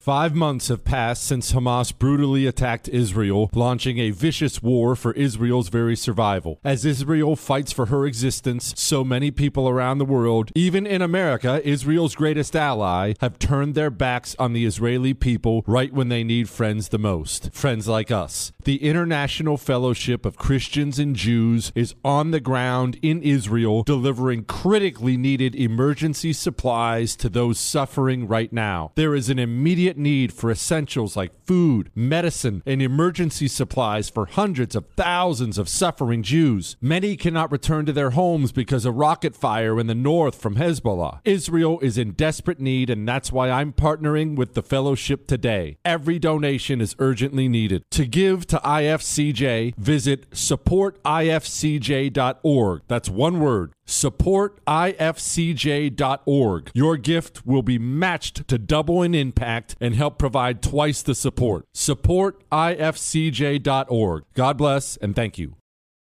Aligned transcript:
Five 0.00 0.34
months 0.34 0.68
have 0.68 0.82
passed 0.82 1.24
since 1.24 1.52
Hamas 1.52 1.92
brutally 1.92 2.46
attacked 2.46 2.88
Israel, 2.88 3.50
launching 3.52 3.98
a 3.98 4.12
vicious 4.12 4.62
war 4.62 4.96
for 4.96 5.12
Israel's 5.12 5.68
very 5.68 5.94
survival. 5.94 6.58
As 6.64 6.86
Israel 6.86 7.36
fights 7.36 7.70
for 7.70 7.84
her 7.86 8.06
existence, 8.06 8.72
so 8.78 9.04
many 9.04 9.30
people 9.30 9.68
around 9.68 9.98
the 9.98 10.06
world, 10.06 10.52
even 10.54 10.86
in 10.86 11.02
America, 11.02 11.60
Israel's 11.68 12.14
greatest 12.14 12.56
ally, 12.56 13.12
have 13.20 13.38
turned 13.38 13.74
their 13.74 13.90
backs 13.90 14.34
on 14.38 14.54
the 14.54 14.64
Israeli 14.64 15.12
people 15.12 15.62
right 15.66 15.92
when 15.92 16.08
they 16.08 16.24
need 16.24 16.48
friends 16.48 16.88
the 16.88 16.98
most. 16.98 17.52
Friends 17.52 17.86
like 17.86 18.10
us. 18.10 18.52
The 18.64 18.82
International 18.82 19.58
Fellowship 19.58 20.24
of 20.24 20.38
Christians 20.38 20.98
and 20.98 21.14
Jews 21.14 21.72
is 21.74 21.94
on 22.02 22.30
the 22.30 22.40
ground 22.40 22.98
in 23.02 23.22
Israel, 23.22 23.82
delivering 23.82 24.44
critically 24.44 25.18
needed 25.18 25.54
emergency 25.54 26.32
supplies 26.32 27.16
to 27.16 27.28
those 27.28 27.58
suffering 27.58 28.26
right 28.26 28.50
now. 28.50 28.92
There 28.94 29.14
is 29.14 29.28
an 29.28 29.38
immediate 29.38 29.89
need 29.96 30.32
for 30.32 30.50
essentials 30.50 31.16
like 31.16 31.32
food, 31.46 31.90
medicine, 31.94 32.62
and 32.66 32.82
emergency 32.82 33.48
supplies 33.48 34.10
for 34.10 34.26
hundreds 34.26 34.74
of 34.74 34.86
thousands 34.96 35.58
of 35.58 35.68
suffering 35.68 36.22
Jews. 36.22 36.76
Many 36.80 37.16
cannot 37.16 37.52
return 37.52 37.86
to 37.86 37.92
their 37.92 38.10
homes 38.10 38.52
because 38.52 38.84
of 38.84 38.96
rocket 38.96 39.34
fire 39.34 39.78
in 39.78 39.86
the 39.86 39.94
north 39.94 40.40
from 40.40 40.56
Hezbollah. 40.56 41.20
Israel 41.24 41.78
is 41.80 41.98
in 41.98 42.12
desperate 42.12 42.60
need, 42.60 42.90
and 42.90 43.06
that's 43.06 43.32
why 43.32 43.50
I'm 43.50 43.72
partnering 43.72 44.36
with 44.36 44.54
the 44.54 44.62
fellowship 44.62 45.26
today. 45.26 45.76
Every 45.84 46.18
donation 46.18 46.80
is 46.80 46.96
urgently 46.98 47.48
needed. 47.48 47.84
To 47.90 48.06
give 48.06 48.46
to 48.48 48.58
IFCJ, 48.58 49.76
visit 49.76 50.30
supportifcj.org. 50.30 52.82
That's 52.88 53.08
one 53.08 53.40
word 53.40 53.72
supportifcj.org. 53.90 56.70
Your 56.74 56.96
gift 56.96 57.46
will 57.46 57.62
be 57.62 57.78
matched 57.78 58.48
to 58.48 58.58
double 58.58 59.02
in 59.02 59.14
impact 59.14 59.76
and 59.80 59.94
help 59.94 60.18
provide 60.18 60.62
twice 60.62 61.02
the 61.02 61.14
support. 61.14 61.66
Support 61.74 62.42
Supportifcj.org. 62.50 64.24
God 64.34 64.56
bless 64.56 64.96
and 64.96 65.14
thank 65.14 65.38
you. 65.38 65.56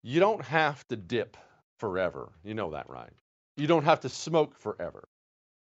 You 0.03 0.19
don't 0.19 0.43
have 0.43 0.87
to 0.87 0.95
dip 0.95 1.37
forever. 1.77 2.29
You 2.43 2.53
know 2.53 2.71
that, 2.71 2.89
right? 2.89 3.11
You 3.57 3.67
don't 3.67 3.83
have 3.83 3.99
to 4.01 4.09
smoke 4.09 4.55
forever. 4.55 5.07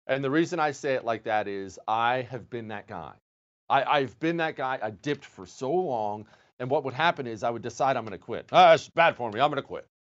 And 0.05 0.23
the 0.23 0.29
reason 0.29 0.59
I 0.59 0.71
say 0.71 0.93
it 0.93 1.03
like 1.03 1.23
that 1.23 1.47
is 1.47 1.79
I 1.87 2.27
have 2.29 2.49
been 2.49 2.69
that 2.69 2.87
guy. 2.87 3.13
I, 3.69 3.83
I've 3.83 4.19
been 4.19 4.37
that 4.37 4.55
guy. 4.55 4.79
I 4.81 4.91
dipped 4.91 5.25
for 5.25 5.45
so 5.45 5.71
long. 5.71 6.25
And 6.59 6.69
what 6.69 6.83
would 6.85 6.93
happen 6.93 7.27
is 7.27 7.43
I 7.43 7.49
would 7.49 7.61
decide 7.61 7.97
I'm 7.97 8.03
going 8.03 8.13
to 8.13 8.17
quit. 8.17 8.47
Ah, 8.51 8.73
it's 8.73 8.89
bad 8.89 9.15
for 9.15 9.29
me. 9.31 9.39
I'm 9.39 9.49
going 9.49 9.61
to 9.61 9.67
quit. 9.67 9.87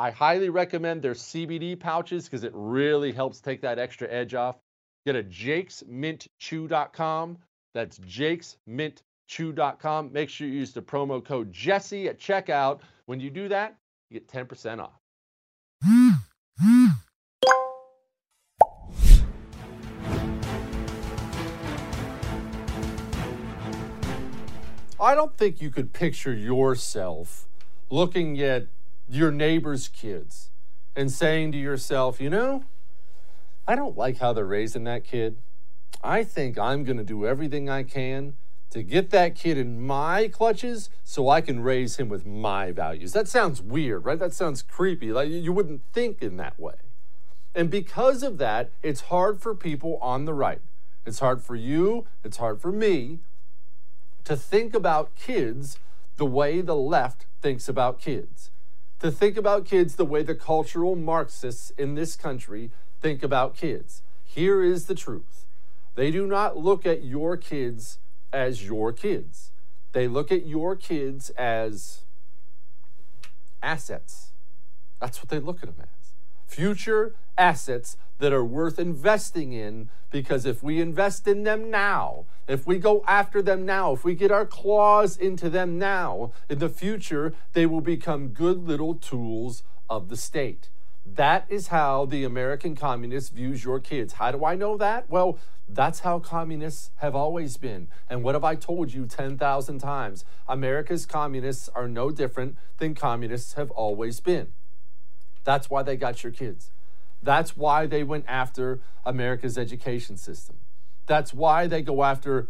I 0.00 0.12
highly 0.12 0.48
recommend 0.48 1.02
their 1.02 1.14
CBD 1.14 1.76
pouches 1.78 2.26
because 2.26 2.44
it 2.44 2.52
really 2.54 3.10
helps 3.10 3.40
take 3.40 3.60
that 3.62 3.80
extra 3.80 4.08
edge 4.08 4.32
off. 4.32 4.54
Get 5.04 5.16
a 5.16 5.24
jakesmintchew.com. 5.24 7.38
That's 7.74 7.98
jakesmintchew.com. 7.98 10.12
Make 10.12 10.30
sure 10.30 10.46
you 10.46 10.54
use 10.54 10.72
the 10.72 10.82
promo 10.82 11.24
code 11.24 11.52
Jesse 11.52 12.08
at 12.08 12.20
checkout. 12.20 12.78
When 13.06 13.18
you 13.18 13.30
do 13.30 13.48
that, 13.48 13.76
you 14.08 14.20
get 14.20 14.28
10% 14.28 14.78
off. 14.78 15.00
I 25.00 25.14
don't 25.16 25.36
think 25.36 25.60
you 25.60 25.70
could 25.70 25.92
picture 25.92 26.32
yourself 26.32 27.48
looking 27.90 28.40
at 28.40 28.68
your 29.08 29.30
neighbor's 29.30 29.88
kids 29.88 30.50
and 30.94 31.10
saying 31.10 31.52
to 31.52 31.58
yourself, 31.58 32.20
you 32.20 32.30
know, 32.30 32.64
I 33.66 33.74
don't 33.76 33.96
like 33.96 34.18
how 34.18 34.32
they're 34.32 34.46
raising 34.46 34.84
that 34.84 35.04
kid. 35.04 35.38
I 36.02 36.24
think 36.24 36.58
I'm 36.58 36.84
going 36.84 36.98
to 36.98 37.04
do 37.04 37.26
everything 37.26 37.68
I 37.68 37.82
can 37.82 38.34
to 38.70 38.82
get 38.82 39.10
that 39.10 39.34
kid 39.34 39.56
in 39.56 39.80
my 39.86 40.28
clutches 40.28 40.90
so 41.04 41.28
I 41.28 41.40
can 41.40 41.60
raise 41.60 41.96
him 41.96 42.08
with 42.08 42.26
my 42.26 42.70
values. 42.70 43.12
That 43.12 43.28
sounds 43.28 43.62
weird, 43.62 44.04
right? 44.04 44.18
That 44.18 44.34
sounds 44.34 44.62
creepy. 44.62 45.12
Like 45.12 45.30
you 45.30 45.52
wouldn't 45.52 45.82
think 45.92 46.22
in 46.22 46.36
that 46.36 46.58
way. 46.58 46.74
And 47.54 47.70
because 47.70 48.22
of 48.22 48.38
that, 48.38 48.70
it's 48.82 49.02
hard 49.02 49.40
for 49.40 49.54
people 49.54 49.98
on 50.02 50.26
the 50.26 50.34
right. 50.34 50.60
It's 51.06 51.20
hard 51.20 51.42
for 51.42 51.56
you, 51.56 52.06
it's 52.22 52.36
hard 52.36 52.60
for 52.60 52.70
me 52.70 53.20
to 54.24 54.36
think 54.36 54.74
about 54.74 55.14
kids 55.16 55.78
the 56.18 56.26
way 56.26 56.60
the 56.60 56.76
left 56.76 57.24
thinks 57.40 57.68
about 57.68 57.98
kids, 57.98 58.50
to 59.00 59.10
think 59.10 59.36
about 59.36 59.64
kids 59.64 59.94
the 59.94 60.04
way 60.04 60.22
the 60.22 60.34
cultural 60.34 60.96
Marxists 60.96 61.70
in 61.78 61.94
this 61.94 62.16
country 62.16 62.70
think 63.00 63.22
about 63.22 63.56
kids. 63.56 64.02
Here 64.24 64.62
is 64.62 64.86
the 64.86 64.94
truth 64.94 65.46
they 65.94 66.10
do 66.12 66.26
not 66.26 66.56
look 66.56 66.86
at 66.86 67.04
your 67.04 67.36
kids 67.36 67.98
as 68.32 68.64
your 68.64 68.92
kids. 68.92 69.50
They 69.92 70.06
look 70.06 70.30
at 70.30 70.46
your 70.46 70.76
kids 70.76 71.30
as 71.30 72.02
assets. 73.62 74.30
That's 75.00 75.18
what 75.20 75.28
they 75.28 75.40
look 75.40 75.56
at 75.62 75.76
them 75.76 75.76
as. 75.80 76.12
Future 76.46 77.14
assets 77.38 77.96
that 78.18 78.32
are 78.32 78.44
worth 78.44 78.78
investing 78.78 79.52
in 79.52 79.88
because 80.10 80.44
if 80.44 80.62
we 80.62 80.80
invest 80.80 81.28
in 81.28 81.44
them 81.44 81.70
now, 81.70 82.24
if 82.46 82.66
we 82.66 82.78
go 82.78 83.04
after 83.06 83.40
them 83.42 83.64
now, 83.64 83.92
if 83.92 84.04
we 84.04 84.14
get 84.14 84.30
our 84.30 84.46
claws 84.46 85.16
into 85.16 85.48
them 85.48 85.78
now, 85.78 86.32
in 86.48 86.58
the 86.58 86.68
future, 86.68 87.34
they 87.52 87.66
will 87.66 87.80
become 87.80 88.28
good 88.28 88.66
little 88.66 88.94
tools 88.94 89.62
of 89.88 90.08
the 90.08 90.16
state. 90.16 90.70
That 91.14 91.46
is 91.48 91.68
how 91.68 92.04
the 92.04 92.24
American 92.24 92.74
communist 92.74 93.32
views 93.32 93.64
your 93.64 93.80
kids. 93.80 94.14
How 94.14 94.30
do 94.30 94.44
I 94.44 94.54
know 94.54 94.76
that? 94.76 95.08
Well, 95.08 95.38
that's 95.68 96.00
how 96.00 96.18
communists 96.18 96.90
have 96.96 97.14
always 97.14 97.56
been. 97.56 97.88
And 98.08 98.22
what 98.22 98.34
have 98.34 98.44
I 98.44 98.54
told 98.54 98.92
you 98.92 99.06
10,000 99.06 99.78
times? 99.78 100.24
America's 100.46 101.06
communists 101.06 101.68
are 101.74 101.88
no 101.88 102.10
different 102.10 102.56
than 102.78 102.94
communists 102.94 103.54
have 103.54 103.70
always 103.72 104.20
been. 104.20 104.48
That's 105.44 105.70
why 105.70 105.82
they 105.82 105.96
got 105.96 106.22
your 106.22 106.32
kids. 106.32 106.70
That's 107.22 107.56
why 107.56 107.86
they 107.86 108.02
went 108.02 108.24
after 108.28 108.80
America's 109.04 109.58
education 109.58 110.16
system. 110.16 110.56
That's 111.06 111.32
why 111.32 111.66
they 111.66 111.82
go 111.82 112.04
after 112.04 112.48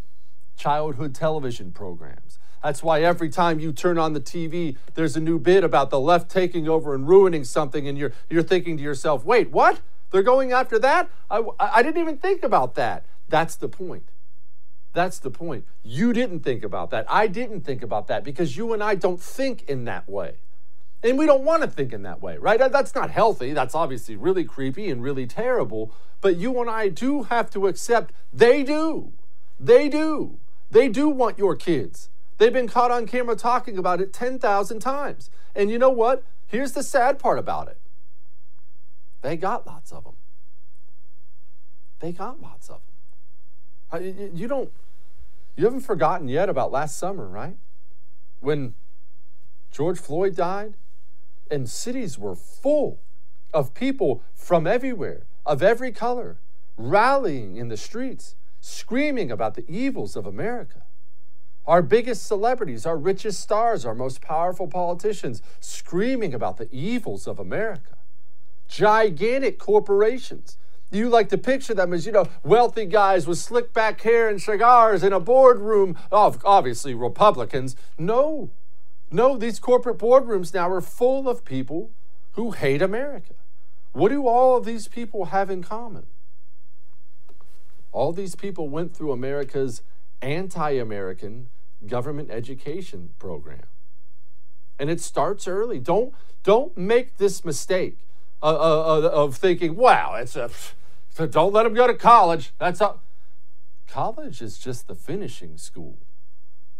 childhood 0.56 1.14
television 1.14 1.72
programs. 1.72 2.38
That's 2.62 2.82
why 2.82 3.02
every 3.02 3.28
time 3.28 3.60
you 3.60 3.72
turn 3.72 3.98
on 3.98 4.12
the 4.12 4.20
TV, 4.20 4.76
there's 4.94 5.16
a 5.16 5.20
new 5.20 5.38
bit 5.38 5.62
about 5.62 5.90
the 5.90 6.00
left 6.00 6.28
taking 6.28 6.68
over 6.68 6.94
and 6.94 7.08
ruining 7.08 7.44
something, 7.44 7.86
and 7.86 7.96
you're, 7.96 8.12
you're 8.28 8.42
thinking 8.42 8.76
to 8.76 8.82
yourself, 8.82 9.24
wait, 9.24 9.50
what? 9.50 9.80
They're 10.10 10.22
going 10.22 10.52
after 10.52 10.78
that? 10.80 11.08
I, 11.30 11.42
I 11.60 11.82
didn't 11.82 12.00
even 12.02 12.18
think 12.18 12.42
about 12.42 12.74
that. 12.74 13.04
That's 13.28 13.56
the 13.56 13.68
point. 13.68 14.08
That's 14.92 15.18
the 15.18 15.30
point. 15.30 15.64
You 15.84 16.12
didn't 16.12 16.40
think 16.40 16.64
about 16.64 16.90
that. 16.90 17.06
I 17.08 17.26
didn't 17.26 17.60
think 17.60 17.82
about 17.82 18.08
that 18.08 18.24
because 18.24 18.56
you 18.56 18.72
and 18.72 18.82
I 18.82 18.96
don't 18.96 19.20
think 19.20 19.62
in 19.68 19.84
that 19.84 20.08
way. 20.08 20.36
And 21.02 21.16
we 21.16 21.26
don't 21.26 21.44
want 21.44 21.62
to 21.62 21.68
think 21.68 21.92
in 21.92 22.02
that 22.02 22.20
way, 22.20 22.38
right? 22.38 22.58
That's 22.58 22.94
not 22.94 23.10
healthy. 23.10 23.52
That's 23.52 23.74
obviously 23.74 24.16
really 24.16 24.44
creepy 24.44 24.90
and 24.90 25.02
really 25.02 25.26
terrible. 25.26 25.92
But 26.20 26.36
you 26.36 26.60
and 26.60 26.68
I 26.68 26.88
do 26.88 27.24
have 27.24 27.50
to 27.50 27.68
accept 27.68 28.12
they 28.32 28.64
do. 28.64 29.12
They 29.60 29.88
do. 29.88 30.38
They 30.70 30.88
do 30.88 31.08
want 31.08 31.38
your 31.38 31.54
kids. 31.54 32.10
They've 32.38 32.52
been 32.52 32.68
caught 32.68 32.90
on 32.90 33.06
camera 33.06 33.36
talking 33.36 33.78
about 33.78 34.00
it 34.00 34.12
10,000 34.12 34.80
times. 34.80 35.30
And 35.54 35.70
you 35.70 35.78
know 35.78 35.90
what? 35.90 36.24
Here's 36.46 36.72
the 36.72 36.82
sad 36.82 37.18
part 37.18 37.38
about 37.38 37.68
it 37.68 37.78
they 39.22 39.36
got 39.36 39.66
lots 39.66 39.92
of 39.92 40.04
them. 40.04 40.14
They 42.00 42.12
got 42.12 42.40
lots 42.40 42.70
of 42.70 42.80
them. 43.90 44.28
Uh, 44.30 44.30
you 44.34 44.46
don't, 44.46 44.70
you 45.56 45.64
haven't 45.64 45.80
forgotten 45.80 46.28
yet 46.28 46.48
about 46.48 46.70
last 46.70 46.96
summer, 46.96 47.26
right? 47.26 47.56
When 48.40 48.74
George 49.72 49.98
Floyd 49.98 50.36
died 50.36 50.74
and 51.50 51.68
cities 51.68 52.18
were 52.18 52.34
full 52.34 53.00
of 53.52 53.74
people 53.74 54.22
from 54.34 54.66
everywhere, 54.66 55.26
of 55.46 55.62
every 55.62 55.92
color, 55.92 56.38
rallying 56.76 57.56
in 57.56 57.68
the 57.68 57.76
streets, 57.76 58.36
screaming 58.60 59.30
about 59.30 59.54
the 59.54 59.68
evils 59.70 60.16
of 60.16 60.26
America. 60.26 60.82
Our 61.66 61.82
biggest 61.82 62.26
celebrities, 62.26 62.86
our 62.86 62.96
richest 62.96 63.40
stars, 63.40 63.84
our 63.84 63.94
most 63.94 64.22
powerful 64.22 64.68
politicians 64.68 65.42
screaming 65.60 66.32
about 66.32 66.56
the 66.56 66.68
evils 66.72 67.26
of 67.26 67.38
America. 67.38 67.96
Gigantic 68.68 69.58
corporations. 69.58 70.56
You 70.90 71.10
like 71.10 71.28
to 71.28 71.36
picture 71.36 71.74
them 71.74 71.92
as, 71.92 72.06
you 72.06 72.12
know, 72.12 72.26
wealthy 72.42 72.86
guys 72.86 73.26
with 73.26 73.36
slick 73.36 73.74
back 73.74 74.00
hair 74.00 74.30
and 74.30 74.40
cigars 74.40 75.02
in 75.02 75.12
a 75.12 75.20
boardroom 75.20 75.98
of 76.10 76.40
obviously 76.44 76.94
Republicans. 76.94 77.76
No, 77.98 78.50
no, 79.10 79.37
these 79.37 79.58
corporate 79.58 79.99
boardrooms 79.99 80.52
now 80.52 80.70
are 80.70 80.81
full 80.81 81.28
of 81.28 81.44
people 81.44 81.90
who 82.32 82.50
hate 82.50 82.82
America. 82.82 83.34
What 83.93 84.10
do 84.10 84.26
all 84.26 84.56
of 84.56 84.64
these 84.64 84.87
people 84.87 85.26
have 85.26 85.50
in 85.50 85.62
common? 85.62 86.06
All 87.90 88.12
these 88.12 88.34
people 88.34 88.69
went 88.69 88.94
through 88.94 89.12
America's 89.12 89.82
anti 90.20 90.72
American 90.72 91.49
government 91.87 92.31
education 92.31 93.10
program. 93.19 93.66
And 94.78 94.90
it 94.90 95.00
starts 95.00 95.49
early. 95.49 95.78
Don't, 95.78 96.14
don't 96.44 96.76
make 96.76 97.16
this 97.16 97.44
mistake 97.44 97.99
of, 98.43 98.56
of, 98.56 99.04
of 99.04 99.37
thinking, 99.37 99.75
wow, 99.75 100.14
it's 100.14 100.37
a, 100.37 100.50
don't 101.26 101.52
let 101.52 101.64
them 101.64 101.75
go 101.75 101.87
to 101.87 101.94
college. 101.94 102.52
That's 102.58 102.81
a, 102.81 102.96
college 103.88 104.43
is 104.43 104.58
just 104.58 104.87
the 104.87 104.94
finishing 104.94 105.56
school. 105.56 105.96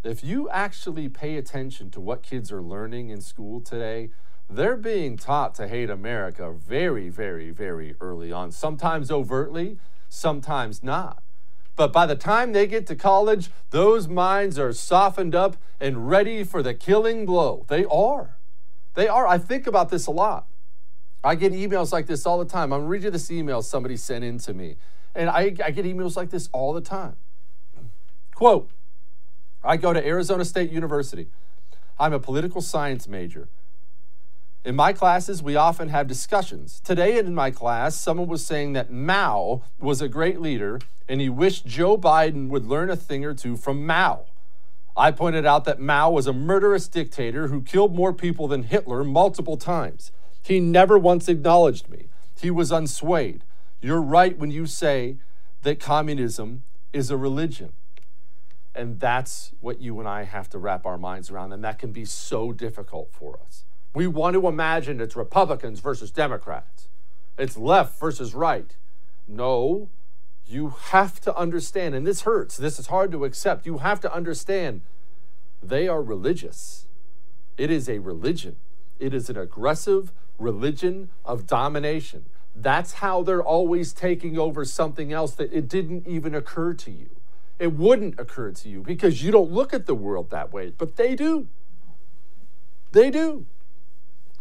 If 0.05 0.23
you 0.23 0.49
actually 0.51 1.09
pay 1.09 1.37
attention 1.37 1.91
to 1.91 2.01
what 2.01 2.23
kids 2.23 2.53
are 2.53 2.63
learning 2.63 3.11
in 3.11 3.21
school 3.21 3.61
today, 3.61 4.11
they're 4.49 4.77
being 4.77 5.17
taught 5.17 5.55
to 5.57 5.67
hate 5.67 5.91
America 5.91 6.53
very, 6.53 7.09
very, 7.09 7.51
very 7.51 7.97
early 8.01 8.31
on, 8.31 8.53
sometimes 8.53 9.11
overtly, 9.11 9.79
sometimes 10.09 10.83
not. 10.83 11.23
But 11.75 11.93
by 11.93 12.07
the 12.07 12.17
time 12.17 12.53
they 12.53 12.67
get 12.67 12.87
to 12.87 12.97
college, 12.97 13.51
those 13.71 14.09
minds 14.09 14.59
are 14.59 14.73
softened 14.73 15.35
up 15.35 15.57
and 15.81 16.09
ready 16.09 16.45
for 16.45 16.63
the 16.63 16.75
killing 16.75 17.27
blow. 17.27 17.65
They 17.69 17.85
are. 17.85 18.37
They 18.95 19.09
are. 19.09 19.27
I 19.27 19.39
think 19.39 19.67
about 19.67 19.89
this 19.91 20.07
a 20.07 20.11
lot. 20.13 20.47
I 21.23 21.35
get 21.35 21.53
emails 21.53 21.93
like 21.93 22.07
this 22.07 22.25
all 22.25 22.39
the 22.39 22.45
time. 22.45 22.73
I'm 22.73 22.87
reading 22.87 23.11
this 23.11 23.31
email 23.31 23.63
somebody 23.63 23.97
sent 23.97 24.25
in 24.25 24.39
to 24.39 24.55
me, 24.55 24.77
and 25.15 25.29
I, 25.29 25.55
I 25.65 25.73
get 25.73 25.85
emails 25.85 26.17
like 26.17 26.31
this 26.31 26.49
all 26.53 26.73
the 26.73 26.81
time. 26.81 27.17
Quote 28.35 28.71
I 29.63 29.77
go 29.77 29.93
to 29.93 30.07
Arizona 30.07 30.45
State 30.45 30.71
University. 30.71 31.29
I'm 31.99 32.13
a 32.13 32.21
political 32.21 32.61
science 32.61 33.09
major. 33.09 33.49
In 34.65 34.77
my 34.77 34.93
classes, 34.93 35.43
we 35.43 35.57
often 35.57 35.89
have 35.89 36.07
discussions. 36.07 36.81
Today, 36.81 37.19
in 37.19 37.35
my 37.35 37.51
class, 37.51 37.97
someone 37.97 38.29
was 38.29 38.45
saying 38.45 38.75
that 38.75 38.91
Mao 38.91 39.63
was 39.79 40.01
a 40.01 40.09
great 40.09 40.41
leader 40.41 40.81
and 41.09 41.21
he 41.21 41.29
wished 41.29 41.67
Joe 41.67 41.97
Biden 41.97 42.49
would 42.49 42.67
learn 42.67 42.91
a 42.91 42.97
thing 42.97 43.25
or 43.25 43.35
two 43.35 43.57
from 43.57 43.87
Mao. 43.87 44.27
I 44.97 45.11
pointed 45.11 45.47
out 45.47 45.65
that 45.65 45.81
Mao 45.81 46.11
was 46.11 46.27
a 46.27 46.33
murderous 46.33 46.87
dictator 46.89 47.49
who 47.49 47.63
killed 47.63 47.95
more 47.95 48.13
people 48.13 48.47
than 48.49 48.65
Hitler 48.65 49.05
multiple 49.05 49.57
times. 49.57 50.13
He 50.43 50.61
never 50.61 50.99
once 50.99 51.29
acknowledged 51.29 51.89
me. 51.89 52.09
He 52.39 52.51
was 52.51 52.71
unswayed. 52.71 53.41
You're 53.81 54.03
right 54.03 54.37
when 54.37 54.51
you 54.51 54.67
say 54.67 55.17
that 55.63 55.81
communism 55.81 56.65
is 56.93 57.11
a 57.11 57.17
religion. 57.17 57.73
And 58.79 59.01
that's 59.01 59.51
what 59.59 59.81
you 59.81 59.99
and 59.99 60.09
I 60.09 60.23
have 60.23 60.49
to 60.51 60.59
wrap 60.59 60.87
our 60.87 60.97
minds 60.97 61.33
around. 61.33 61.53
And 61.53 61.65
that 61.65 61.81
can 61.81 61.91
be 61.91 62.05
so 62.05 62.53
difficult 62.53 63.11
for 63.11 63.41
us. 63.45 63.65
We 63.93 64.07
want 64.07 64.35
to 64.35 64.47
imagine 64.47 65.01
it's 65.01 65.17
Republicans 65.17 65.81
versus 65.81 66.13
Democrats, 66.13 66.89
it's 67.37 67.57
left 67.57 67.99
versus 67.99 68.35
right. 68.37 68.77
No, 69.27 69.91
you 70.47 70.69
have 70.69 71.21
to 71.23 71.37
understand, 71.37 71.97
and 71.97 72.07
this 72.07 72.21
hurts, 72.21 72.57
this 72.57 72.79
is 72.79 72.87
hard 72.87 73.11
to 73.11 73.25
accept. 73.25 73.67
You 73.67 73.79
have 73.79 74.01
to 74.03 74.15
understand 74.15 74.83
they 75.61 75.89
are 75.89 76.01
religious. 76.01 76.87
It 77.57 77.73
is 77.73 77.89
a 77.89 77.99
religion, 77.99 78.57
it 79.01 79.13
is 79.13 79.29
an 79.29 79.37
aggressive 79.37 80.13
religion 80.39 81.11
of 81.25 81.49
domination. 81.49 82.27
That's 82.55 82.95
how 82.95 83.25
they're 83.25 83.43
always 83.43 83.93
taking 83.93 84.39
over 84.39 84.65
something 84.65 85.13
else 85.13 85.35
that 85.35 85.53
it 85.53 85.69
didn't 85.69 86.07
even 86.07 86.33
occur 86.33 86.75
to 86.75 86.93
you 86.93 87.18
it 87.59 87.73
wouldn't 87.73 88.19
occur 88.19 88.53
to 88.53 88.69
you 88.69 88.83
because 88.83 89.23
you 89.23 89.31
don't 89.31 89.51
look 89.51 89.75
at 89.75 89.87
the 89.87 89.95
world 89.95 90.31
that 90.31 90.53
way, 90.53 90.71
but 90.71 90.97
they 90.97 91.15
do. 91.15 91.49
They 92.93 93.11
do. 93.11 93.47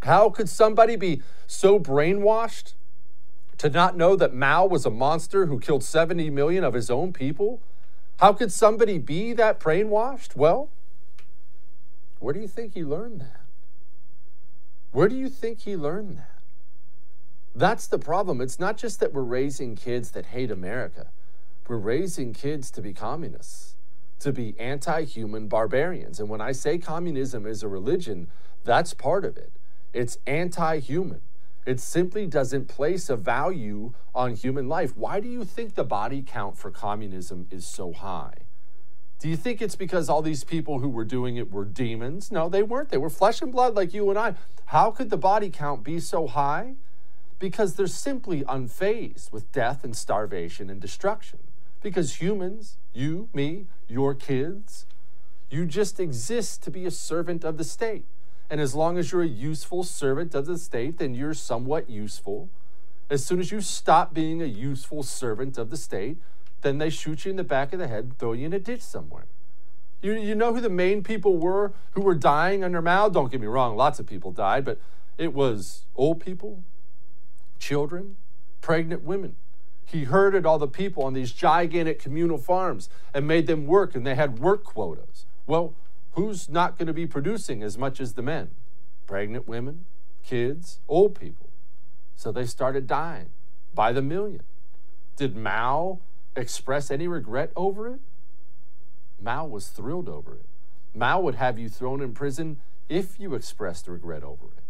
How 0.04 0.30
could 0.30 0.48
somebody 0.48 0.96
be 0.96 1.22
so 1.48 1.80
brainwashed 1.80 2.74
to 3.58 3.70
not 3.70 3.98
know 3.98 4.16
that 4.16 4.34
Mao 4.34 4.66
was 4.66 4.86
a 4.86 4.92
monster 4.92 5.48
who 5.48 5.60
killed 5.60 5.84
70 5.84 6.30
million 6.30 6.64
of 6.64 6.74
his 6.74 6.92
own 6.92 7.12
people? 7.12 7.62
How 8.18 8.34
could 8.34 8.52
somebody 8.52 8.98
be 9.00 9.34
that 9.34 9.60
brainwashed? 9.60 10.36
Well, 10.36 10.70
where 12.20 12.34
do 12.34 12.40
you 12.40 12.48
think 12.48 12.74
he 12.74 12.84
learned 12.84 13.22
that? 13.22 13.42
Where 14.92 15.08
do 15.08 15.16
you 15.16 15.30
think 15.30 15.62
he 15.62 15.76
learned 15.76 16.18
that? 16.18 16.42
That's 17.54 17.88
the 17.88 18.00
problem. 18.00 18.42
It's 18.42 18.60
not 18.60 18.78
just 18.78 19.00
that 19.00 19.14
we're 19.14 19.22
raising 19.24 19.76
kids 19.76 20.12
that 20.12 20.28
hate 20.28 20.52
America. 20.52 21.08
We're 21.68 21.78
raising 21.78 22.34
kids 22.34 22.72
to 22.72 22.82
be 22.82 22.94
communists, 22.94 23.76
to 24.20 24.32
be 24.32 24.58
anti 24.60 25.04
human 25.04 25.48
barbarians. 25.48 26.20
And 26.20 26.30
when 26.30 26.42
I 26.42 26.54
say 26.54 26.78
communism 26.78 27.46
is 27.46 27.62
a 27.62 27.68
religion, 27.68 28.28
that's 28.64 28.94
part 28.94 29.26
of 29.26 29.38
it. 29.38 29.52
It's 29.94 30.18
anti 30.26 30.80
human. 30.80 31.22
It 31.66 31.82
simply 31.82 32.26
doesn't 32.28 32.70
place 32.70 33.10
a 33.10 33.18
value 33.18 33.94
on 34.16 34.36
human 34.36 34.70
life. 34.70 34.96
Why 34.96 35.20
do 35.20 35.28
you 35.28 35.44
think 35.44 35.76
the 35.76 35.84
body 35.84 36.24
count 36.26 36.58
for 36.58 36.72
communism 36.72 37.48
is 37.52 37.68
so 37.68 37.92
high? 37.92 38.36
Do 39.20 39.28
you 39.28 39.36
think 39.36 39.62
it's 39.62 39.76
because 39.76 40.08
all 40.08 40.22
these 40.22 40.46
people 40.46 40.80
who 40.80 40.88
were 40.88 41.04
doing 41.04 41.36
it 41.36 41.52
were 41.52 41.66
demons? 41.66 42.32
No, 42.32 42.48
they 42.48 42.64
weren't. 42.64 42.90
They 42.90 42.98
were 42.98 43.10
flesh 43.10 43.42
and 43.42 43.52
blood 43.52 43.76
like 43.76 43.94
you 43.94 44.10
and 44.10 44.18
I. 44.18 44.36
How 44.68 44.92
could 44.92 45.10
the 45.10 45.18
body 45.18 45.50
count 45.50 45.84
be 45.84 46.00
so 46.00 46.28
high? 46.28 46.76
Because 47.40 47.76
they're 47.76 47.88
simply 47.88 48.44
unfazed 48.44 49.34
with 49.34 49.52
death 49.52 49.84
and 49.84 49.98
starvation 49.98 50.70
and 50.70 50.80
destruction. 50.80 51.40
Because 51.82 52.22
humans, 52.22 52.78
you, 52.94 53.30
me, 53.34 53.68
your 53.88 54.14
kids, 54.14 54.86
You 55.50 55.66
just 55.66 56.00
exist 56.00 56.62
to 56.64 56.72
be 56.72 56.86
a 56.86 56.92
servant 56.92 57.44
of 57.44 57.58
the 57.58 57.64
state. 57.64 58.06
And 58.50 58.60
as 58.60 58.76
long 58.76 58.98
as 58.98 59.12
you're 59.12 59.24
a 59.24 59.28
useful 59.28 59.84
servant 59.84 60.36
of 60.36 60.46
the 60.46 60.58
state, 60.58 60.98
then 60.98 61.14
you're 61.16 61.34
somewhat 61.34 61.90
useful. 61.90 62.50
As 63.10 63.26
soon 63.26 63.40
as 63.40 63.52
you 63.52 63.62
stop 63.62 64.14
being 64.14 64.42
a 64.42 64.46
useful 64.46 65.04
servant 65.04 65.58
of 65.58 65.70
the 65.70 65.78
state, 65.78 66.18
then 66.62 66.78
they 66.78 66.90
shoot 66.90 67.24
you 67.24 67.32
in 67.32 67.38
the 67.38 67.44
back 67.44 67.72
of 67.72 67.80
the 67.80 67.88
head 67.88 68.04
and 68.04 68.18
throw 68.18 68.34
you 68.34 68.46
in 68.46 68.54
a 68.54 68.60
ditch 68.60 68.82
somewhere. 68.82 69.26
You, 70.02 70.14
you 70.14 70.36
know 70.36 70.54
who 70.54 70.62
the 70.62 70.70
main 70.70 71.04
people 71.04 71.38
were 71.38 71.74
who 71.92 72.02
were 72.02 72.16
dying 72.16 72.64
under 72.64 72.82
Mao? 72.82 73.10
Don't 73.10 73.32
get 73.32 73.42
me 73.42 73.48
wrong, 73.48 73.76
lots 73.76 74.00
of 74.00 74.06
people 74.06 74.32
died, 74.32 74.64
but 74.66 74.80
it 75.18 75.34
was 75.34 75.86
old 75.96 76.20
people, 76.20 76.64
children, 77.58 78.18
pregnant 78.62 79.04
women. 79.04 79.36
He 79.88 80.04
herded 80.04 80.46
all 80.46 80.60
the 80.60 80.68
people 80.68 81.04
on 81.04 81.14
these 81.14 81.32
gigantic 81.32 81.98
communal 81.98 82.38
farms 82.38 82.90
and 83.14 83.26
made 83.26 83.48
them 83.48 83.66
work, 83.66 83.96
and 83.96 84.06
they 84.06 84.16
had 84.16 84.38
work 84.40 84.66
quotas. 84.66 85.26
Well, 85.46 85.76
who's 86.12 86.50
not 86.50 86.78
going 86.78 86.88
to 86.88 86.94
be 86.94 87.08
producing 87.08 87.64
as 87.64 87.78
much 87.78 88.02
as 88.02 88.14
the 88.14 88.22
men? 88.22 88.50
Pregnant 89.06 89.48
women, 89.48 89.86
kids, 90.26 90.82
old 90.90 91.18
people. 91.18 91.50
So 92.18 92.34
they 92.34 92.46
started 92.46 92.86
dying 92.86 93.30
by 93.74 93.94
the 93.94 94.02
million. 94.02 94.44
Did 95.16 95.38
Mao 95.38 96.00
express 96.36 96.92
any 96.92 97.08
regret 97.08 97.54
over 97.56 97.88
it? 97.88 98.02
Mao 99.22 99.46
was 99.46 99.70
thrilled 99.70 100.10
over 100.10 100.36
it. 100.36 100.46
Mao 100.94 101.22
would 101.22 101.36
have 101.36 101.58
you 101.58 101.70
thrown 101.70 102.02
in 102.02 102.14
prison 102.14 102.58
if 102.90 103.22
you 103.22 103.36
expressed 103.36 103.88
regret 103.88 104.22
over 104.22 104.48
it. 104.58 104.64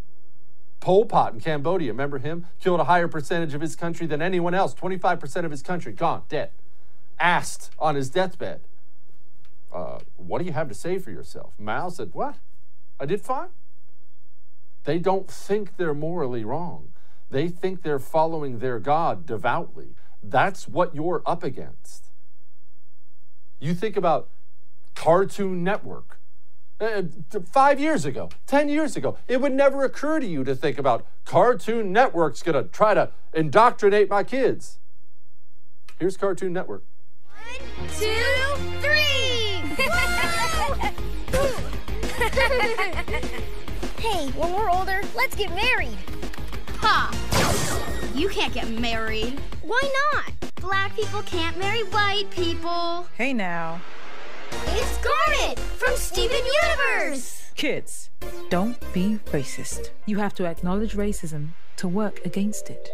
Pol 0.79 1.05
Pot 1.05 1.34
in 1.34 1.39
Cambodia, 1.39 1.91
remember 1.91 2.19
him? 2.19 2.46
Killed 2.62 2.79
a 2.79 2.86
higher 2.86 3.07
percentage 3.07 3.53
of 3.53 3.62
his 3.62 3.75
country 3.75 4.07
than 4.07 4.22
anyone 4.22 4.53
else. 4.53 4.74
25% 4.74 5.43
of 5.43 5.51
his 5.51 5.62
country 5.62 5.91
gone, 5.91 6.24
dead. 6.29 6.51
Asked 7.19 7.72
on 7.79 7.96
his 7.96 8.10
deathbed, 8.10 8.62
uh, 9.74 10.00
What 10.17 10.39
do 10.39 10.46
you 10.46 10.53
have 10.53 10.69
to 10.69 10.75
say 10.75 11.00
for 11.00 11.12
yourself? 11.12 11.53
Mao 11.57 11.89
said, 11.89 12.12
What? 12.13 12.36
I 13.00 13.05
did 13.05 13.22
fine. 13.22 13.50
They 14.84 15.00
don't 15.00 15.29
think 15.29 15.77
they're 15.77 15.93
morally 15.93 16.46
wrong. 16.46 16.93
They 17.29 17.50
think 17.50 17.81
they're 17.81 18.00
following 18.00 18.60
their 18.60 18.79
God 18.79 19.25
devoutly. 19.25 19.96
That's 20.24 20.67
what 20.67 20.96
you're 20.96 21.22
up 21.25 21.43
against. 21.43 22.05
You 23.60 23.74
think 23.74 23.98
about 23.98 24.29
Cartoon 24.96 25.63
Network. 25.63 26.16
Uh, 26.79 27.01
five 27.51 27.79
years 27.79 28.05
ago, 28.05 28.29
10 28.46 28.69
years 28.69 28.96
ago, 28.96 29.17
it 29.27 29.41
would 29.41 29.51
never 29.51 29.84
occur 29.84 30.19
to 30.19 30.27
you 30.27 30.43
to 30.43 30.55
think 30.55 30.77
about 30.77 31.07
Cartoon 31.25 31.91
Network's 31.91 32.43
going 32.43 32.63
to 32.63 32.69
try 32.69 32.93
to 32.93 33.10
indoctrinate 33.34 34.12
my 34.12 34.24
kids. 34.24 34.77
Here's 36.00 36.17
Cartoon 36.17 36.53
Network. 36.53 36.84
One, 37.25 37.89
two, 37.98 38.13
three! 38.79 38.96
hey, 43.98 44.29
when 44.36 44.53
we're 44.53 44.69
older, 44.69 45.01
let's 45.15 45.36
get 45.36 45.50
married. 45.55 45.98
Ha! 46.75 47.10
You 48.13 48.29
can't 48.29 48.53
get 48.53 48.69
married. 48.69 49.39
Why 49.63 49.81
not? 50.13 50.31
Black 50.62 50.96
people 50.96 51.24
can't 51.24 51.57
marry 51.57 51.81
white 51.86 52.29
people. 52.29 53.07
Hey 53.15 53.34
now. 53.34 53.81
It's 54.51 54.98
Garnet 54.98 55.60
from 55.60 55.96
Steven 55.96 56.42
Universe! 56.63 57.51
Kids, 57.56 58.10
don't 58.50 58.80
be 58.94 59.20
racist. 59.32 59.89
You 60.06 60.18
have 60.18 60.34
to 60.36 60.46
acknowledge 60.46 60.96
racism 60.96 61.50
to 61.77 61.88
work 61.88 62.25
against 62.25 62.70
it. 62.70 62.89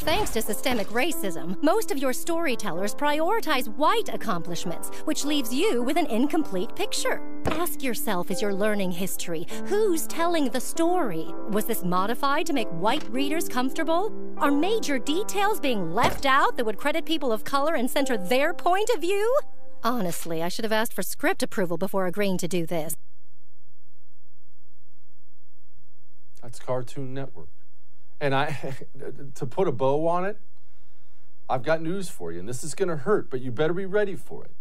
Thanks 0.00 0.30
to 0.32 0.42
systemic 0.42 0.88
racism, 0.88 1.60
most 1.62 1.90
of 1.90 1.98
your 1.98 2.12
storytellers 2.12 2.94
prioritize 2.94 3.66
white 3.76 4.08
accomplishments, 4.12 4.90
which 5.04 5.24
leaves 5.24 5.52
you 5.52 5.82
with 5.82 5.96
an 5.96 6.06
incomplete 6.06 6.76
picture. 6.76 7.20
Ask 7.46 7.82
yourself 7.82 8.30
as 8.30 8.42
you're 8.42 8.54
learning 8.54 8.92
history 8.92 9.46
who's 9.66 10.06
telling 10.06 10.50
the 10.50 10.60
story? 10.60 11.26
Was 11.48 11.64
this 11.64 11.82
modified 11.82 12.46
to 12.46 12.52
make 12.52 12.68
white 12.68 13.08
readers 13.10 13.48
comfortable? 13.48 14.12
Are 14.36 14.52
major 14.52 14.98
details 14.98 15.58
being 15.58 15.92
left 15.92 16.26
out 16.26 16.56
that 16.56 16.66
would 16.66 16.76
credit 16.76 17.06
people 17.06 17.32
of 17.32 17.44
color 17.44 17.74
and 17.74 17.90
center 17.90 18.18
their 18.18 18.52
point 18.52 18.90
of 18.90 19.00
view? 19.00 19.38
Honestly, 19.82 20.42
I 20.42 20.48
should 20.48 20.64
have 20.64 20.72
asked 20.72 20.92
for 20.92 21.02
script 21.02 21.42
approval 21.42 21.78
before 21.78 22.06
agreeing 22.06 22.38
to 22.38 22.48
do 22.48 22.66
this. 22.66 22.96
That's 26.42 26.58
Cartoon 26.58 27.14
Network. 27.14 27.48
And 28.20 28.34
I 28.34 28.74
to 29.34 29.46
put 29.46 29.68
a 29.68 29.72
bow 29.72 30.06
on 30.06 30.24
it, 30.24 30.38
I've 31.48 31.62
got 31.62 31.80
news 31.80 32.08
for 32.08 32.32
you, 32.32 32.40
and 32.40 32.48
this 32.48 32.64
is 32.64 32.74
going 32.74 32.88
to 32.88 32.96
hurt, 32.96 33.30
but 33.30 33.40
you 33.40 33.52
better 33.52 33.72
be 33.72 33.86
ready 33.86 34.16
for 34.16 34.44
it. 34.44 34.52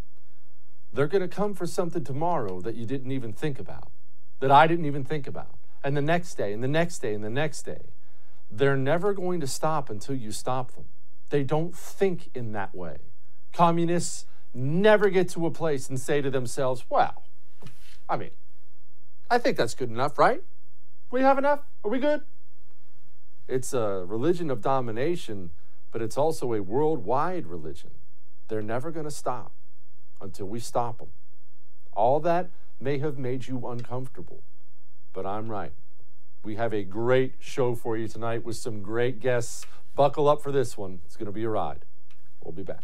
They're 0.93 1.07
going 1.07 1.21
to 1.21 1.27
come 1.27 1.53
for 1.53 1.65
something 1.65 2.03
tomorrow 2.03 2.61
that 2.61 2.75
you 2.75 2.85
didn't 2.85 3.11
even 3.11 3.33
think 3.33 3.59
about, 3.59 3.91
that 4.39 4.51
I 4.51 4.67
didn't 4.67 4.85
even 4.85 5.03
think 5.03 5.27
about. 5.27 5.57
And 5.83 5.97
the 5.97 6.01
next 6.01 6.35
day, 6.35 6.53
and 6.53 6.63
the 6.63 6.67
next 6.67 6.99
day, 6.99 7.13
and 7.13 7.23
the 7.23 7.29
next 7.29 7.63
day. 7.63 7.81
They're 8.49 8.77
never 8.77 9.13
going 9.13 9.39
to 9.41 9.47
stop 9.47 9.89
until 9.89 10.15
you 10.15 10.31
stop 10.31 10.71
them. 10.73 10.85
They 11.29 11.43
don't 11.43 11.75
think 11.75 12.29
in 12.33 12.51
that 12.53 12.73
way. 12.73 12.97
Communists 13.53 14.25
never 14.55 15.09
get 15.09 15.29
to 15.29 15.45
a 15.45 15.51
place 15.51 15.89
and 15.89 15.99
say 15.99 16.21
to 16.21 16.31
themselves, 16.31 16.85
well, 16.89 17.23
I 18.09 18.17
mean, 18.17 18.31
I 19.29 19.37
think 19.37 19.57
that's 19.57 19.73
good 19.73 19.89
enough, 19.89 20.17
right? 20.17 20.41
We 21.11 21.21
have 21.21 21.37
enough? 21.37 21.59
Are 21.83 21.91
we 21.91 21.99
good? 21.99 22.21
It's 23.47 23.73
a 23.73 24.03
religion 24.07 24.49
of 24.49 24.61
domination, 24.61 25.51
but 25.91 26.01
it's 26.01 26.17
also 26.17 26.53
a 26.53 26.61
worldwide 26.61 27.45
religion. 27.45 27.91
They're 28.47 28.61
never 28.61 28.91
going 28.91 29.05
to 29.05 29.11
stop 29.11 29.51
until 30.21 30.47
we 30.47 30.59
stop 30.59 30.99
them. 30.99 31.09
All 31.93 32.19
that 32.21 32.49
may 32.79 32.99
have 32.99 33.17
made 33.17 33.47
you 33.47 33.67
uncomfortable, 33.67 34.41
but 35.13 35.25
I'm 35.25 35.49
right. 35.49 35.73
We 36.43 36.55
have 36.55 36.73
a 36.73 36.83
great 36.83 37.35
show 37.39 37.75
for 37.75 37.97
you 37.97 38.07
tonight 38.07 38.45
with 38.45 38.55
some 38.55 38.81
great 38.81 39.19
guests. 39.19 39.65
Buckle 39.95 40.27
up 40.27 40.41
for 40.41 40.51
this 40.51 40.77
one. 40.77 40.99
It's 41.05 41.15
going 41.15 41.25
to 41.25 41.31
be 41.31 41.43
a 41.43 41.49
ride. 41.49 41.85
We'll 42.43 42.51
be 42.51 42.63
back. 42.63 42.83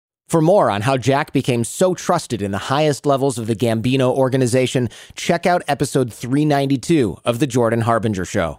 For 0.31 0.39
more 0.39 0.71
on 0.71 0.83
how 0.83 0.95
Jack 0.95 1.33
became 1.33 1.65
so 1.65 1.93
trusted 1.93 2.41
in 2.41 2.51
the 2.51 2.57
highest 2.57 3.05
levels 3.05 3.37
of 3.37 3.47
the 3.47 3.53
Gambino 3.53 4.15
organization, 4.15 4.87
check 5.13 5.45
out 5.45 5.61
episode 5.67 6.13
392 6.13 7.17
of 7.25 7.39
The 7.39 7.47
Jordan 7.47 7.81
Harbinger 7.81 8.23
Show. 8.23 8.57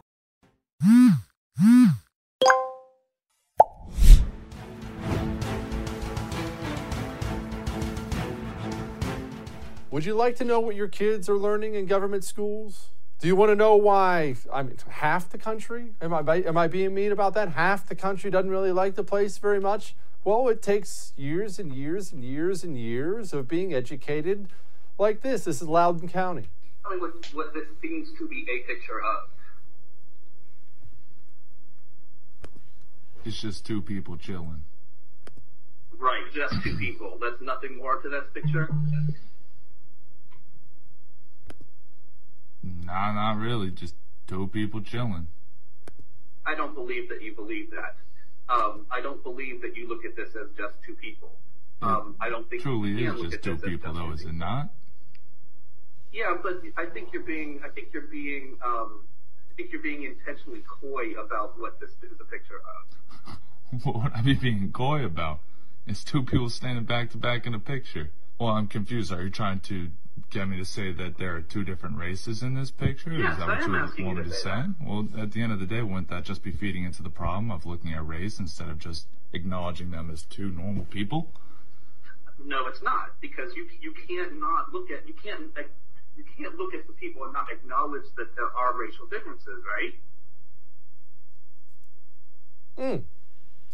Would 9.91 10.05
you 10.05 10.13
like 10.13 10.37
to 10.37 10.45
know 10.45 10.61
what 10.61 10.77
your 10.77 10.89
kids 10.89 11.27
are 11.31 11.39
learning 11.39 11.75
in 11.75 11.87
government 11.87 12.25
schools? 12.25 12.91
Do 13.19 13.29
you 13.29 13.35
want 13.35 13.49
to 13.51 13.57
know 13.57 13.77
why? 13.77 14.35
I 14.53 14.63
mean, 14.63 14.77
half 14.91 15.31
the 15.31 15.39
country. 15.39 15.95
Am 16.03 16.13
I 16.13 16.21
am 16.43 16.59
I 16.59 16.69
being 16.69 16.93
mean 16.93 17.13
about 17.13 17.33
that? 17.33 17.53
Half 17.53 17.89
the 17.89 17.95
country 17.95 18.31
doesn't 18.31 18.51
really 18.51 18.73
like 18.73 18.95
the 18.95 19.05
place 19.05 19.39
very 19.39 19.59
much. 19.59 19.95
Well, 20.25 20.49
it 20.49 20.63
takes 20.63 21.13
years 21.17 21.59
and 21.59 21.73
years 21.73 22.13
and 22.13 22.25
years 22.25 22.63
and 22.63 22.79
years 22.79 23.33
of 23.33 23.49
being 23.49 23.75
educated 23.75 24.49
like 24.97 25.23
this. 25.23 25.45
This 25.45 25.61
is 25.61 25.69
Loudoun 25.69 26.09
County. 26.09 26.47
I 26.85 26.91
mean, 26.91 27.01
what, 27.01 27.27
what 27.33 27.55
this 27.55 27.65
seems 27.81 28.09
to 28.19 28.29
be 28.29 28.47
a 28.49 28.67
picture 28.67 29.01
of. 29.01 29.29
It's 33.25 33.41
just 33.41 33.67
two 33.67 33.83
people 33.83 34.17
chilling. 34.17 34.63
Right, 35.99 36.25
just 36.33 36.55
two 36.63 36.77
people. 36.77 37.19
That's 37.21 37.41
nothing 37.41 37.77
more 37.79 38.01
to 38.01 38.09
this 38.09 38.25
picture? 38.35 38.69
Nah, 42.63 43.13
not 43.13 43.39
really. 43.39 43.71
Just 43.71 43.95
two 44.27 44.49
people 44.49 44.81
chilling. 44.81 45.27
I 46.45 46.55
don't 46.55 46.75
believe 46.75 47.09
that 47.09 47.23
you 47.23 47.33
believe 47.35 47.71
that. 47.71 47.97
Um, 48.53 48.87
I 48.91 49.01
don't 49.01 49.23
believe 49.23 49.63
that 49.63 49.77
you 49.77 49.89
look 49.89 50.05
at 50.05 50.15
this 50.15 50.29
as 50.37 50.49
just 50.57 50.75
two 50.85 50.95
people. 50.95 51.33
Um, 51.81 52.17
I 52.21 52.29
don't 52.29 52.49
think 52.49 52.63
Truly 52.63 53.05
is 53.05 53.21
just 53.21 53.43
two 53.43 53.57
people, 53.57 53.93
though, 53.95 54.13
is 54.13 54.23
it 54.23 54.35
not? 54.35 54.71
Yeah, 56.13 56.37
but 56.43 56.63
I 56.77 56.87
think 56.87 57.09
you're 57.13 57.23
being 57.23 57.61
I 57.65 57.71
think 57.71 57.89
you're 57.93 58.03
being 58.03 58.59
um, 58.63 59.01
I 59.51 59.55
think 59.57 59.73
you're 59.73 59.83
being 59.83 60.05
intentionally 60.05 60.63
coy 60.69 61.13
about 61.13 61.59
what 61.59 61.81
this 61.81 61.91
is 62.03 62.21
a 62.21 62.25
picture 62.25 62.57
of. 62.57 63.39
What 63.85 64.03
would 64.03 64.13
I 64.13 64.21
be 64.21 64.35
being 64.35 64.71
coy 64.71 65.03
about? 65.03 65.41
It's 65.87 66.05
two 66.05 66.23
people 66.23 66.51
standing 66.51 66.85
back 66.85 67.11
to 67.13 67.17
back 67.17 67.47
in 67.47 67.55
a 67.55 67.59
picture. 67.59 68.11
Well, 68.43 68.57
I'm 68.57 68.67
confused. 68.67 69.13
Are 69.13 69.23
you 69.23 69.31
trying 69.31 69.61
to 69.71 69.91
get 70.31 70.49
me 70.49 70.57
to 70.57 70.65
say 70.65 70.91
that 70.91 71.17
there 71.17 71.37
are 71.37 71.43
two 71.43 71.63
different 71.63 71.97
races 71.97 72.43
in 72.43 72.55
this 72.55 72.73
picture? 72.73 73.13
Yes, 73.13 73.35
is 73.35 73.39
that 73.39 73.49
I 73.49 73.61
what 73.61 73.69
you 73.69 73.77
asking 73.77 74.07
want 74.07 74.19
me 74.19 74.25
to 74.25 74.31
to 74.31 74.35
say 74.35 74.43
say? 74.43 74.65
Well, 74.85 75.07
at 75.17 75.31
the 75.31 75.43
end 75.43 75.53
of 75.53 75.61
the 75.61 75.67
day, 75.67 75.81
wouldn't 75.81 76.09
that 76.09 76.25
just 76.25 76.43
be 76.43 76.51
feeding 76.51 76.83
into 76.83 77.05
the 77.05 77.09
problem 77.09 77.53
of 77.53 77.67
looking 77.67 77.93
at 77.93 78.05
race 78.05 78.41
instead 78.41 78.69
of 78.69 78.81
just 78.81 79.07
acknowledging 79.33 79.93
them 79.93 80.11
as 80.11 80.25
two 80.25 80.51
normal 80.51 80.87
people? 80.87 81.29
No, 82.45 82.67
it's 82.67 82.83
not 82.83 83.11
because 83.21 83.55
you 83.55 83.69
you 83.81 83.95
can't 84.09 84.41
not 84.41 84.73
look 84.73 84.91
at 84.91 85.07
you 85.07 85.15
can't 85.15 85.55
like, 85.55 85.71
you 86.17 86.25
can't 86.37 86.57
look 86.57 86.75
at 86.75 86.89
the 86.89 86.95
people 86.95 87.23
and 87.23 87.33
not 87.33 87.47
acknowledge 87.49 88.07
that 88.17 88.35
there 88.35 88.51
are 88.57 88.77
racial 88.77 89.07
differences, 89.07 89.63
right? 89.71 89.95
Hmm. 92.77 93.03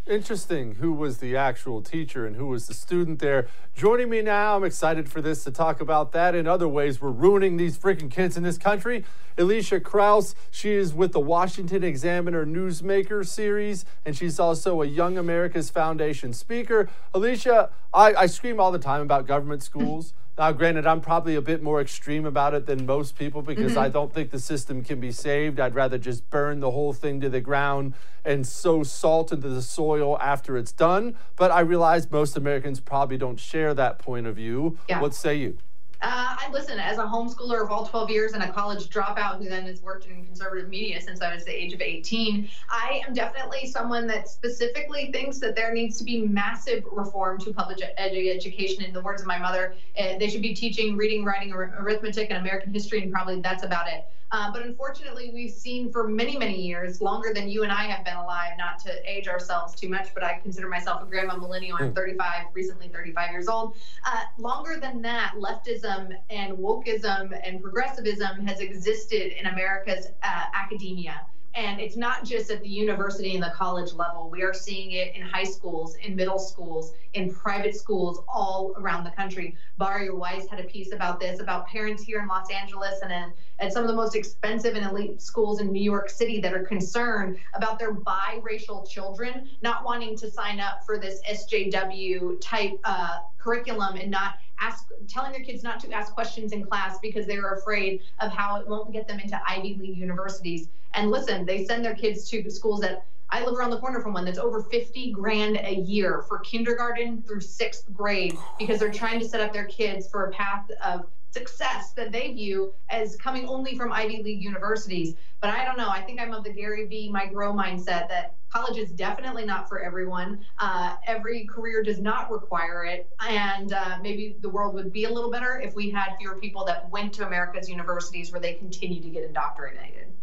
Interesting. 0.08 0.76
Who 0.76 0.94
was 0.94 1.18
the 1.18 1.36
actual 1.36 1.82
teacher 1.82 2.24
and 2.24 2.34
who 2.34 2.46
was 2.46 2.66
the 2.66 2.72
student 2.72 3.18
there? 3.18 3.46
Joining 3.76 4.08
me 4.08 4.22
now, 4.22 4.56
I'm 4.56 4.64
excited 4.64 5.06
for 5.06 5.20
this 5.20 5.44
to 5.44 5.50
talk 5.50 5.82
about 5.82 6.12
that 6.12 6.34
and 6.34 6.48
other 6.48 6.66
ways 6.66 6.98
we're 6.98 7.10
ruining 7.10 7.58
these 7.58 7.76
freaking 7.76 8.10
kids 8.10 8.34
in 8.34 8.42
this 8.42 8.56
country. 8.56 9.04
Alicia 9.36 9.80
Kraus, 9.80 10.34
she 10.50 10.72
is 10.72 10.94
with 10.94 11.12
the 11.12 11.20
Washington 11.20 11.84
Examiner 11.84 12.46
Newsmaker 12.46 13.26
series, 13.26 13.84
and 14.06 14.16
she's 14.16 14.40
also 14.40 14.80
a 14.80 14.86
Young 14.86 15.18
America's 15.18 15.68
Foundation 15.68 16.32
speaker. 16.32 16.88
Alicia, 17.12 17.68
I, 17.92 18.14
I 18.14 18.26
scream 18.26 18.58
all 18.58 18.72
the 18.72 18.78
time 18.78 19.02
about 19.02 19.26
government 19.26 19.62
schools. 19.62 20.14
Now, 20.38 20.52
granted, 20.52 20.86
I'm 20.86 21.00
probably 21.00 21.34
a 21.34 21.40
bit 21.42 21.62
more 21.64 21.80
extreme 21.80 22.24
about 22.24 22.54
it 22.54 22.66
than 22.66 22.86
most 22.86 23.18
people 23.18 23.42
because 23.42 23.72
Mhm. 23.72 23.78
I 23.78 23.88
don't 23.88 24.14
think 24.14 24.30
the 24.30 24.38
system 24.38 24.84
can 24.84 25.00
be 25.00 25.10
saved. 25.10 25.58
I'd 25.58 25.74
rather 25.74 25.98
just 25.98 26.30
burn 26.30 26.60
the 26.60 26.70
whole 26.70 26.92
thing 26.92 27.20
to 27.22 27.28
the 27.28 27.40
ground 27.40 27.94
and 28.24 28.46
sow 28.46 28.84
salt 28.84 29.32
into 29.32 29.48
the 29.48 29.62
soil 29.62 30.16
after 30.20 30.56
it's 30.56 30.70
done. 30.70 31.16
But 31.36 31.50
I 31.50 31.60
realize 31.60 32.08
most 32.10 32.36
Americans 32.36 32.78
probably 32.78 33.18
don't 33.18 33.40
share 33.40 33.74
that 33.74 33.98
point 33.98 34.28
of 34.28 34.36
view. 34.36 34.78
Yeah. 34.88 35.00
What 35.00 35.12
say 35.14 35.34
you? 35.34 35.58
Uh, 36.00 36.36
I 36.38 36.48
listen 36.52 36.78
as 36.78 36.98
a 36.98 37.02
homeschooler 37.02 37.60
of 37.60 37.72
all 37.72 37.84
12 37.84 38.08
years 38.08 38.32
and 38.32 38.42
a 38.44 38.52
college 38.52 38.88
dropout 38.88 39.38
who 39.38 39.48
then 39.48 39.66
has 39.66 39.82
worked 39.82 40.06
in 40.06 40.24
conservative 40.24 40.68
media 40.68 41.00
since 41.00 41.20
I 41.20 41.34
was 41.34 41.44
the 41.44 41.50
age 41.50 41.72
of 41.72 41.80
18. 41.80 42.48
I 42.70 43.02
am 43.04 43.12
definitely 43.14 43.66
someone 43.66 44.06
that 44.06 44.28
specifically 44.28 45.10
thinks 45.10 45.40
that 45.40 45.56
there 45.56 45.72
needs 45.72 45.98
to 45.98 46.04
be 46.04 46.22
massive 46.22 46.84
reform 46.92 47.40
to 47.40 47.52
public 47.52 47.82
ed- 47.82 48.12
education. 48.14 48.84
In 48.84 48.92
the 48.92 49.02
words 49.02 49.22
of 49.22 49.26
my 49.26 49.38
mother, 49.38 49.74
uh, 49.98 50.18
they 50.18 50.28
should 50.28 50.42
be 50.42 50.54
teaching 50.54 50.96
reading, 50.96 51.24
writing, 51.24 51.52
ar- 51.52 51.74
arithmetic, 51.80 52.30
and 52.30 52.38
American 52.38 52.72
history, 52.72 53.02
and 53.02 53.12
probably 53.12 53.40
that's 53.40 53.64
about 53.64 53.88
it. 53.88 54.06
Uh, 54.30 54.52
but 54.52 54.62
unfortunately, 54.62 55.30
we've 55.32 55.50
seen 55.52 55.90
for 55.90 56.06
many, 56.06 56.36
many 56.36 56.60
years, 56.60 57.00
longer 57.00 57.32
than 57.32 57.48
you 57.48 57.62
and 57.62 57.72
I 57.72 57.84
have 57.84 58.04
been 58.04 58.16
alive, 58.16 58.52
not 58.58 58.78
to 58.80 59.10
age 59.10 59.26
ourselves 59.26 59.74
too 59.74 59.88
much, 59.88 60.12
but 60.12 60.22
I 60.22 60.38
consider 60.38 60.68
myself 60.68 61.02
a 61.02 61.06
grandma 61.06 61.36
millennial. 61.36 61.78
I'm 61.80 61.94
35, 61.94 62.46
recently 62.52 62.88
35 62.88 63.30
years 63.30 63.48
old. 63.48 63.76
Uh, 64.04 64.24
longer 64.36 64.78
than 64.80 65.00
that, 65.02 65.34
leftism 65.36 66.12
and 66.28 66.58
wokeism 66.58 67.38
and 67.42 67.62
progressivism 67.62 68.46
has 68.46 68.60
existed 68.60 69.38
in 69.38 69.46
America's 69.46 70.08
uh, 70.22 70.44
academia. 70.52 71.22
And 71.54 71.80
it's 71.80 71.96
not 71.96 72.24
just 72.24 72.50
at 72.50 72.62
the 72.62 72.68
university 72.68 73.34
and 73.34 73.42
the 73.42 73.50
college 73.50 73.92
level. 73.92 74.28
We 74.30 74.42
are 74.42 74.54
seeing 74.54 74.92
it 74.92 75.14
in 75.16 75.22
high 75.22 75.44
schools, 75.44 75.96
in 75.96 76.14
middle 76.14 76.38
schools, 76.38 76.92
in 77.14 77.32
private 77.32 77.74
schools 77.74 78.20
all 78.28 78.74
around 78.76 79.04
the 79.04 79.10
country. 79.10 79.56
Bari 79.76 80.10
Weiss 80.10 80.46
had 80.48 80.60
a 80.60 80.64
piece 80.64 80.92
about 80.92 81.18
this, 81.18 81.40
about 81.40 81.66
parents 81.66 82.02
here 82.02 82.20
in 82.20 82.28
Los 82.28 82.50
Angeles 82.50 83.00
and 83.02 83.10
in, 83.10 83.32
at 83.58 83.72
some 83.72 83.82
of 83.82 83.88
the 83.88 83.94
most 83.94 84.14
expensive 84.14 84.76
and 84.76 84.86
elite 84.86 85.20
schools 85.20 85.60
in 85.60 85.72
New 85.72 85.82
York 85.82 86.10
City 86.10 86.38
that 86.40 86.52
are 86.54 86.64
concerned 86.64 87.38
about 87.54 87.78
their 87.78 87.94
biracial 87.94 88.88
children 88.88 89.48
not 89.62 89.84
wanting 89.84 90.16
to 90.16 90.30
sign 90.30 90.60
up 90.60 90.84
for 90.84 90.98
this 90.98 91.20
SJW 91.22 92.40
type 92.40 92.78
uh, 92.84 93.18
curriculum 93.38 93.96
and 93.96 94.10
not 94.10 94.34
ask 94.60 94.88
telling 95.08 95.32
their 95.32 95.42
kids 95.42 95.62
not 95.62 95.80
to 95.80 95.92
ask 95.92 96.12
questions 96.12 96.52
in 96.52 96.64
class 96.64 96.98
because 97.00 97.26
they 97.26 97.36
are 97.36 97.54
afraid 97.54 98.00
of 98.20 98.30
how 98.30 98.56
it 98.56 98.66
won't 98.66 98.92
get 98.92 99.06
them 99.08 99.20
into 99.20 99.40
Ivy 99.46 99.76
League 99.76 99.96
universities. 99.96 100.68
And 100.94 101.10
listen, 101.10 101.44
they 101.44 101.64
send 101.64 101.84
their 101.84 101.94
kids 101.94 102.28
to 102.30 102.50
schools 102.50 102.80
that 102.80 103.04
I 103.30 103.44
live 103.44 103.54
around 103.58 103.70
the 103.70 103.78
corner 103.78 104.00
from 104.00 104.14
one 104.14 104.24
that's 104.24 104.38
over 104.38 104.62
50 104.62 105.12
grand 105.12 105.58
a 105.58 105.74
year 105.74 106.24
for 106.28 106.38
kindergarten 106.38 107.22
through 107.22 107.42
sixth 107.42 107.84
grade 107.92 108.36
because 108.58 108.78
they're 108.78 108.90
trying 108.90 109.20
to 109.20 109.28
set 109.28 109.40
up 109.40 109.52
their 109.52 109.66
kids 109.66 110.08
for 110.10 110.24
a 110.24 110.32
path 110.32 110.70
of 110.82 111.06
success 111.38 111.92
that 111.92 112.10
they 112.12 112.32
view 112.32 112.72
as 112.88 113.16
coming 113.16 113.46
only 113.48 113.76
from 113.76 113.92
Ivy 113.92 114.22
League 114.22 114.42
universities. 114.42 115.14
But 115.40 115.50
I 115.50 115.64
don't 115.64 115.78
know. 115.78 115.88
I 115.88 116.02
think 116.02 116.20
I'm 116.20 116.32
of 116.34 116.44
the 116.44 116.52
Gary 116.52 116.86
V. 116.86 117.10
My 117.10 117.26
Grow 117.26 117.52
mindset 117.52 118.08
that 118.08 118.34
college 118.50 118.78
is 118.78 118.90
definitely 118.90 119.44
not 119.44 119.68
for 119.68 119.80
everyone. 119.80 120.44
Uh, 120.58 120.96
every 121.06 121.46
career 121.46 121.82
does 121.82 122.00
not 122.00 122.30
require 122.30 122.84
it. 122.84 123.08
And 123.20 123.72
uh, 123.72 123.98
maybe 124.02 124.36
the 124.40 124.48
world 124.48 124.74
would 124.74 124.92
be 124.92 125.04
a 125.04 125.10
little 125.10 125.30
better 125.30 125.60
if 125.60 125.74
we 125.74 125.90
had 125.90 126.16
fewer 126.18 126.40
people 126.40 126.64
that 126.64 126.90
went 126.90 127.12
to 127.14 127.26
America's 127.26 127.68
universities 127.68 128.32
where 128.32 128.40
they 128.40 128.54
continue 128.54 129.00
to 129.00 129.08
get 129.08 129.22
indoctrinated. 129.24 130.17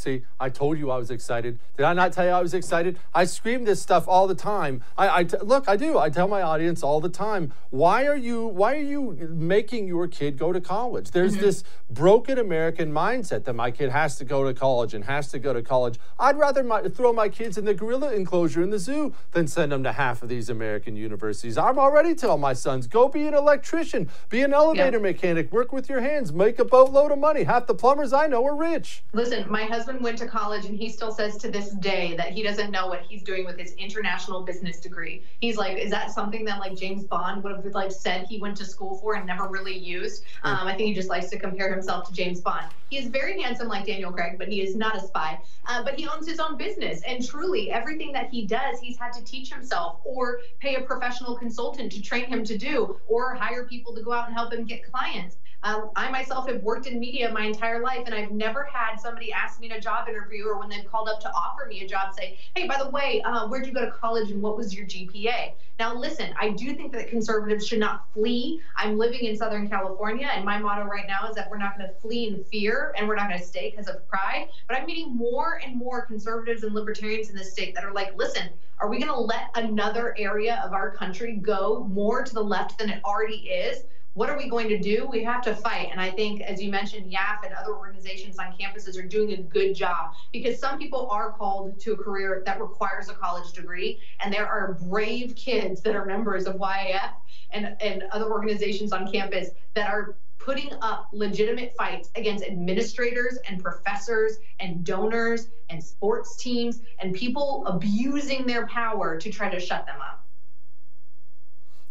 See, 0.00 0.22
I 0.40 0.48
told 0.48 0.78
you 0.78 0.90
I 0.90 0.96
was 0.96 1.10
excited. 1.10 1.58
Did 1.76 1.84
I 1.84 1.92
not 1.92 2.14
tell 2.14 2.24
you 2.24 2.30
I 2.30 2.40
was 2.40 2.54
excited? 2.54 2.98
I 3.14 3.26
scream 3.26 3.64
this 3.64 3.82
stuff 3.82 4.08
all 4.08 4.26
the 4.26 4.34
time. 4.34 4.82
I, 4.96 5.18
I 5.18 5.24
t- 5.24 5.36
look, 5.42 5.68
I 5.68 5.76
do. 5.76 5.98
I 5.98 6.08
tell 6.08 6.26
my 6.26 6.40
audience 6.40 6.82
all 6.82 7.02
the 7.02 7.10
time. 7.10 7.52
Why 7.68 8.06
are 8.06 8.16
you? 8.16 8.46
Why 8.46 8.76
are 8.76 8.82
you 8.94 9.28
making 9.30 9.86
your 9.88 10.08
kid 10.08 10.38
go 10.38 10.54
to 10.54 10.60
college? 10.60 11.10
There's 11.10 11.32
mm-hmm. 11.32 11.42
this 11.42 11.64
broken 11.90 12.38
American 12.38 12.90
mindset 12.92 13.44
that 13.44 13.52
my 13.52 13.70
kid 13.70 13.90
has 13.90 14.16
to 14.16 14.24
go 14.24 14.42
to 14.42 14.54
college 14.54 14.94
and 14.94 15.04
has 15.04 15.28
to 15.32 15.38
go 15.38 15.52
to 15.52 15.60
college. 15.60 15.98
I'd 16.18 16.38
rather 16.38 16.62
my, 16.62 16.80
throw 16.88 17.12
my 17.12 17.28
kids 17.28 17.58
in 17.58 17.66
the 17.66 17.74
gorilla 17.74 18.14
enclosure 18.14 18.62
in 18.62 18.70
the 18.70 18.78
zoo 18.78 19.12
than 19.32 19.48
send 19.48 19.70
them 19.70 19.82
to 19.82 19.92
half 19.92 20.22
of 20.22 20.30
these 20.30 20.48
American 20.48 20.96
universities. 20.96 21.58
I'm 21.58 21.78
already 21.78 22.14
telling 22.14 22.40
my 22.40 22.54
sons, 22.54 22.86
go 22.86 23.10
be 23.10 23.26
an 23.26 23.34
electrician, 23.34 24.08
be 24.30 24.40
an 24.40 24.54
elevator 24.54 24.98
mechanic, 24.98 25.52
work 25.52 25.74
with 25.74 25.90
your 25.90 26.00
hands, 26.00 26.32
make 26.32 26.58
a 26.58 26.64
boatload 26.64 27.12
of 27.12 27.18
money. 27.18 27.42
Half 27.42 27.66
the 27.66 27.74
plumbers 27.74 28.14
I 28.14 28.28
know 28.28 28.46
are 28.46 28.56
rich. 28.56 29.02
Listen, 29.12 29.44
my 29.50 29.64
husband 29.64 29.89
went 29.98 30.18
to 30.18 30.26
college 30.26 30.64
and 30.64 30.76
he 30.76 30.88
still 30.88 31.10
says 31.10 31.36
to 31.38 31.50
this 31.50 31.70
day 31.74 32.14
that 32.16 32.32
he 32.32 32.42
doesn't 32.42 32.70
know 32.70 32.86
what 32.86 33.02
he's 33.02 33.22
doing 33.22 33.44
with 33.44 33.58
his 33.58 33.72
international 33.72 34.42
business 34.42 34.80
degree. 34.80 35.22
He's 35.40 35.56
like, 35.56 35.76
is 35.78 35.90
that 35.90 36.10
something 36.10 36.44
that 36.44 36.58
like 36.58 36.76
James 36.76 37.04
Bond 37.04 37.42
would 37.42 37.56
have 37.56 37.64
like 37.74 37.90
said 37.90 38.26
he 38.26 38.38
went 38.38 38.56
to 38.58 38.64
school 38.64 38.98
for 38.98 39.14
and 39.14 39.26
never 39.26 39.48
really 39.48 39.76
used? 39.76 40.22
Um, 40.42 40.66
I 40.66 40.74
think 40.76 40.88
he 40.88 40.94
just 40.94 41.08
likes 41.08 41.28
to 41.30 41.38
compare 41.38 41.72
himself 41.72 42.06
to 42.08 42.12
James 42.12 42.40
Bond. 42.40 42.72
He 42.88 42.98
is 42.98 43.08
very 43.08 43.40
handsome 43.40 43.68
like 43.68 43.86
Daniel 43.86 44.12
Craig, 44.12 44.36
but 44.38 44.48
he 44.48 44.62
is 44.62 44.74
not 44.74 44.96
a 44.96 45.00
spy. 45.00 45.38
Uh, 45.66 45.82
but 45.82 45.94
he 45.94 46.06
owns 46.08 46.28
his 46.28 46.40
own 46.40 46.56
business, 46.56 47.02
and 47.06 47.24
truly, 47.24 47.70
everything 47.70 48.12
that 48.12 48.28
he 48.30 48.46
does, 48.46 48.80
he's 48.80 48.98
had 48.98 49.12
to 49.12 49.22
teach 49.24 49.52
himself 49.52 50.00
or 50.04 50.40
pay 50.58 50.74
a 50.76 50.80
professional 50.80 51.36
consultant 51.36 51.92
to 51.92 52.00
train 52.00 52.26
him 52.26 52.44
to 52.44 52.58
do, 52.58 52.96
or 53.06 53.34
hire 53.34 53.66
people 53.66 53.94
to 53.94 54.02
go 54.02 54.12
out 54.12 54.26
and 54.26 54.36
help 54.36 54.52
him 54.52 54.64
get 54.64 54.82
clients. 54.90 55.36
Um, 55.62 55.90
I 55.94 56.10
myself 56.10 56.48
have 56.48 56.62
worked 56.62 56.86
in 56.86 56.98
media 56.98 57.30
my 57.30 57.44
entire 57.44 57.82
life, 57.82 58.04
and 58.06 58.14
I've 58.14 58.30
never 58.30 58.64
had 58.64 58.96
somebody 58.96 59.30
ask 59.30 59.60
me 59.60 59.66
in 59.66 59.72
a 59.72 59.80
job 59.80 60.08
interview 60.08 60.46
or 60.46 60.58
when 60.58 60.70
they've 60.70 60.90
called 60.90 61.08
up 61.08 61.20
to 61.20 61.30
offer 61.32 61.66
me 61.66 61.82
a 61.82 61.86
job 61.86 62.14
say, 62.14 62.38
"Hey, 62.54 62.66
by 62.66 62.78
the 62.78 62.88
way, 62.88 63.20
uh, 63.22 63.46
where'd 63.46 63.66
you 63.66 63.72
go 63.74 63.84
to 63.84 63.90
college 63.90 64.30
and 64.30 64.40
what 64.40 64.56
was 64.56 64.74
your 64.74 64.86
GPA?" 64.86 65.54
Now, 65.78 65.94
listen, 65.94 66.34
I 66.40 66.50
do 66.50 66.74
think 66.74 66.92
that 66.92 67.08
conservatives 67.08 67.66
should 67.66 67.78
not 67.78 68.10
flee. 68.14 68.60
I'm 68.76 68.96
living 68.96 69.20
in 69.24 69.36
Southern 69.36 69.68
California, 69.68 70.28
and 70.32 70.46
my 70.46 70.58
motto 70.58 70.84
right 70.84 71.06
now 71.06 71.28
is 71.28 71.36
that 71.36 71.50
we're 71.50 71.58
not 71.58 71.76
going 71.76 71.88
to 71.88 71.94
flee 72.00 72.28
in 72.28 72.42
fear 72.44 72.94
and 72.96 73.06
we're 73.06 73.14
not 73.14 73.28
going 73.28 73.40
to 73.40 73.44
stay 73.46 73.70
because 73.70 73.88
of 73.88 74.06
pride. 74.08 74.48
But 74.66 74.78
I'm 74.78 74.86
meeting 74.86 75.14
more 75.14 75.60
and 75.62 75.76
more 75.76 76.06
conservatives 76.06 76.62
and 76.62 76.74
libertarians 76.74 77.28
in 77.28 77.36
this 77.36 77.52
state 77.52 77.74
that 77.74 77.84
are 77.84 77.92
like, 77.92 78.14
"Listen, 78.14 78.50
are 78.78 78.88
we 78.88 78.98
going 78.98 79.12
to 79.12 79.20
let 79.20 79.50
another 79.54 80.14
area 80.16 80.62
of 80.64 80.72
our 80.72 80.94
country 80.94 81.34
go 81.36 81.80
more 81.84 82.24
to 82.24 82.32
the 82.32 82.42
left 82.42 82.78
than 82.78 82.88
it 82.88 83.04
already 83.04 83.48
is?" 83.50 83.84
What 84.14 84.28
are 84.28 84.36
we 84.36 84.48
going 84.48 84.68
to 84.68 84.78
do? 84.78 85.06
We 85.06 85.22
have 85.24 85.42
to 85.42 85.54
fight. 85.54 85.88
And 85.92 86.00
I 86.00 86.10
think, 86.10 86.40
as 86.40 86.60
you 86.60 86.70
mentioned, 86.70 87.12
YAF 87.12 87.44
and 87.44 87.54
other 87.54 87.74
organizations 87.74 88.38
on 88.38 88.52
campuses 88.58 88.98
are 88.98 89.06
doing 89.06 89.32
a 89.32 89.36
good 89.36 89.74
job 89.74 90.14
because 90.32 90.58
some 90.58 90.78
people 90.78 91.08
are 91.10 91.30
called 91.32 91.78
to 91.80 91.92
a 91.92 91.96
career 91.96 92.42
that 92.44 92.60
requires 92.60 93.08
a 93.08 93.14
college 93.14 93.52
degree. 93.52 94.00
And 94.22 94.32
there 94.32 94.46
are 94.46 94.72
brave 94.72 95.36
kids 95.36 95.80
that 95.82 95.94
are 95.94 96.04
members 96.04 96.46
of 96.46 96.56
YAF 96.56 97.12
and, 97.52 97.76
and 97.80 98.04
other 98.10 98.30
organizations 98.30 98.92
on 98.92 99.10
campus 99.10 99.50
that 99.74 99.88
are 99.88 100.16
putting 100.38 100.72
up 100.80 101.08
legitimate 101.12 101.74
fights 101.76 102.10
against 102.16 102.42
administrators 102.44 103.38
and 103.46 103.62
professors 103.62 104.38
and 104.58 104.84
donors 104.84 105.48
and 105.68 105.82
sports 105.84 106.36
teams 106.36 106.80
and 106.98 107.14
people 107.14 107.64
abusing 107.66 108.46
their 108.46 108.66
power 108.66 109.18
to 109.18 109.30
try 109.30 109.50
to 109.50 109.60
shut 109.60 109.86
them 109.86 110.00
up. 110.00 110.19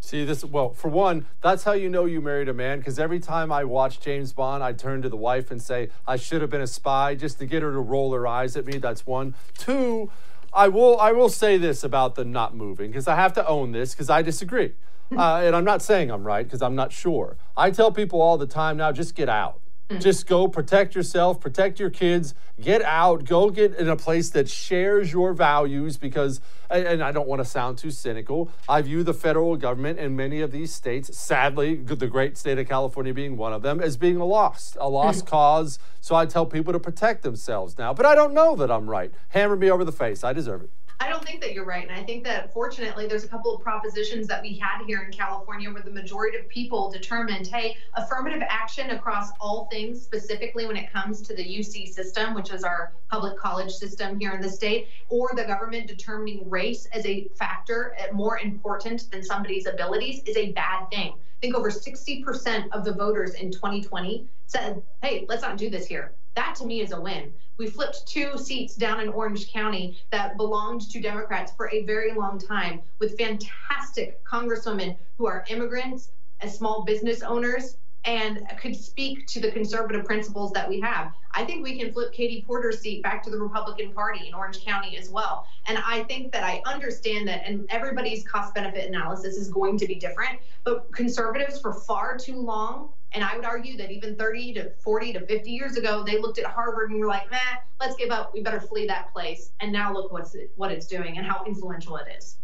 See 0.02 0.24
this 0.24 0.44
well, 0.46 0.74
for 0.74 0.88
one, 0.88 1.26
that's 1.42 1.66
how 1.66 1.74
you 1.74 1.90
know 1.90 2.06
you 2.06 2.22
married 2.22 2.50
a 2.50 2.54
man 2.54 2.80
because 2.80 2.98
every 2.98 3.20
time 3.20 3.52
I 3.52 3.64
watch 3.66 4.00
James 4.00 4.34
Bond, 4.34 4.64
I 4.64 4.74
turn 4.74 5.02
to 5.02 5.10
the 5.10 5.18
wife 5.18 5.52
and 5.52 5.62
say, 5.62 5.90
I 6.08 6.16
should 6.16 6.42
have 6.42 6.50
been 6.50 6.62
a 6.62 6.68
spy 6.68 7.16
just 7.16 7.38
to 7.40 7.46
get 7.46 7.62
her 7.62 7.72
to 7.72 7.80
roll 7.80 8.14
her 8.14 8.26
eyes 8.26 8.56
at 8.56 8.66
me. 8.66 8.78
That's 8.78 9.06
one. 9.06 9.36
Two, 9.58 10.10
I 10.54 10.68
will 10.68 11.00
I 11.00 11.12
will 11.12 11.30
say 11.30 11.58
this 11.58 11.84
about 11.84 12.16
the 12.16 12.26
not 12.26 12.56
moving 12.56 12.92
because 12.92 13.08
I 13.08 13.16
have 13.16 13.34
to 13.34 13.48
own 13.48 13.72
this 13.72 13.94
because 13.94 14.10
I 14.10 14.22
disagree. 14.22 14.74
Uh, 15.18 15.42
and 15.44 15.56
I'm 15.56 15.66
not 15.66 15.82
saying 15.82 16.12
I'm 16.12 16.24
right 16.24 16.46
because 16.46 16.62
I'm 16.62 16.76
not 16.76 16.92
sure. 16.92 17.36
I 17.58 17.72
tell 17.72 17.92
people 17.92 18.22
all 18.22 18.38
the 18.38 18.46
time 18.46 18.78
now, 18.78 18.92
just 18.92 19.16
get 19.16 19.28
out. 19.28 19.60
Mm. 19.90 20.02
Just 20.02 20.28
go 20.28 20.48
protect 20.48 20.94
yourself, 20.94 21.40
protect 21.40 21.80
your 21.80 21.90
kids, 21.90 22.36
get 22.62 22.84
out, 22.84 23.26
go 23.26 23.50
get 23.50 23.74
in 23.76 23.90
a 23.90 23.96
place 23.96 24.30
that 24.32 24.48
shares 24.48 25.12
your 25.12 25.34
values 25.34 25.98
because, 25.98 26.42
and 26.70 27.02
I 27.02 27.12
don't 27.12 27.28
want 27.28 27.40
to 27.40 27.46
sound 27.46 27.80
too 27.80 27.90
cynical, 27.90 28.52
I 28.68 28.84
view 28.84 29.04
the 29.04 29.16
federal 29.16 29.56
government 29.56 29.98
and 29.98 30.16
many 30.16 30.42
of 30.42 30.52
these 30.52 30.72
states, 30.72 31.18
sadly, 31.18 31.76
the 31.76 32.08
great 32.08 32.38
state 32.38 32.60
of 32.60 32.68
California 32.68 33.16
being 33.16 33.36
one 33.36 33.52
of 33.52 33.64
them, 33.64 33.82
as 33.82 33.98
being 33.98 34.18
a 34.18 34.26
lost, 34.26 34.78
a 34.80 34.88
lost 34.88 35.26
mm. 35.26 35.30
cause. 35.30 35.80
So 36.02 36.16
I 36.16 36.28
tell 36.28 36.46
people 36.46 36.72
to 36.74 36.80
protect 36.80 37.24
themselves 37.24 37.78
now. 37.78 37.94
But 37.94 38.06
I 38.06 38.14
don't 38.14 38.34
know 38.34 38.56
that 38.58 38.70
I'm 38.70 38.90
right. 38.90 39.12
Hammer 39.30 39.56
me 39.56 39.72
over 39.72 39.84
the 39.84 39.92
face. 39.92 40.24
I 40.24 40.34
deserve 40.34 40.62
it. 40.62 40.70
I 41.02 41.08
don't 41.08 41.24
think 41.24 41.40
that 41.42 41.54
you're 41.54 41.66
right. 41.66 41.88
And 41.88 41.98
I 41.98 42.04
think 42.04 42.26
that 42.26 42.52
fortunately, 42.54 43.08
there's 43.08 43.24
a 43.24 43.28
couple 43.28 43.56
of 43.56 43.62
propositions 43.62 44.28
that 44.28 44.42
we 44.42 44.58
had 44.58 44.84
here 44.86 45.02
in 45.04 45.14
California 45.14 45.72
where 45.72 45.82
the 45.82 45.92
majority 45.92 46.38
of 46.38 46.50
people 46.50 46.92
determined 46.92 47.48
hey, 47.48 47.78
affirmative 47.94 48.44
action 48.48 48.90
across 48.90 49.32
all 49.40 49.70
things, 49.72 50.02
specifically 50.02 50.66
when 50.68 50.76
it 50.76 50.92
comes 50.92 51.22
to 51.22 51.34
the 51.34 51.44
UC 51.44 51.88
system, 51.88 52.34
which 52.34 52.52
is 52.52 52.66
our 52.66 52.92
public 53.10 53.38
college 53.38 53.72
system 53.72 54.20
here 54.20 54.34
in 54.34 54.42
the 54.42 54.50
state, 54.50 54.90
or 55.08 55.32
the 55.36 55.46
government 55.46 55.88
determining 55.88 56.50
race 56.50 56.86
as 56.88 57.06
a 57.06 57.30
factor 57.30 57.96
uh, 58.00 58.14
more 58.14 58.40
important 58.40 59.10
than 59.10 59.24
somebody's 59.24 59.68
abilities 59.68 60.22
is 60.26 60.36
a 60.36 60.52
bad 60.52 60.90
thing. 60.90 61.14
I 61.14 61.40
think 61.42 61.56
over 61.56 61.70
60% 61.72 62.70
of 62.74 62.84
the 62.84 62.94
voters 62.94 63.36
in 63.36 63.52
2020 63.52 64.28
said, 64.48 64.82
hey, 65.02 65.26
let's 65.30 65.44
not 65.44 65.56
do 65.56 65.70
this 65.70 65.86
here. 65.86 66.12
That 66.36 66.56
to 66.56 66.66
me 66.66 66.82
is 66.82 66.92
a 66.92 67.02
win. 67.02 67.34
We 67.58 67.68
flipped 67.68 68.08
two 68.08 68.38
seats 68.38 68.76
down 68.76 69.02
in 69.02 69.10
Orange 69.10 69.52
County 69.52 70.02
that 70.12 70.38
belonged 70.38 70.90
to 70.92 71.02
Democrats 71.02 71.52
for 71.56 71.70
a 71.72 71.84
very 71.84 72.14
long 72.14 72.40
time 72.40 72.82
with 73.00 73.18
fantastic 73.18 74.24
congresswomen 74.24 74.98
who 75.18 75.28
are 75.28 75.46
immigrants 75.50 76.12
and 76.40 76.50
small 76.50 76.84
business 76.84 77.22
owners 77.22 77.78
and 78.06 78.48
could 78.58 78.76
speak 78.76 79.28
to 79.28 79.42
the 79.42 79.52
conservative 79.52 80.06
principles 80.06 80.54
that 80.54 80.68
we 80.68 80.80
have. 80.80 81.12
I 81.32 81.44
think 81.44 81.64
we 81.64 81.78
can 81.78 81.92
flip 81.92 82.14
Katie 82.14 82.44
Porter's 82.48 82.80
seat 82.80 83.04
back 83.04 83.22
to 83.24 83.30
the 83.30 83.38
Republican 83.38 83.92
Party 83.92 84.28
in 84.28 84.34
Orange 84.34 84.64
County 84.64 84.98
as 84.98 85.10
well. 85.10 85.46
And 85.68 85.78
I 85.86 86.04
think 86.04 86.32
that 86.32 86.44
I 86.44 86.62
understand 86.66 87.28
that, 87.28 87.44
and 87.46 87.66
everybody's 87.70 88.26
cost 88.26 88.54
benefit 88.56 88.88
analysis 88.88 89.36
is 89.36 89.50
going 89.50 89.78
to 89.80 89.86
be 89.86 89.96
different, 89.96 90.40
but 90.64 90.92
conservatives 90.94 91.60
for 91.60 91.74
far 91.74 92.18
too 92.18 92.38
long 92.38 92.90
and 93.14 93.24
I 93.24 93.36
would 93.36 93.46
argue 93.46 93.78
that 93.78 93.92
even 93.92 94.16
30 94.16 94.54
to 94.56 94.72
40 94.84 95.14
to 95.14 95.26
50 95.26 95.52
years 95.52 95.78
ago, 95.78 96.04
they 96.04 96.20
looked 96.20 96.38
at 96.40 96.46
Harvard 96.46 96.92
and 96.92 97.00
were 97.00 97.08
like, 97.08 97.30
"Nah, 97.32 97.58
let's 97.80 97.96
give 97.96 98.12
up. 98.12 98.34
We 98.34 98.42
better 98.42 98.62
flee 98.62 98.86
that 98.88 99.12
place." 99.14 99.52
And 99.60 99.72
now 99.72 99.92
look 99.94 100.12
what's 100.12 100.36
what 100.56 100.72
it's 100.72 100.88
doing 100.88 101.18
and 101.18 101.26
how 101.26 101.44
influential 101.46 101.98
it 101.98 102.08
is. 102.18 102.38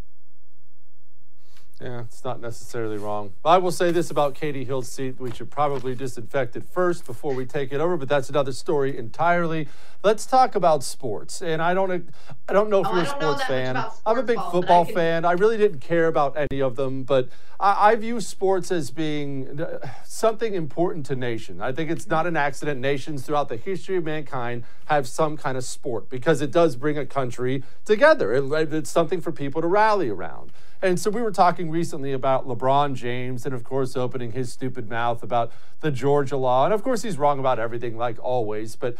Yeah, 1.80 2.00
it's 2.00 2.24
not 2.24 2.40
necessarily 2.40 2.96
wrong. 2.96 3.34
I 3.44 3.58
will 3.58 3.70
say 3.70 3.90
this 3.92 4.10
about 4.10 4.34
Katie 4.34 4.64
Hill's 4.64 4.88
seat. 4.88 5.20
We 5.20 5.30
should 5.30 5.50
probably 5.50 5.94
disinfect 5.94 6.56
it 6.56 6.64
first 6.64 7.04
before 7.04 7.34
we 7.34 7.44
take 7.44 7.70
it 7.70 7.82
over, 7.82 7.98
but 7.98 8.08
that's 8.08 8.30
another 8.30 8.52
story 8.52 8.96
entirely. 8.96 9.68
Let's 10.02 10.24
talk 10.24 10.54
about 10.54 10.82
sports. 10.82 11.42
And 11.42 11.60
I 11.60 11.74
don't 11.74 12.08
I 12.48 12.52
don't 12.54 12.70
know 12.70 12.80
if 12.80 12.86
Oh, 12.88 12.94
you're 12.94 13.02
a 13.02 13.06
sports 13.06 13.42
fan. 13.44 13.72
about 13.76 13.94
I'm 14.06 14.16
a 14.16 14.22
big 14.22 14.36
ball, 14.36 14.44
but 14.52 14.56
I 14.56 14.60
football 14.60 14.84
can- 14.86 14.94
fan. 14.94 15.24
I 15.26 15.32
really 15.32 15.58
didn't 15.58 15.80
care 15.80 16.06
about 16.06 16.34
any 16.50 16.62
of 16.62 16.76
them, 16.76 17.02
but 17.02 17.28
I, 17.60 17.90
I 17.90 17.96
view 17.96 18.22
sports 18.22 18.72
as 18.72 18.90
being 18.90 19.60
uh, 19.60 19.86
something 20.02 20.54
important 20.54 21.04
to 21.06 21.16
nation. 21.16 21.60
I 21.60 21.72
think 21.72 21.90
it's 21.90 22.06
not 22.06 22.26
an 22.26 22.38
accident. 22.38 22.80
Nations 22.80 23.26
throughout 23.26 23.50
the 23.50 23.56
history 23.58 23.96
of 23.98 24.04
mankind 24.04 24.64
have 24.86 25.06
some 25.06 25.36
kind 25.36 25.58
of 25.58 25.64
sport 25.64 26.08
because 26.08 26.40
it 26.40 26.52
does 26.52 26.74
bring 26.76 26.96
a 26.96 27.04
country 27.04 27.64
together. 27.84 28.32
It- 28.32 28.72
it's 28.72 28.90
something 28.90 29.20
for 29.20 29.30
people 29.30 29.60
to 29.60 29.68
rally 29.68 30.08
around. 30.08 30.52
And 30.82 31.00
so 31.00 31.10
we 31.10 31.22
were 31.22 31.30
talking 31.30 31.70
recently 31.70 32.12
about 32.12 32.46
LeBron 32.46 32.94
James 32.94 33.46
and, 33.46 33.54
of 33.54 33.64
course, 33.64 33.96
opening 33.96 34.32
his 34.32 34.52
stupid 34.52 34.90
mouth 34.90 35.22
about 35.22 35.50
the 35.80 35.90
Georgia 35.90 36.36
law. 36.36 36.64
And 36.66 36.74
of 36.74 36.82
course, 36.82 37.02
he's 37.02 37.16
wrong 37.16 37.38
about 37.38 37.58
everything, 37.58 37.96
like 37.96 38.18
always. 38.22 38.76
But 38.76 38.96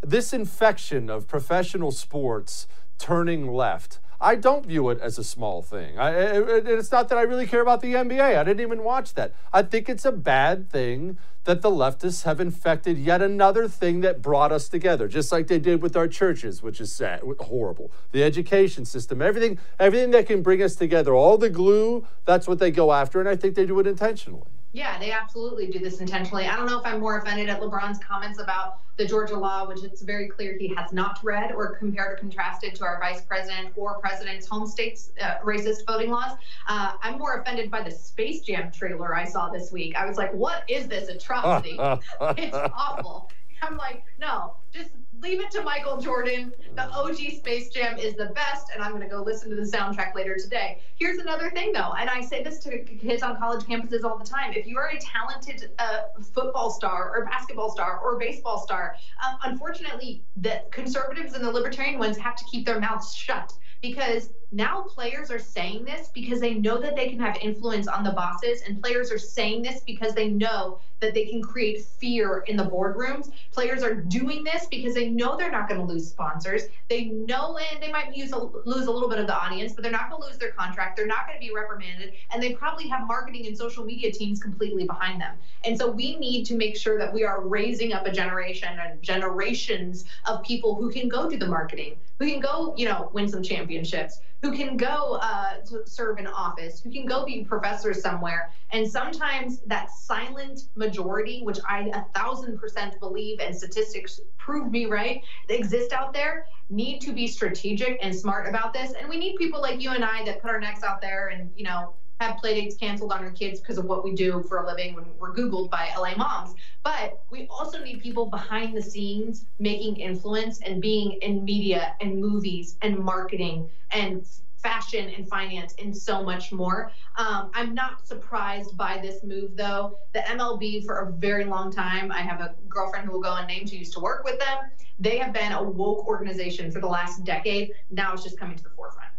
this 0.00 0.32
infection 0.32 1.10
of 1.10 1.28
professional 1.28 1.90
sports 1.90 2.66
turning 2.98 3.52
left, 3.52 3.98
I 4.20 4.34
don't 4.34 4.66
view 4.66 4.88
it 4.90 4.98
as 5.00 5.16
a 5.16 5.24
small 5.24 5.62
thing. 5.62 5.96
I, 5.96 6.10
it, 6.10 6.66
it's 6.66 6.90
not 6.90 7.08
that 7.08 7.18
I 7.18 7.22
really 7.22 7.46
care 7.46 7.60
about 7.60 7.80
the 7.80 7.94
NBA. 7.94 8.36
I 8.36 8.42
didn't 8.42 8.60
even 8.60 8.82
watch 8.82 9.14
that. 9.14 9.32
I 9.52 9.62
think 9.62 9.88
it's 9.88 10.04
a 10.04 10.10
bad 10.10 10.70
thing 10.70 11.18
that 11.44 11.62
the 11.62 11.70
leftists 11.70 12.24
have 12.24 12.40
infected 12.40 12.98
yet 12.98 13.22
another 13.22 13.68
thing 13.68 14.00
that 14.00 14.20
brought 14.20 14.50
us 14.50 14.68
together, 14.68 15.06
just 15.06 15.30
like 15.30 15.46
they 15.46 15.60
did 15.60 15.80
with 15.80 15.96
our 15.96 16.08
churches, 16.08 16.62
which 16.62 16.80
is 16.80 16.92
sad, 16.92 17.22
horrible. 17.40 17.92
The 18.10 18.24
education 18.24 18.84
system, 18.84 19.22
everything, 19.22 19.58
everything 19.78 20.10
that 20.10 20.26
can 20.26 20.42
bring 20.42 20.62
us 20.62 20.74
together, 20.74 21.14
all 21.14 21.38
the 21.38 21.48
glue. 21.48 22.04
That's 22.24 22.48
what 22.48 22.58
they 22.58 22.72
go 22.72 22.92
after, 22.92 23.20
and 23.20 23.28
I 23.28 23.36
think 23.36 23.54
they 23.54 23.66
do 23.66 23.78
it 23.78 23.86
intentionally. 23.86 24.50
Yeah, 24.72 24.98
they 24.98 25.12
absolutely 25.12 25.68
do 25.68 25.78
this 25.78 26.00
intentionally. 26.00 26.46
I 26.46 26.54
don't 26.54 26.66
know 26.66 26.78
if 26.78 26.86
I'm 26.86 27.00
more 27.00 27.18
offended 27.18 27.48
at 27.48 27.60
LeBron's 27.60 27.98
comments 27.98 28.38
about 28.38 28.80
the 28.98 29.06
Georgia 29.06 29.36
law, 29.36 29.66
which 29.66 29.82
it's 29.82 30.02
very 30.02 30.28
clear 30.28 30.58
he 30.58 30.74
has 30.74 30.92
not 30.92 31.20
read 31.22 31.52
or 31.52 31.76
compared 31.76 32.12
or 32.12 32.16
contrasted 32.16 32.74
to 32.74 32.84
our 32.84 32.98
vice 32.98 33.22
president 33.22 33.72
or 33.76 33.98
president's 34.00 34.46
home 34.46 34.66
state's 34.66 35.10
uh, 35.22 35.36
racist 35.44 35.86
voting 35.86 36.10
laws. 36.10 36.36
Uh, 36.66 36.92
I'm 37.02 37.18
more 37.18 37.40
offended 37.40 37.70
by 37.70 37.82
the 37.82 37.90
Space 37.90 38.40
Jam 38.40 38.70
trailer 38.70 39.14
I 39.14 39.24
saw 39.24 39.48
this 39.48 39.72
week. 39.72 39.96
I 39.96 40.04
was 40.04 40.18
like, 40.18 40.34
what 40.34 40.64
is 40.68 40.88
this 40.88 41.08
atrocity? 41.08 41.78
it's 42.36 42.56
awful. 42.56 43.30
I'm 43.62 43.76
like, 43.76 44.04
no, 44.18 44.54
just 44.72 44.90
leave 45.20 45.40
it 45.40 45.50
to 45.52 45.62
Michael 45.62 45.96
Jordan. 45.98 46.52
The 46.74 46.88
OG 46.90 47.16
Space 47.38 47.70
Jam 47.70 47.98
is 47.98 48.14
the 48.14 48.26
best, 48.26 48.66
and 48.72 48.82
I'm 48.82 48.92
going 48.92 49.02
to 49.02 49.08
go 49.08 49.22
listen 49.22 49.50
to 49.50 49.56
the 49.56 49.62
soundtrack 49.62 50.14
later 50.14 50.36
today. 50.36 50.80
Here's 50.96 51.18
another 51.18 51.50
thing, 51.50 51.72
though, 51.72 51.92
and 51.98 52.08
I 52.08 52.20
say 52.20 52.42
this 52.42 52.58
to 52.60 52.78
kids 52.78 53.22
on 53.22 53.36
college 53.36 53.64
campuses 53.64 54.04
all 54.04 54.18
the 54.18 54.24
time. 54.24 54.52
If 54.52 54.66
you 54.66 54.78
are 54.78 54.88
a 54.88 54.98
talented 54.98 55.72
uh, 55.78 56.02
football 56.32 56.70
star 56.70 57.16
or 57.16 57.24
basketball 57.24 57.70
star 57.70 57.98
or 57.98 58.18
baseball 58.18 58.58
star, 58.58 58.94
um, 59.26 59.38
unfortunately, 59.44 60.22
the 60.36 60.62
conservatives 60.70 61.34
and 61.34 61.44
the 61.44 61.50
libertarian 61.50 61.98
ones 61.98 62.16
have 62.18 62.36
to 62.36 62.44
keep 62.44 62.64
their 62.64 62.80
mouths 62.80 63.14
shut 63.14 63.52
because 63.82 64.30
now 64.50 64.82
players 64.82 65.30
are 65.30 65.38
saying 65.38 65.84
this 65.84 66.08
because 66.08 66.40
they 66.40 66.54
know 66.54 66.78
that 66.78 66.96
they 66.96 67.10
can 67.10 67.20
have 67.20 67.36
influence 67.42 67.86
on 67.86 68.02
the 68.02 68.12
bosses 68.12 68.62
and 68.62 68.82
players 68.82 69.12
are 69.12 69.18
saying 69.18 69.62
this 69.62 69.82
because 69.82 70.14
they 70.14 70.28
know 70.28 70.80
that 71.00 71.14
they 71.14 71.26
can 71.26 71.42
create 71.42 71.84
fear 71.84 72.44
in 72.48 72.56
the 72.56 72.64
boardrooms. 72.64 73.30
Players 73.52 73.82
are 73.82 73.94
doing 73.94 74.42
this 74.42 74.66
because 74.66 74.94
they 74.94 75.10
know 75.10 75.36
they're 75.36 75.50
not 75.50 75.68
going 75.68 75.80
to 75.80 75.86
lose 75.86 76.08
sponsors. 76.08 76.62
They 76.88 77.04
know 77.04 77.58
and 77.58 77.82
they 77.82 77.92
might 77.92 78.16
use 78.16 78.32
a, 78.32 78.38
lose 78.38 78.86
a 78.86 78.90
little 78.90 79.08
bit 79.08 79.18
of 79.18 79.26
the 79.26 79.36
audience 79.36 79.74
but 79.74 79.82
they're 79.82 79.92
not 79.92 80.10
going 80.10 80.22
to 80.22 80.28
lose 80.28 80.38
their 80.38 80.52
contract. 80.52 80.96
They're 80.96 81.06
not 81.06 81.26
going 81.26 81.38
to 81.38 81.46
be 81.46 81.52
reprimanded 81.54 82.14
and 82.32 82.42
they 82.42 82.54
probably 82.54 82.88
have 82.88 83.06
marketing 83.06 83.46
and 83.46 83.56
social 83.56 83.84
media 83.84 84.10
teams 84.10 84.40
completely 84.40 84.84
behind 84.86 85.20
them. 85.20 85.36
And 85.64 85.76
so 85.76 85.90
we 85.90 86.16
need 86.16 86.44
to 86.46 86.56
make 86.56 86.76
sure 86.76 86.98
that 86.98 87.12
we 87.12 87.22
are 87.22 87.46
raising 87.46 87.92
up 87.92 88.06
a 88.06 88.10
generation 88.10 88.78
and 88.78 89.02
generations 89.02 90.06
of 90.26 90.42
people 90.42 90.74
who 90.74 90.90
can 90.90 91.08
go 91.08 91.28
do 91.28 91.36
the 91.36 91.46
marketing 91.46 91.96
who 92.18 92.28
can 92.30 92.40
go 92.40 92.74
you 92.76 92.84
know 92.84 93.10
win 93.12 93.28
some 93.28 93.42
championships 93.42 94.20
who 94.42 94.56
can 94.56 94.76
go 94.76 95.18
uh, 95.20 95.54
serve 95.84 96.18
in 96.18 96.26
office, 96.26 96.80
who 96.80 96.90
can 96.90 97.06
go 97.06 97.24
be 97.24 97.44
professors 97.44 98.00
somewhere. 98.00 98.52
And 98.70 98.88
sometimes 98.88 99.60
that 99.62 99.90
silent 99.90 100.68
majority, 100.76 101.42
which 101.42 101.58
I 101.68 101.90
a 101.92 102.02
thousand 102.16 102.58
percent 102.58 102.98
believe, 103.00 103.40
and 103.40 103.56
statistics 103.56 104.20
prove 104.36 104.70
me 104.70 104.86
right, 104.86 105.22
exist 105.48 105.92
out 105.92 106.12
there, 106.12 106.46
need 106.70 107.00
to 107.00 107.12
be 107.12 107.26
strategic 107.26 107.98
and 108.00 108.14
smart 108.14 108.48
about 108.48 108.72
this. 108.72 108.92
And 108.92 109.08
we 109.08 109.16
need 109.16 109.36
people 109.36 109.60
like 109.60 109.82
you 109.82 109.90
and 109.90 110.04
I 110.04 110.24
that 110.24 110.40
put 110.40 110.50
our 110.50 110.60
necks 110.60 110.82
out 110.82 111.00
there 111.00 111.28
and, 111.28 111.50
you 111.56 111.64
know, 111.64 111.94
have 112.20 112.36
playdates 112.36 112.78
canceled 112.78 113.12
on 113.12 113.20
our 113.20 113.30
kids 113.30 113.60
because 113.60 113.78
of 113.78 113.84
what 113.84 114.04
we 114.04 114.14
do 114.14 114.42
for 114.48 114.58
a 114.58 114.66
living 114.66 114.94
when 114.94 115.04
we're 115.18 115.34
Googled 115.34 115.70
by 115.70 115.90
LA 115.96 116.16
moms. 116.16 116.54
But 116.82 117.22
we 117.30 117.46
also 117.48 117.82
need 117.82 118.02
people 118.02 118.26
behind 118.26 118.76
the 118.76 118.82
scenes 118.82 119.44
making 119.58 119.96
influence 119.96 120.60
and 120.60 120.82
being 120.82 121.12
in 121.22 121.44
media 121.44 121.94
and 122.00 122.20
movies 122.20 122.76
and 122.82 122.98
marketing 122.98 123.68
and 123.90 124.26
fashion 124.58 125.08
and 125.16 125.28
finance 125.28 125.74
and 125.80 125.96
so 125.96 126.22
much 126.22 126.50
more. 126.52 126.90
Um, 127.16 127.50
I'm 127.54 127.74
not 127.74 128.06
surprised 128.06 128.76
by 128.76 128.98
this 129.00 129.22
move 129.22 129.56
though. 129.56 129.98
The 130.12 130.20
MLB 130.20 130.84
for 130.84 130.98
a 130.98 131.12
very 131.12 131.44
long 131.44 131.72
time, 131.72 132.10
I 132.10 132.22
have 132.22 132.40
a 132.40 132.54
girlfriend 132.68 133.06
who 133.06 133.12
will 133.12 133.20
go 133.20 133.36
unnamed 133.36 133.70
who 133.70 133.76
used 133.76 133.92
to 133.94 134.00
work 134.00 134.24
with 134.24 134.38
them. 134.40 134.70
They 134.98 135.18
have 135.18 135.32
been 135.32 135.52
a 135.52 135.62
woke 135.62 136.08
organization 136.08 136.72
for 136.72 136.80
the 136.80 136.88
last 136.88 137.24
decade. 137.24 137.70
Now 137.90 138.12
it's 138.14 138.24
just 138.24 138.38
coming 138.38 138.56
to 138.56 138.64
the 138.64 138.70
forefront. 138.70 139.10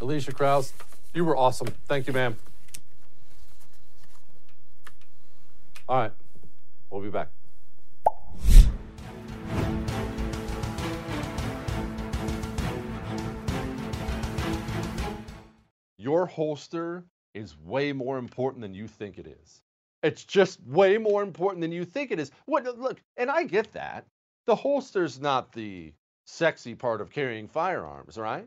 Alicia 0.00 0.32
Krause, 0.32 0.72
you 1.16 1.24
were 1.24 1.36
awesome. 1.36 1.68
Thank 1.88 2.06
you, 2.06 2.12
ma'am. 2.12 2.36
All 5.88 5.98
right, 5.98 6.12
we'll 6.90 7.00
be 7.00 7.10
back. 7.10 7.28
your 16.06 16.24
holster 16.24 17.04
is 17.34 17.58
way 17.58 17.92
more 17.92 18.16
important 18.16 18.62
than 18.62 18.72
you 18.72 18.86
think 18.86 19.18
it 19.18 19.26
is. 19.26 19.60
It's 20.04 20.24
just 20.24 20.62
way 20.64 20.98
more 20.98 21.24
important 21.24 21.62
than 21.62 21.72
you 21.72 21.84
think 21.84 22.12
it 22.12 22.20
is. 22.20 22.30
What 22.44 22.64
look, 22.78 23.02
and 23.16 23.28
I 23.28 23.42
get 23.42 23.72
that. 23.72 24.06
The 24.46 24.54
holster's 24.54 25.20
not 25.20 25.50
the 25.50 25.92
sexy 26.24 26.76
part 26.76 27.00
of 27.00 27.10
carrying 27.10 27.48
firearms, 27.48 28.16
right? 28.16 28.46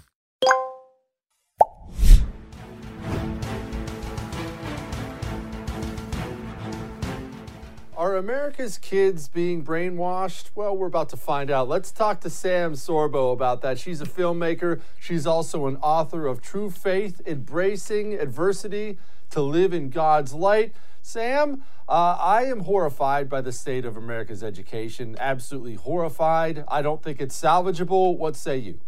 America's 8.21 8.77
kids 8.77 9.27
being 9.27 9.65
brainwashed? 9.65 10.51
Well, 10.53 10.77
we're 10.77 10.85
about 10.85 11.09
to 11.09 11.17
find 11.17 11.49
out. 11.49 11.67
Let's 11.67 11.91
talk 11.91 12.21
to 12.21 12.29
Sam 12.29 12.73
Sorbo 12.73 13.33
about 13.33 13.63
that. 13.63 13.79
She's 13.79 13.99
a 13.99 14.05
filmmaker. 14.05 14.79
She's 14.99 15.25
also 15.25 15.65
an 15.65 15.77
author 15.77 16.27
of 16.27 16.39
True 16.39 16.69
Faith 16.69 17.19
Embracing 17.25 18.13
Adversity 18.13 18.99
to 19.31 19.41
Live 19.41 19.73
in 19.73 19.89
God's 19.89 20.35
Light. 20.35 20.75
Sam, 21.01 21.63
uh, 21.89 22.15
I 22.19 22.43
am 22.43 22.59
horrified 22.59 23.27
by 23.27 23.41
the 23.41 23.51
state 23.51 23.85
of 23.85 23.97
America's 23.97 24.43
education. 24.43 25.15
Absolutely 25.19 25.73
horrified. 25.73 26.63
I 26.67 26.83
don't 26.83 27.01
think 27.01 27.21
it's 27.21 27.41
salvageable. 27.41 28.19
What 28.19 28.35
say 28.35 28.59
you? 28.59 28.81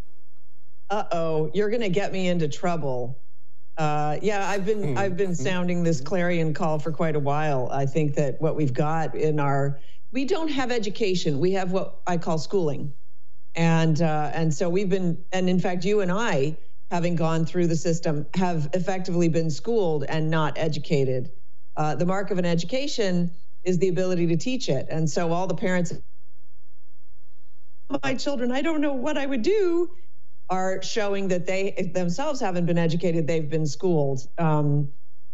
Uh 0.91 1.05
oh, 1.11 1.49
you're 1.55 1.71
going 1.71 1.81
to 1.81 1.89
get 1.89 2.13
me 2.13 2.27
into 2.27 2.47
trouble. 2.47 3.17
Uh, 3.77 4.19
yeah, 4.21 4.47
I've 4.49 4.65
been 4.65 4.89
Hmm. 4.89 4.97
I've 4.97 5.17
been 5.17 5.33
sounding 5.35 5.83
this 5.83 5.99
clarion 5.99 6.53
call 6.53 6.77
for 6.79 6.91
quite 6.91 7.15
a 7.15 7.19
while. 7.19 7.69
I 7.71 7.85
think 7.85 8.15
that 8.15 8.39
what 8.39 8.55
we've 8.55 8.73
got 8.73 9.15
in 9.15 9.39
our 9.39 9.79
we 10.11 10.25
don't 10.25 10.49
have 10.49 10.71
education. 10.71 11.39
We 11.39 11.53
have 11.53 11.71
what 11.71 12.01
I 12.05 12.17
call 12.17 12.37
schooling, 12.37 12.93
and 13.55 13.99
uh, 14.01 14.31
and 14.33 14.53
so 14.53 14.69
we've 14.69 14.89
been 14.89 15.25
and 15.31 15.49
in 15.49 15.59
fact 15.59 15.85
you 15.85 16.01
and 16.01 16.11
I, 16.11 16.57
having 16.91 17.15
gone 17.15 17.45
through 17.45 17.67
the 17.67 17.75
system, 17.75 18.27
have 18.35 18.69
effectively 18.73 19.27
been 19.27 19.49
schooled 19.49 20.03
and 20.07 20.29
not 20.29 20.55
educated. 20.57 21.31
Uh, 21.75 21.95
the 21.95 22.05
mark 22.05 22.29
of 22.29 22.37
an 22.37 22.45
education 22.45 23.31
is 23.63 23.79
the 23.79 23.87
ability 23.87 24.27
to 24.27 24.37
teach 24.37 24.69
it, 24.69 24.85
and 24.91 25.09
so 25.09 25.31
all 25.33 25.47
the 25.47 25.55
parents, 25.55 25.93
my 28.03 28.13
children, 28.13 28.51
I 28.51 28.61
don't 28.61 28.81
know 28.81 28.93
what 28.93 29.17
I 29.17 29.25
would 29.25 29.41
do 29.41 29.89
are 30.49 30.81
showing 30.81 31.27
that 31.29 31.45
they 31.45 31.91
themselves 31.93 32.39
haven't 32.39 32.65
been 32.65 32.77
educated, 32.77 33.27
they've 33.27 33.49
been 33.49 33.65
schooled. 33.65 34.27
Um, 34.37 34.89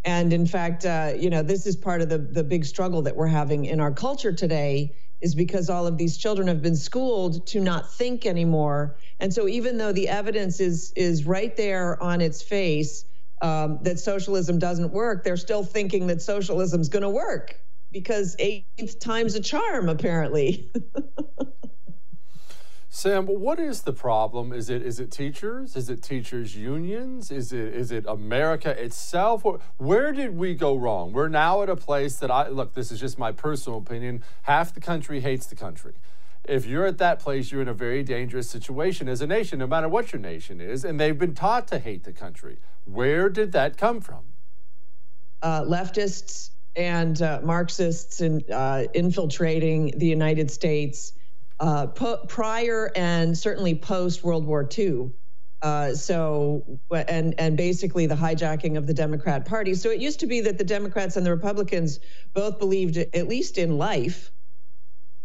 and 0.05 0.31
in 0.31 0.45
fact, 0.45 0.85
uh, 0.85 1.13
you 1.17 1.29
know, 1.29 1.43
this 1.43 1.65
is 1.65 1.75
part 1.75 2.01
of 2.01 2.09
the, 2.09 2.17
the 2.17 2.43
big 2.43 2.63
struggle 2.63 3.01
that 3.01 3.15
we're 3.15 3.27
having 3.27 3.65
in 3.65 3.79
our 3.79 3.91
culture 3.91 4.31
today 4.31 4.95
is 5.21 5.35
because 5.35 5.69
all 5.69 5.85
of 5.85 5.97
these 5.97 6.17
children 6.17 6.47
have 6.47 6.61
been 6.61 6.75
schooled 6.75 7.45
to 7.47 7.59
not 7.59 7.91
think 7.91 8.25
anymore. 8.25 8.97
And 9.19 9.33
so 9.33 9.47
even 9.47 9.77
though 9.77 9.91
the 9.91 10.07
evidence 10.07 10.61
is 10.61 10.93
is 10.95 11.25
right 11.25 11.55
there 11.57 12.01
on 12.01 12.21
its 12.21 12.41
face 12.41 13.03
um, 13.41 13.79
that 13.81 13.99
socialism 13.99 14.59
doesn't 14.59 14.93
work, 14.93 15.23
they're 15.23 15.37
still 15.37 15.63
thinking 15.63 16.07
that 16.07 16.21
socialism's 16.21 16.87
going 16.87 17.03
to 17.03 17.09
work 17.09 17.59
because 17.91 18.35
eighth 18.39 18.99
time's 18.99 19.35
a 19.35 19.41
charm, 19.41 19.89
apparently. 19.89 20.71
Sam, 22.91 23.27
what 23.27 23.59
is 23.59 23.83
the 23.83 23.93
problem? 23.93 24.51
Is 24.51 24.69
it 24.69 24.81
is 24.81 24.99
it 24.99 25.11
teachers? 25.11 25.75
Is 25.75 25.89
it 25.89 26.01
teachers 26.01 26.55
unions? 26.55 27.31
Is 27.31 27.53
it 27.53 27.73
is 27.75 27.91
it 27.91 28.05
America 28.07 28.71
itself? 28.71 29.45
Where, 29.77 30.11
did 30.11 30.35
we 30.35 30.55
go 30.55 30.75
wrong? 30.75 31.13
We're 31.13 31.27
now 31.29 31.61
at 31.61 31.69
a 31.69 31.75
place 31.75 32.15
that 32.17 32.31
I 32.31 32.47
look, 32.49 32.73
this 32.73 32.91
is 32.91 32.99
just 32.99 33.19
my 33.19 33.31
personal 33.31 33.77
opinion. 33.77 34.23
Half 34.43 34.73
the 34.73 34.81
country 34.81 35.19
hates 35.21 35.45
the 35.45 35.55
country. 35.55 35.93
If 36.45 36.65
you're 36.65 36.87
at 36.87 36.97
that 36.97 37.19
place, 37.19 37.51
you're 37.51 37.61
in 37.61 37.67
a 37.67 37.73
very 37.73 38.01
dangerous 38.03 38.49
situation 38.49 39.07
as 39.07 39.21
a 39.21 39.27
nation, 39.27 39.59
no 39.59 39.67
matter 39.67 39.87
what 39.87 40.11
your 40.11 40.21
nation 40.21 40.59
is, 40.59 40.83
and 40.83 40.99
they've 40.99 41.17
been 41.17 41.35
taught 41.35 41.67
to 41.67 41.79
hate 41.79 42.05
the 42.05 42.13
country. 42.13 42.57
Where 42.85 43.29
did 43.29 43.51
that 43.51 43.77
come 43.77 44.01
from? 44.01 44.23
uh, 45.41 45.61
leftists 45.63 46.51
and 46.75 47.21
uh, 47.21 47.39
Marxists 47.43 48.21
in, 48.21 48.43
uh, 48.51 48.85
infiltrating 48.93 49.93
the 49.97 50.07
United 50.07 50.51
States 50.51 51.13
uh, 51.59 51.87
po- 51.87 52.25
prior 52.27 52.91
and 52.95 53.37
certainly 53.37 53.75
post 53.75 54.23
World 54.23 54.45
War 54.45 54.67
II. 54.77 55.11
Uh, 55.61 55.93
so 55.93 56.79
and 56.91 57.35
and 57.37 57.57
basically 57.57 58.05
the 58.05 58.15
hijacking 58.15 58.77
of 58.77 58.87
the 58.87 58.93
Democrat 58.93 59.45
Party. 59.45 59.75
So 59.75 59.89
it 59.89 59.99
used 59.99 60.21
to 60.21 60.25
be 60.25 60.39
that 60.41 60.57
the 60.57 60.63
Democrats 60.63 61.17
and 61.17 61.25
the 61.25 61.31
Republicans 61.31 61.99
both 62.33 62.59
believed, 62.59 62.97
at 62.97 63.27
least 63.27 63.57
in 63.57 63.77
life, 63.77 64.31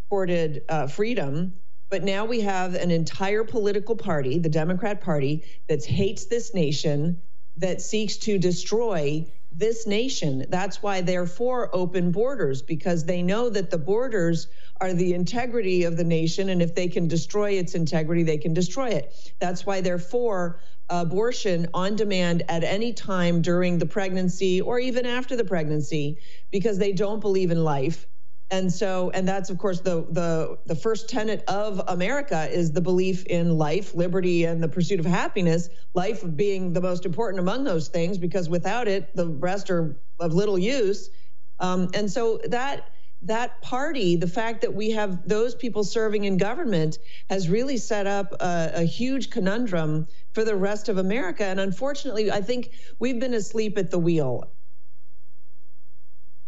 supported 0.05 0.62
uh, 0.68 0.88
freedom. 0.88 1.55
But 1.88 2.03
now 2.03 2.25
we 2.25 2.40
have 2.40 2.75
an 2.75 2.90
entire 2.90 3.44
political 3.44 3.94
party, 3.94 4.40
the 4.40 4.49
Democrat 4.49 5.01
Party, 5.01 5.44
that 5.68 5.85
hates 5.85 6.25
this 6.25 6.53
nation, 6.53 7.20
that 7.59 7.81
seeks 7.81 8.16
to 8.16 8.37
destroy 8.37 9.25
this 9.57 9.87
nation. 9.87 10.47
That's 10.49 10.83
why 10.83 11.01
they're 11.01 11.27
for 11.27 11.75
open 11.75 12.11
borders, 12.11 12.62
because 12.62 13.05
they 13.05 13.23
know 13.23 13.49
that 13.51 13.71
the 13.71 13.79
borders 13.79 14.49
are 14.81 14.93
the 14.93 15.14
integrity 15.14 15.85
of 15.85 15.97
the 15.97 16.05
nation. 16.05 16.49
And 16.49 16.61
if 16.61 16.75
they 16.75 16.88
can 16.88 17.09
destroy 17.09 17.53
its 17.53 17.75
integrity, 17.75 18.25
they 18.25 18.38
can 18.38 18.53
destroy 18.53 18.88
it. 18.88 19.14
That's 19.40 19.64
why 19.64 19.81
they're 19.81 19.99
for 19.99 20.61
abortion 20.90 21.67
on 21.73 21.97
demand 21.97 22.43
at 22.49 22.64
any 22.64 22.93
time 22.93 23.40
during 23.40 23.79
the 23.79 23.87
pregnancy 23.87 24.61
or 24.61 24.79
even 24.79 25.07
after 25.07 25.37
the 25.37 25.45
pregnancy, 25.45 26.19
because 26.51 26.79
they 26.79 26.93
don't 26.93 27.21
believe 27.21 27.51
in 27.51 27.64
life 27.64 28.07
and 28.50 28.72
so 28.72 29.11
and 29.14 29.26
that's 29.26 29.50
of 29.50 29.59
course 29.59 29.80
the 29.80 30.07
the 30.11 30.59
the 30.66 30.74
first 30.74 31.09
tenet 31.09 31.42
of 31.48 31.80
america 31.88 32.48
is 32.50 32.72
the 32.72 32.80
belief 32.80 33.24
in 33.26 33.57
life 33.57 33.94
liberty 33.94 34.44
and 34.44 34.62
the 34.62 34.68
pursuit 34.68 35.00
of 35.00 35.07
happiness 35.07 35.68
life 35.94 36.22
being 36.37 36.72
the 36.72 36.80
most 36.80 37.07
important 37.07 37.40
among 37.40 37.64
those 37.64 37.88
things 37.88 38.18
because 38.18 38.48
without 38.48 38.87
it 38.87 39.14
the 39.16 39.26
rest 39.26 39.70
are 39.70 39.96
of 40.20 40.33
little 40.33 40.59
use. 40.59 41.11
Um, 41.61 41.88
and 41.94 42.11
so 42.11 42.40
that 42.48 42.90
that 43.22 43.62
party 43.62 44.16
the 44.16 44.26
fact 44.26 44.61
that 44.61 44.74
we 44.74 44.90
have 44.90 45.26
those 45.26 45.54
people 45.54 45.83
serving 45.83 46.24
in 46.24 46.37
government 46.37 46.98
has 47.30 47.48
really 47.48 47.78
set 47.78 48.07
up 48.07 48.33
a, 48.40 48.72
a 48.74 48.85
huge 48.85 49.30
conundrum 49.30 50.07
for 50.33 50.44
the 50.44 50.54
rest 50.54 50.88
of 50.88 50.98
america. 50.98 51.44
And 51.44 51.59
unfortunately 51.61 52.30
i 52.30 52.40
think 52.40 52.72
we've 52.98 53.20
been 53.20 53.35
asleep 53.35 53.78
at 53.78 53.90
the 53.90 53.98
wheel 53.98 54.50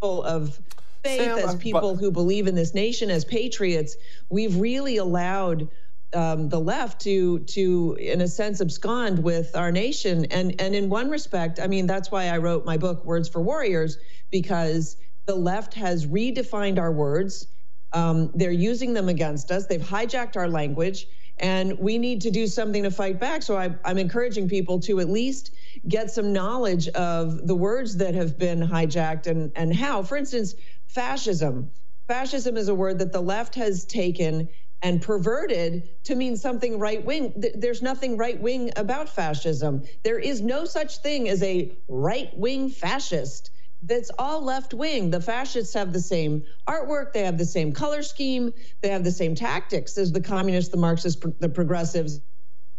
full 0.00 0.22
of 0.24 0.60
faith 1.06 1.20
Sam, 1.20 1.38
as 1.38 1.54
people 1.56 1.94
but- 1.94 2.00
who 2.00 2.10
believe 2.10 2.46
in 2.46 2.54
this 2.54 2.74
nation 2.74 3.10
as 3.10 3.24
patriots 3.24 3.96
we've 4.28 4.56
really 4.56 4.96
allowed 4.96 5.68
um, 6.14 6.48
the 6.48 6.60
left 6.60 7.00
to 7.02 7.40
to 7.40 7.96
in 8.00 8.20
a 8.20 8.28
sense 8.28 8.60
abscond 8.60 9.22
with 9.22 9.54
our 9.56 9.72
nation. 9.72 10.24
And 10.26 10.60
and 10.60 10.74
in 10.74 10.88
one 10.88 11.10
respect 11.10 11.58
i 11.60 11.66
mean 11.66 11.86
that's 11.86 12.10
why 12.10 12.28
i 12.28 12.38
wrote 12.38 12.64
my 12.64 12.76
book 12.76 13.04
words 13.04 13.28
for 13.28 13.40
warriors 13.40 13.98
because 14.30 14.96
the 15.26 15.34
left 15.34 15.74
has 15.74 16.06
redefined 16.06 16.78
our 16.78 16.92
words. 16.92 17.48
Um, 17.92 18.30
they're 18.34 18.50
using 18.50 18.94
them 18.94 19.08
against 19.08 19.50
us. 19.50 19.66
They've 19.66 19.80
hijacked 19.80 20.36
our 20.36 20.48
language. 20.48 21.06
And 21.38 21.78
we 21.78 21.98
need 21.98 22.22
to 22.22 22.30
do 22.30 22.46
something 22.46 22.82
to 22.84 22.90
fight 22.90 23.20
back. 23.20 23.42
So 23.42 23.58
I, 23.58 23.74
i'm 23.84 23.98
encouraging 23.98 24.48
people 24.48 24.80
to 24.80 25.00
at 25.00 25.10
least 25.10 25.54
get 25.86 26.10
some 26.10 26.32
knowledge 26.32 26.88
of 26.88 27.46
the 27.46 27.54
words 27.54 27.96
that 27.98 28.14
have 28.14 28.38
been 28.38 28.60
hijacked 28.60 29.26
and 29.26 29.52
and 29.54 29.74
how. 29.74 30.02
For 30.02 30.16
instance 30.16 30.54
fascism 30.96 31.70
fascism 32.08 32.56
is 32.56 32.68
a 32.68 32.74
word 32.74 32.98
that 32.98 33.12
the 33.12 33.20
left 33.20 33.54
has 33.54 33.84
taken 33.84 34.48
and 34.82 35.02
perverted 35.02 35.88
to 36.04 36.14
mean 36.14 36.36
something 36.36 36.78
right 36.78 37.04
wing. 37.04 37.32
There's 37.54 37.82
nothing 37.82 38.16
right 38.16 38.40
wing 38.40 38.70
about 38.76 39.08
fascism. 39.08 39.82
There 40.04 40.18
is 40.18 40.40
no 40.40 40.64
such 40.64 40.98
thing 40.98 41.28
as 41.28 41.42
a 41.42 41.72
right 41.88 42.30
wing 42.36 42.70
fascist. 42.70 43.50
That's 43.82 44.10
all 44.18 44.44
left 44.44 44.74
wing. 44.74 45.10
The 45.10 45.20
fascists 45.20 45.74
have 45.74 45.92
the 45.92 46.00
same 46.00 46.44
artwork, 46.68 47.12
they 47.12 47.24
have 47.24 47.38
the 47.38 47.44
same 47.44 47.72
color 47.72 48.02
scheme, 48.02 48.52
they 48.82 48.88
have 48.88 49.04
the 49.04 49.12
same 49.12 49.34
tactics 49.34 49.98
as 49.98 50.12
the 50.12 50.20
communists, 50.20 50.70
the 50.70 50.78
Marxists, 50.78 51.24
the 51.40 51.48
progressives. 51.48 52.20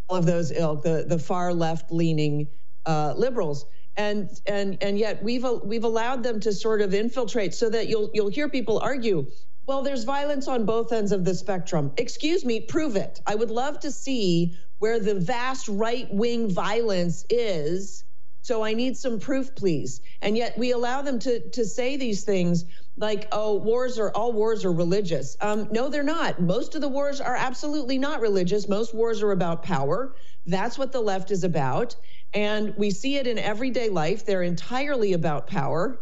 All 0.10 0.18
of 0.18 0.26
those 0.26 0.52
ilk, 0.52 0.84
the 0.84 1.06
the 1.08 1.20
far 1.20 1.54
left 1.54 1.92
leaning 1.92 2.48
uh, 2.86 3.14
liberals. 3.18 3.66
And, 3.98 4.30
and 4.46 4.78
and 4.82 5.00
yet 5.00 5.24
we've 5.24 5.46
we've 5.64 5.84
allowed 5.84 6.22
them 6.22 6.40
to 6.42 6.54
sort 6.54 6.82
of 6.82 6.94
infiltrate 6.94 7.56
so 7.56 7.70
that 7.72 7.88
you'll 7.90 8.12
you'll 8.14 8.30
hear 8.30 8.48
people 8.48 8.80
argue 8.80 9.26
well, 9.68 9.84
there's 9.84 10.06
violence 10.06 10.48
on 10.48 10.66
both 10.66 10.94
ends 10.94 11.12
of 11.12 11.26
the 11.26 11.36
spectrum. 11.36 11.92
Excuse 11.98 12.46
me, 12.46 12.62
prove 12.62 12.96
it. 12.96 13.20
I 13.28 13.36
would 13.36 13.52
love 13.52 13.82
to 13.82 13.92
see 13.92 14.56
where 14.80 14.98
the 14.98 15.16
vast 15.16 15.68
right 15.68 16.08
wing 16.14 16.50
violence 16.50 17.26
is. 17.30 18.06
So 18.44 18.64
I 18.64 18.74
need 18.74 18.96
some 18.96 19.20
proof, 19.20 19.54
please. 19.56 20.00
And 20.22 20.38
yet 20.38 20.58
we 20.58 20.72
allow 20.72 21.02
them 21.02 21.20
to, 21.20 21.50
to 21.50 21.66
say 21.66 21.98
these 21.98 22.24
things 22.24 22.64
like, 22.96 23.28
oh, 23.34 23.56
wars 23.56 24.00
are 24.00 24.10
all 24.12 24.32
wars 24.32 24.64
are 24.64 24.72
religious. 24.72 25.36
Um, 25.42 25.68
no, 25.72 25.90
they're 25.90 26.02
not. 26.02 26.42
Most 26.42 26.74
of 26.76 26.80
the 26.80 26.88
wars 26.88 27.20
are 27.20 27.36
absolutely 27.36 27.98
not 27.98 28.22
religious. 28.22 28.70
Most 28.70 28.94
wars 28.94 29.22
are 29.22 29.32
about 29.34 29.64
power. 29.64 30.16
That's 30.46 30.78
what 30.78 30.94
the 30.94 31.02
left 31.02 31.30
is 31.30 31.44
about. 31.44 31.98
And 32.34 32.76
we 32.78 32.92
see 32.92 33.18
it 33.18 33.28
in 33.28 33.40
everyday 33.40 33.90
life. 33.90 34.26
They're 34.26 34.44
entirely 34.44 35.14
about 35.14 35.48
power 35.48 36.00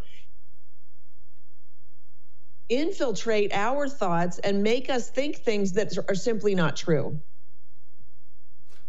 infiltrate 2.69 3.53
our 3.53 3.87
thoughts 3.87 4.39
and 4.39 4.63
make 4.63 4.89
us 4.89 5.09
think 5.09 5.37
things 5.37 5.73
that 5.73 5.97
are 6.09 6.15
simply 6.15 6.55
not 6.55 6.75
true. 6.75 7.21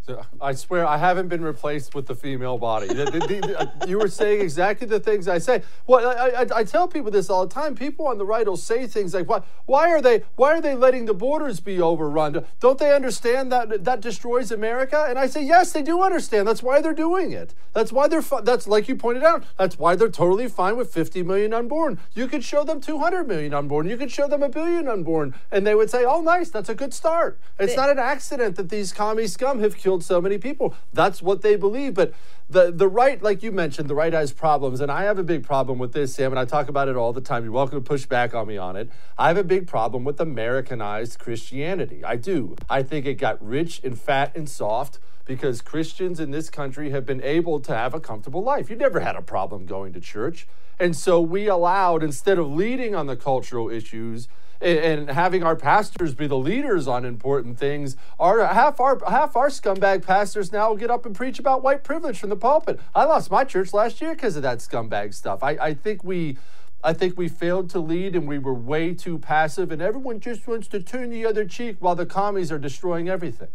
So 0.07 0.25
I 0.41 0.55
swear 0.55 0.87
I 0.87 0.99
haven't 0.99 1.27
been 1.27 1.43
replaced 1.43 1.97
with 1.97 2.07
the 2.07 2.15
female 2.15 2.59
body. 2.59 2.87
The, 2.87 3.07
the, 3.07 3.59
uh, 3.59 3.87
you 3.89 3.99
were 3.99 4.07
saying 4.07 4.41
exactly 4.41 4.87
the 4.87 5.01
things 5.01 5.27
I 5.27 5.39
say. 5.39 5.63
Well, 5.89 6.07
I, 6.07 6.43
I, 6.43 6.59
I, 6.59 6.65
tell 6.65 6.87
people 6.87 7.11
this 7.11 7.29
all 7.29 7.45
the 7.45 7.53
time. 7.53 7.75
People 7.75 8.07
on 8.07 8.17
the 8.17 8.25
right 8.25 8.47
will 8.47 8.57
say 8.57 8.87
things 8.87 9.15
like, 9.15 9.29
"Why? 9.29 9.43
Why 9.65 9.91
are 9.91 10.01
they? 10.01 10.23
Why 10.37 10.53
are 10.53 10.61
they 10.61 10.77
letting 10.77 11.07
the 11.07 11.15
borders 11.15 11.59
be 11.59 11.81
overrun? 11.81 12.45
Don't 12.61 12.79
they 12.79 12.95
understand 12.95 13.51
that 13.51 13.83
that 13.83 14.01
destroys 14.01 14.53
America?" 14.53 15.07
And 15.09 15.19
I 15.19 15.27
say, 15.27 15.43
"Yes, 15.43 15.73
they 15.73 15.83
do 15.83 16.01
understand. 16.03 16.47
That's 16.47 16.63
why 16.63 16.81
they're 16.81 16.95
doing 16.95 17.33
it. 17.33 17.53
That's 17.73 17.93
why 17.93 18.07
they're. 18.07 18.23
That's 18.45 18.69
like 18.69 18.87
you 18.87 18.95
pointed 18.95 19.25
out. 19.25 19.43
That's 19.59 19.77
why 19.77 19.97
they're 19.97 20.09
totally 20.09 20.47
fine 20.47 20.77
with 20.77 20.93
50 20.93 21.25
million 21.25 21.53
unborn. 21.53 21.99
You 22.15 22.29
could 22.29 22.45
show 22.45 22.63
them 22.63 22.81
200 22.81 23.27
million 23.27 23.53
unborn. 23.53 23.89
You 23.89 23.97
could 23.97 24.13
show 24.13 24.29
them 24.29 24.45
a 24.45 24.49
billion 24.49 24.87
unborn, 24.87 25.35
and 25.51 25.67
they 25.67 25.75
would 25.75 25.91
say, 25.91 26.05
"Oh, 26.05 26.21
nice. 26.21 26.49
That's 26.49 26.69
a 26.69 26.77
good 26.77 26.95
start." 26.95 27.41
It's 27.59 27.75
not 27.75 27.91
an 27.91 27.99
accident 27.99 28.55
that 28.55 28.69
these 28.69 28.93
commie 28.93 29.27
scum 29.27 29.59
have 29.59 29.77
killed 29.77 29.96
so 30.03 30.21
many 30.21 30.39
people. 30.39 30.75
That's 30.93 31.23
what 31.23 31.43
they 31.43 31.57
believe. 31.57 31.95
But 31.95 32.15
the 32.49 32.71
the 32.71 32.89
right, 32.89 33.23
like 33.23 33.43
you 33.43 33.53
mentioned, 33.53 33.89
the 33.89 33.95
right 33.95 34.13
has 34.13 34.33
problems, 34.33 34.81
and 34.81 34.91
I 34.91 35.05
have 35.05 35.19
a 35.19 35.25
big 35.25 35.45
problem 35.45 35.79
with 35.79 35.93
this, 35.93 36.15
Sam. 36.15 36.33
And 36.33 36.39
I 36.39 36.45
talk 36.45 36.69
about 36.69 36.89
it 36.89 36.97
all 36.97 37.13
the 37.13 37.21
time. 37.21 37.45
You're 37.45 37.53
welcome 37.53 37.79
to 37.79 37.87
push 37.87 38.07
back 38.07 38.35
on 38.35 38.47
me 38.47 38.57
on 38.57 38.77
it. 38.77 38.91
I 39.19 39.29
have 39.29 39.37
a 39.37 39.45
big 39.45 39.67
problem 39.67 40.05
with 40.05 40.21
Americanized 40.21 41.19
Christianity. 41.19 42.05
I 42.05 42.17
do. 42.17 42.57
I 42.69 42.83
think 42.83 43.07
it 43.07 43.15
got 43.15 43.45
rich 43.45 43.81
and 43.83 43.99
fat 43.99 44.37
and 44.37 44.49
soft 44.49 44.99
because 45.25 45.61
Christians 45.61 46.21
in 46.21 46.31
this 46.31 46.49
country 46.49 46.91
have 46.91 47.05
been 47.05 47.23
able 47.23 47.61
to 47.61 47.75
have 47.75 47.93
a 47.95 48.01
comfortable 48.01 48.43
life. 48.43 48.71
You 48.71 48.77
never 48.77 49.01
had 49.01 49.17
a 49.17 49.23
problem 49.23 49.67
going 49.67 49.93
to 49.93 50.01
church. 50.01 50.47
And 50.79 50.95
so 50.95 51.21
we 51.21 51.49
allowed, 51.49 52.03
instead 52.03 52.39
of 52.39 52.49
leading 52.49 52.95
on 52.95 53.07
the 53.07 53.17
cultural 53.17 53.69
issues, 53.69 54.29
and 54.61 55.11
having 55.11 55.43
our 55.43 55.57
pastors 55.57 56.15
be 56.15 56.27
the 56.27 56.39
leaders 56.39 56.89
on 56.89 57.05
important 57.05 57.59
things, 57.59 57.97
our 58.19 58.45
half 58.47 58.81
our 58.81 59.01
half 59.09 59.37
our 59.37 59.49
scumbag 59.49 60.05
pastors 60.05 60.53
now 60.53 60.71
will 60.71 60.77
get 60.77 60.91
up 60.91 61.07
and 61.07 61.15
preach 61.15 61.39
about 61.39 61.63
white 61.63 61.85
privilege 61.85 62.19
from 62.19 62.31
the 62.31 62.37
pulpit. 62.37 62.81
I 62.95 63.05
lost 63.05 63.31
my 63.31 63.45
church 63.45 63.73
last 63.73 64.01
year 64.01 64.15
because 64.15 64.37
of 64.37 64.43
that 64.43 64.59
scumbag 64.59 65.15
stuff. 65.15 65.43
I, 65.43 65.51
I 65.61 65.75
think 65.75 66.05
we 66.05 66.39
I 66.83 66.93
think 66.93 67.17
we 67.19 67.29
failed 67.29 67.71
to 67.71 67.81
lead 67.81 68.15
and 68.15 68.29
we 68.29 68.39
were 68.39 68.55
way 68.55 68.95
too 68.95 69.19
passive 69.19 69.73
and 69.73 69.83
everyone 69.83 70.21
just 70.21 70.47
wants 70.47 70.69
to 70.69 70.81
turn 70.81 71.11
the 71.11 71.27
other 71.27 71.45
cheek 71.45 71.77
while 71.81 71.95
the 71.95 72.07
commies 72.07 72.53
are 72.53 72.59
destroying 72.59 73.09
everything. 73.09 73.49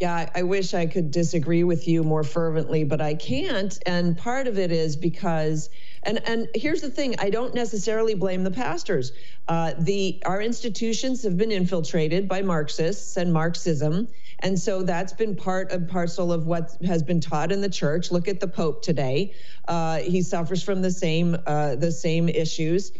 Yeah, 0.00 0.30
I 0.34 0.44
wish 0.44 0.72
I 0.72 0.86
could 0.86 1.10
disagree 1.10 1.62
with 1.62 1.86
you 1.86 2.02
more 2.02 2.24
fervently, 2.24 2.84
but 2.84 3.02
I 3.02 3.12
can't. 3.12 3.78
And 3.84 4.16
part 4.16 4.46
of 4.46 4.58
it 4.58 4.72
is 4.72 4.96
because, 4.96 5.68
and 6.04 6.26
and 6.26 6.48
here's 6.54 6.80
the 6.80 6.90
thing: 6.90 7.16
I 7.18 7.28
don't 7.28 7.54
necessarily 7.54 8.14
blame 8.14 8.42
the 8.42 8.50
pastors. 8.50 9.12
Uh, 9.46 9.74
the 9.78 10.22
our 10.24 10.40
institutions 10.40 11.22
have 11.24 11.36
been 11.36 11.52
infiltrated 11.52 12.28
by 12.28 12.40
Marxists 12.40 13.18
and 13.18 13.30
Marxism, 13.30 14.08
and 14.38 14.58
so 14.58 14.82
that's 14.82 15.12
been 15.12 15.36
part 15.36 15.70
and 15.70 15.86
parcel 15.86 16.32
of 16.32 16.46
what 16.46 16.78
has 16.82 17.02
been 17.02 17.20
taught 17.20 17.52
in 17.52 17.60
the 17.60 17.68
church. 17.68 18.10
Look 18.10 18.26
at 18.26 18.40
the 18.40 18.48
Pope 18.48 18.82
today; 18.82 19.34
uh, 19.68 19.98
he 19.98 20.22
suffers 20.22 20.62
from 20.62 20.80
the 20.80 20.90
same 20.90 21.36
uh, 21.46 21.76
the 21.76 21.92
same 21.92 22.30
issues 22.30 22.90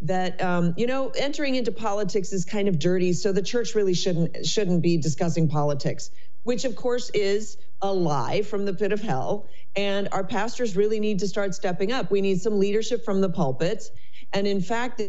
that 0.00 0.42
um, 0.42 0.74
you 0.76 0.86
know 0.86 1.10
entering 1.10 1.54
into 1.54 1.72
politics 1.72 2.32
is 2.32 2.44
kind 2.44 2.68
of 2.68 2.78
dirty 2.78 3.12
so 3.12 3.32
the 3.32 3.42
church 3.42 3.74
really 3.74 3.94
shouldn't 3.94 4.46
shouldn't 4.46 4.82
be 4.82 4.96
discussing 4.96 5.48
politics 5.48 6.10
which 6.48 6.64
of 6.64 6.76
course 6.76 7.10
is 7.10 7.58
a 7.82 7.92
lie 7.92 8.40
from 8.40 8.64
the 8.64 8.72
pit 8.72 8.92
of 8.92 9.02
hell. 9.02 9.46
And 9.76 10.08
our 10.12 10.24
pastors 10.24 10.76
really 10.76 10.98
need 10.98 11.18
to 11.18 11.28
start 11.28 11.54
stepping 11.54 11.92
up. 11.92 12.10
We 12.10 12.22
need 12.22 12.40
some 12.40 12.58
leadership 12.58 13.04
from 13.04 13.20
the 13.20 13.28
pulpits. 13.28 13.90
And 14.32 14.46
in 14.46 14.62
fact 14.62 15.02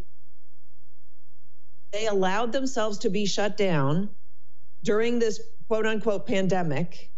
they 1.92 2.08
allowed 2.08 2.52
themselves 2.52 3.00
to 3.00 3.10
be 3.10 3.26
shut 3.26 3.56
down 3.56 4.10
during 4.84 5.20
this 5.20 5.42
quote 5.68 5.86
unquote 5.86 6.28
pandemic 6.28 7.10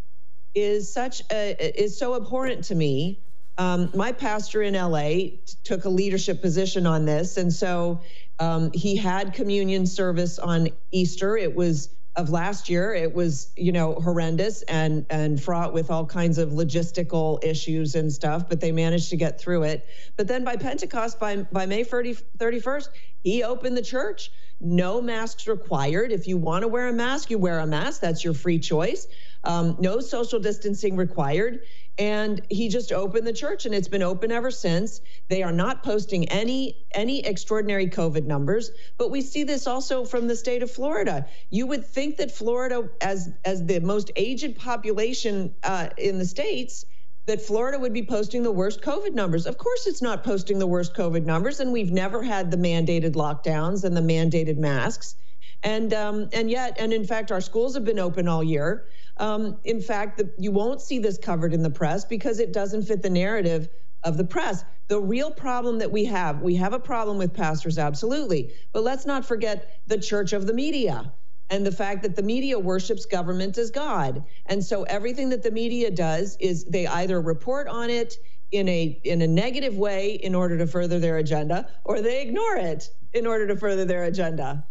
is 0.53 0.93
such 0.93 1.23
a 1.31 1.81
is 1.81 1.97
so 1.97 2.15
abhorrent 2.15 2.65
to 2.65 2.75
me 2.75 3.19
um, 3.61 3.91
my 3.93 4.11
pastor 4.11 4.63
in 4.63 4.73
LA 4.73 5.37
took 5.63 5.85
a 5.85 5.89
leadership 5.89 6.41
position 6.41 6.87
on 6.87 7.05
this, 7.05 7.37
and 7.37 7.53
so 7.53 8.01
um, 8.39 8.71
he 8.73 8.95
had 8.95 9.33
communion 9.35 9.85
service 9.85 10.39
on 10.39 10.69
Easter. 10.91 11.37
It 11.37 11.55
was 11.55 11.95
of 12.15 12.31
last 12.31 12.69
year. 12.69 12.91
It 12.95 13.13
was 13.13 13.53
you 13.55 13.71
know 13.71 13.93
horrendous 13.93 14.63
and 14.63 15.05
and 15.11 15.41
fraught 15.41 15.73
with 15.73 15.91
all 15.91 16.07
kinds 16.07 16.39
of 16.39 16.49
logistical 16.49 17.37
issues 17.43 17.93
and 17.93 18.11
stuff, 18.11 18.49
but 18.49 18.59
they 18.61 18.71
managed 18.71 19.11
to 19.11 19.15
get 19.15 19.39
through 19.39 19.63
it. 19.63 19.87
But 20.17 20.27
then 20.27 20.43
by 20.43 20.55
Pentecost, 20.55 21.19
by 21.19 21.43
by 21.51 21.67
May 21.67 21.83
30, 21.83 22.15
31st, 22.39 22.89
he 23.21 23.43
opened 23.43 23.77
the 23.77 23.83
church. 23.83 24.31
No 24.61 25.01
masks 25.01 25.47
required. 25.47 26.11
If 26.11 26.27
you 26.27 26.37
want 26.37 26.61
to 26.63 26.67
wear 26.67 26.87
a 26.87 26.93
mask, 26.93 27.29
you 27.29 27.37
wear 27.37 27.59
a 27.59 27.67
mask. 27.67 28.01
That's 28.01 28.23
your 28.23 28.33
free 28.33 28.59
choice. 28.59 29.07
Um, 29.43 29.75
no 29.79 29.99
social 29.99 30.39
distancing 30.39 30.95
required 30.95 31.61
and 31.97 32.41
he 32.49 32.69
just 32.69 32.91
opened 32.91 33.27
the 33.27 33.33
church 33.33 33.65
and 33.65 33.75
it's 33.75 33.87
been 33.87 34.01
open 34.01 34.31
ever 34.31 34.49
since 34.49 35.01
they 35.29 35.43
are 35.43 35.51
not 35.51 35.83
posting 35.83 36.27
any 36.29 36.85
any 36.93 37.25
extraordinary 37.25 37.87
covid 37.87 38.25
numbers 38.25 38.71
but 38.97 39.11
we 39.11 39.21
see 39.21 39.43
this 39.43 39.67
also 39.67 40.05
from 40.05 40.27
the 40.27 40.35
state 40.35 40.63
of 40.63 40.71
florida 40.71 41.25
you 41.49 41.67
would 41.67 41.85
think 41.85 42.17
that 42.17 42.31
florida 42.31 42.89
as 43.01 43.29
as 43.43 43.65
the 43.65 43.79
most 43.79 44.09
aged 44.15 44.55
population 44.57 45.53
uh, 45.63 45.89
in 45.97 46.17
the 46.17 46.25
states 46.25 46.85
that 47.25 47.41
Florida 47.41 47.77
would 47.77 47.93
be 47.93 48.03
posting 48.03 48.43
the 48.43 48.51
worst 48.51 48.81
COVID 48.81 49.13
numbers. 49.13 49.45
Of 49.45 49.57
course, 49.57 49.87
it's 49.87 50.01
not 50.01 50.23
posting 50.23 50.59
the 50.59 50.67
worst 50.67 50.95
COVID 50.95 51.25
numbers, 51.25 51.59
and 51.59 51.71
we've 51.71 51.91
never 51.91 52.23
had 52.23 52.51
the 52.51 52.57
mandated 52.57 53.13
lockdowns 53.13 53.83
and 53.83 53.95
the 53.95 54.01
mandated 54.01 54.57
masks. 54.57 55.15
And 55.63 55.93
um, 55.93 56.29
and 56.33 56.49
yet, 56.49 56.75
and 56.79 56.91
in 56.91 57.05
fact, 57.05 57.31
our 57.31 57.41
schools 57.41 57.75
have 57.75 57.85
been 57.85 57.99
open 57.99 58.27
all 58.27 58.43
year. 58.43 58.85
Um, 59.17 59.57
in 59.63 59.79
fact, 59.79 60.17
the, 60.17 60.33
you 60.39 60.51
won't 60.51 60.81
see 60.81 60.97
this 60.97 61.17
covered 61.19 61.53
in 61.53 61.61
the 61.61 61.69
press 61.69 62.03
because 62.03 62.39
it 62.39 62.51
doesn't 62.51 62.83
fit 62.83 63.03
the 63.03 63.09
narrative 63.09 63.69
of 64.03 64.17
the 64.17 64.23
press. 64.23 64.63
The 64.87 64.99
real 64.99 65.29
problem 65.29 65.77
that 65.79 65.91
we 65.91 66.05
have, 66.05 66.41
we 66.41 66.55
have 66.55 66.73
a 66.73 66.79
problem 66.79 67.19
with 67.19 67.33
pastors, 67.33 67.77
absolutely. 67.77 68.51
But 68.73 68.83
let's 68.83 69.05
not 69.05 69.23
forget 69.23 69.81
the 69.85 69.99
church 69.99 70.33
of 70.33 70.47
the 70.47 70.53
media 70.53 71.13
and 71.51 71.65
the 71.65 71.71
fact 71.71 72.01
that 72.01 72.15
the 72.15 72.23
media 72.23 72.57
worships 72.57 73.05
government 73.05 73.57
as 73.57 73.69
God. 73.69 74.23
And 74.47 74.63
so 74.63 74.83
everything 74.83 75.29
that 75.29 75.43
the 75.43 75.51
media 75.51 75.91
does 75.91 76.37
is 76.39 76.63
they 76.63 76.87
either 76.87 77.21
report 77.21 77.67
on 77.67 77.89
it 77.89 78.17
in 78.51 78.67
a 78.67 78.99
in 79.03 79.21
a 79.21 79.27
negative 79.27 79.77
way 79.77 80.13
in 80.13 80.33
order 80.33 80.57
to 80.57 80.65
further 80.65 80.99
their 80.99 81.17
agenda 81.17 81.69
or 81.83 82.01
they 82.01 82.21
ignore 82.21 82.55
it 82.55 82.89
in 83.13 83.27
order 83.27 83.45
to 83.47 83.55
further 83.55 83.85
their 83.85 84.05
agenda. 84.05 84.63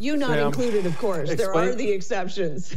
You 0.00 0.16
not 0.16 0.30
Sam, 0.30 0.46
included, 0.46 0.86
of 0.86 0.96
course. 0.98 1.28
Explain. 1.28 1.54
There 1.54 1.72
are 1.72 1.74
the 1.74 1.90
exceptions. 1.90 2.76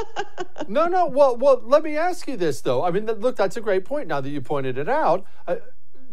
no, 0.68 0.86
no. 0.86 1.06
Well, 1.06 1.36
well. 1.36 1.60
Let 1.64 1.82
me 1.82 1.96
ask 1.96 2.28
you 2.28 2.36
this, 2.36 2.60
though. 2.60 2.84
I 2.84 2.92
mean, 2.92 3.06
look, 3.06 3.34
that's 3.34 3.56
a 3.56 3.60
great 3.60 3.84
point. 3.84 4.06
Now 4.06 4.20
that 4.20 4.30
you 4.30 4.40
pointed 4.40 4.78
it 4.78 4.88
out, 4.88 5.26
uh, 5.48 5.56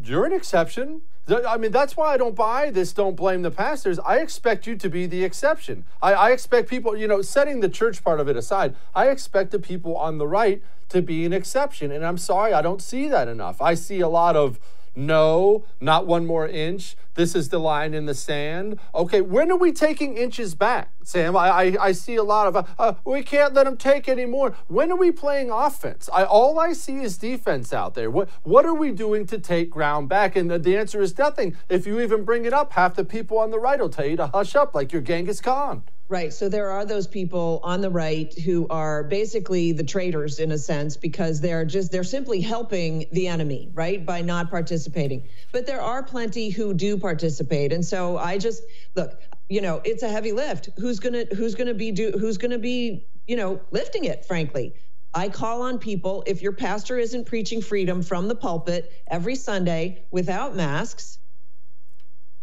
you're 0.03 0.25
an 0.25 0.33
exception. 0.33 1.03
I 1.31 1.57
mean, 1.57 1.71
that's 1.71 1.95
why 1.95 2.13
I 2.13 2.17
don't 2.17 2.35
buy 2.35 2.71
this. 2.71 2.93
Don't 2.93 3.15
blame 3.15 3.41
the 3.41 3.51
pastors. 3.51 3.99
I 3.99 4.17
expect 4.17 4.67
you 4.67 4.75
to 4.75 4.89
be 4.89 5.05
the 5.05 5.23
exception. 5.23 5.85
I, 6.01 6.13
I 6.13 6.31
expect 6.31 6.69
people, 6.69 6.95
you 6.95 7.07
know, 7.07 7.21
setting 7.21 7.59
the 7.61 7.69
church 7.69 8.03
part 8.03 8.19
of 8.19 8.27
it 8.27 8.35
aside, 8.35 8.75
I 8.93 9.09
expect 9.09 9.51
the 9.51 9.59
people 9.59 9.95
on 9.95 10.17
the 10.17 10.27
right 10.27 10.61
to 10.89 11.01
be 11.01 11.25
an 11.25 11.33
exception. 11.33 11.91
And 11.91 12.05
I'm 12.05 12.17
sorry, 12.17 12.53
I 12.53 12.61
don't 12.61 12.81
see 12.81 13.07
that 13.07 13.27
enough. 13.27 13.61
I 13.61 13.75
see 13.75 14.01
a 14.01 14.09
lot 14.09 14.35
of 14.35 14.59
No, 14.95 15.65
not 15.79 16.05
one 16.05 16.25
more 16.25 16.47
inch. 16.47 16.97
This 17.15 17.35
is 17.35 17.49
the 17.49 17.59
line 17.59 17.93
in 17.93 18.05
the 18.05 18.13
sand. 18.13 18.79
Okay, 18.93 19.21
when 19.21 19.51
are 19.51 19.57
we 19.57 19.71
taking 19.71 20.17
inches 20.17 20.55
back, 20.55 20.91
Sam? 21.03 21.35
I, 21.35 21.49
I, 21.49 21.77
I 21.79 21.91
see 21.91 22.15
a 22.15 22.23
lot 22.23 22.47
of, 22.47 22.55
uh, 22.55 22.63
uh, 22.79 22.93
we 23.05 23.21
can't 23.21 23.53
let 23.53 23.65
them 23.65 23.77
take 23.77 24.09
any 24.09 24.25
more. 24.25 24.55
When 24.67 24.91
are 24.91 24.97
we 24.97 25.11
playing 25.11 25.49
offense? 25.49 26.09
I, 26.13 26.23
all 26.23 26.59
I 26.59 26.73
see 26.73 26.97
is 26.97 27.17
defense 27.17 27.73
out 27.73 27.95
there. 27.95 28.09
What, 28.09 28.29
what 28.43 28.65
are 28.65 28.73
we 28.73 28.91
doing 28.91 29.25
to 29.27 29.39
take 29.39 29.69
ground 29.69 30.09
back? 30.09 30.35
And 30.35 30.49
the, 30.49 30.59
the 30.59 30.77
answer 30.77 31.01
is 31.01 31.17
nothing. 31.17 31.55
If 31.69 31.85
you 31.85 31.99
even 32.01 32.23
bring 32.23 32.45
it 32.45 32.53
up, 32.53 32.73
half 32.73 32.95
the 32.95 33.05
people 33.05 33.37
on 33.37 33.51
the 33.51 33.59
right 33.59 33.79
will 33.79 33.89
tell 33.89 34.05
you 34.05 34.17
to 34.17 34.27
hush 34.27 34.55
up 34.55 34.75
like 34.75 34.91
you're 34.91 35.01
Genghis 35.01 35.41
Khan. 35.41 35.83
Right. 36.11 36.33
So 36.33 36.49
there 36.49 36.69
are 36.69 36.83
those 36.83 37.07
people 37.07 37.61
on 37.63 37.79
the 37.79 37.89
right 37.89 38.37
who 38.39 38.67
are 38.69 39.01
basically 39.01 39.71
the 39.71 39.85
traitors 39.85 40.39
in 40.39 40.51
a 40.51 40.57
sense 40.57 40.97
because 40.97 41.39
they're 41.39 41.63
just 41.63 41.89
they're 41.89 42.03
simply 42.03 42.41
helping 42.41 43.05
the 43.13 43.29
enemy, 43.29 43.71
right, 43.73 44.05
by 44.05 44.19
not 44.19 44.49
participating. 44.49 45.29
But 45.53 45.67
there 45.67 45.79
are 45.79 46.03
plenty 46.03 46.49
who 46.49 46.73
do 46.73 46.97
participate. 46.97 47.71
And 47.71 47.85
so 47.85 48.17
I 48.17 48.39
just 48.39 48.61
look, 48.93 49.21
you 49.47 49.61
know, 49.61 49.79
it's 49.85 50.03
a 50.03 50.09
heavy 50.09 50.33
lift. 50.33 50.67
Who's 50.77 50.99
going 50.99 51.13
to 51.13 51.33
who's 51.33 51.55
going 51.55 51.67
to 51.67 51.73
be 51.73 51.93
do 51.93 52.11
who's 52.11 52.37
going 52.37 52.51
to 52.51 52.59
be, 52.59 53.07
you 53.25 53.37
know, 53.37 53.61
lifting 53.71 54.03
it, 54.03 54.25
frankly. 54.25 54.73
I 55.13 55.29
call 55.29 55.61
on 55.61 55.79
people 55.79 56.25
if 56.27 56.41
your 56.41 56.51
pastor 56.51 56.97
isn't 56.97 57.23
preaching 57.23 57.61
freedom 57.61 58.01
from 58.01 58.27
the 58.27 58.35
pulpit 58.35 58.91
every 59.09 59.35
Sunday 59.35 60.03
without 60.11 60.57
masks, 60.57 61.19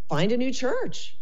find 0.08 0.32
a 0.32 0.38
new 0.38 0.54
church 0.54 1.17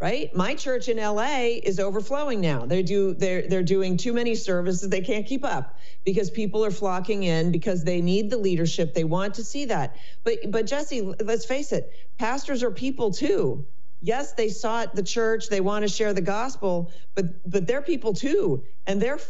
right? 0.00 0.34
My 0.34 0.54
church 0.54 0.88
in 0.88 0.96
LA 0.96 1.58
is 1.62 1.78
overflowing 1.78 2.40
now. 2.40 2.64
They 2.64 2.82
do 2.82 3.14
they're 3.14 3.46
they're 3.46 3.62
doing 3.62 3.96
too 3.96 4.12
many 4.12 4.34
services. 4.34 4.88
They 4.88 5.02
can't 5.02 5.26
keep 5.26 5.44
up 5.44 5.78
because 6.04 6.30
people 6.30 6.64
are 6.64 6.70
flocking 6.70 7.24
in 7.24 7.52
because 7.52 7.84
they 7.84 8.00
need 8.00 8.30
the 8.30 8.38
leadership. 8.38 8.94
They 8.94 9.04
want 9.04 9.34
to 9.34 9.44
see 9.44 9.66
that. 9.66 9.96
But 10.24 10.50
but 10.50 10.66
Jesse, 10.66 11.02
let's 11.02 11.44
face 11.44 11.72
it, 11.72 11.92
pastors 12.18 12.62
are 12.62 12.70
people 12.70 13.10
too. 13.10 13.66
Yes, 14.00 14.32
they 14.32 14.48
sought 14.48 14.94
the 14.94 15.02
church, 15.02 15.50
they 15.50 15.60
want 15.60 15.82
to 15.82 15.88
share 15.88 16.14
the 16.14 16.22
gospel, 16.22 16.90
but 17.14 17.26
but 17.48 17.66
they're 17.66 17.82
people 17.82 18.14
too, 18.14 18.64
and 18.86 19.00
they're 19.00 19.20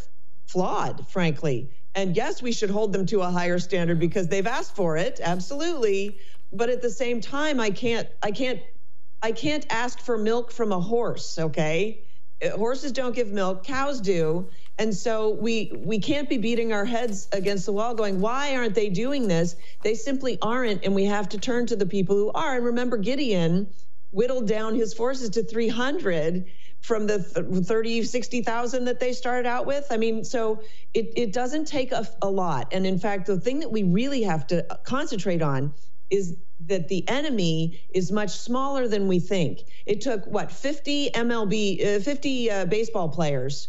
flawed, 0.47 1.09
frankly. 1.09 1.71
And 1.97 2.17
yes, 2.17 2.41
we 2.41 2.53
should 2.53 2.71
hold 2.71 2.93
them 2.93 3.07
to 3.07 3.23
a 3.23 3.31
higher 3.31 3.59
standard 3.59 3.99
because 3.99 4.29
they've 4.29 4.47
asked 4.47 4.77
for 4.77 4.97
it, 4.97 5.19
absolutely. 5.21 6.19
But 6.53 6.69
at 6.69 6.83
the 6.83 6.91
same 6.91 7.21
time, 7.21 7.59
I 7.59 7.71
can't 7.71 8.07
I 8.23 8.31
can't 8.31 8.61
I 9.23 9.33
can't 9.33 9.67
ask 9.71 9.99
for 10.01 10.17
milk 10.17 10.51
from 10.51 10.73
a 10.73 10.81
horse, 10.81 11.39
okay? 11.39 12.03
Uh, 12.43 12.51
horses 12.57 12.93
don't 12.93 13.15
give 13.15 13.29
milk, 13.29 13.65
cows 13.65 14.01
do. 14.01 14.49
And 14.79 14.95
so 14.95 15.31
we 15.31 15.73
we 15.75 15.99
can't 15.99 16.29
be 16.29 16.39
beating 16.39 16.73
our 16.73 16.87
heads 16.87 17.29
against 17.33 17.67
the 17.67 17.73
wall 17.73 17.95
going, 17.95 18.21
why 18.21 18.57
aren't 18.57 18.75
they 18.75 18.89
doing 18.89 19.29
this? 19.29 19.57
They 19.83 19.95
simply 19.95 20.39
aren't 20.41 20.85
and 20.85 20.95
we 20.95 21.05
have 21.05 21.29
to 21.31 21.39
turn 21.39 21.67
to 21.67 21.77
the 21.77 21.85
people 21.85 22.17
who 22.17 22.33
are. 22.33 22.57
And 22.57 22.65
remember 22.65 22.97
Gideon 22.97 23.69
whittled 24.11 24.49
down 24.49 24.75
his 24.75 24.95
forces 24.95 25.31
to 25.31 25.43
300 25.43 26.47
from 26.81 27.07
the 27.07 27.19
30 27.19 28.05
60,000 28.05 28.87
that 28.87 29.01
they 29.01 29.13
started 29.13 29.47
out 29.47 29.67
with. 29.67 29.87
I 29.91 29.99
mean, 29.99 30.25
so 30.25 30.63
it 30.95 31.13
it 31.17 31.33
doesn't 31.35 31.67
take 31.67 31.93
a, 31.93 32.09
a 32.23 32.31
lot. 32.31 32.69
And 32.73 32.87
in 32.87 32.99
fact, 32.99 33.27
the 33.27 33.39
thing 33.39 33.61
that 33.61 33.71
we 33.71 33.83
really 33.83 34.23
have 34.23 34.47
to 34.47 34.67
concentrate 34.85 35.43
on 35.43 35.75
is 36.11 36.37
that 36.67 36.89
the 36.89 37.09
enemy 37.09 37.81
is 37.95 38.13
much 38.13 38.31
smaller 38.31 38.87
than 38.87 39.09
we 39.09 39.19
think. 39.19 39.61
It 39.87 40.01
took 40.01 40.27
what 40.27 40.53
50 40.53 41.11
MLB, 41.11 41.97
uh, 41.97 42.01
50 42.01 42.51
uh, 42.51 42.65
baseball 42.67 43.09
players 43.09 43.69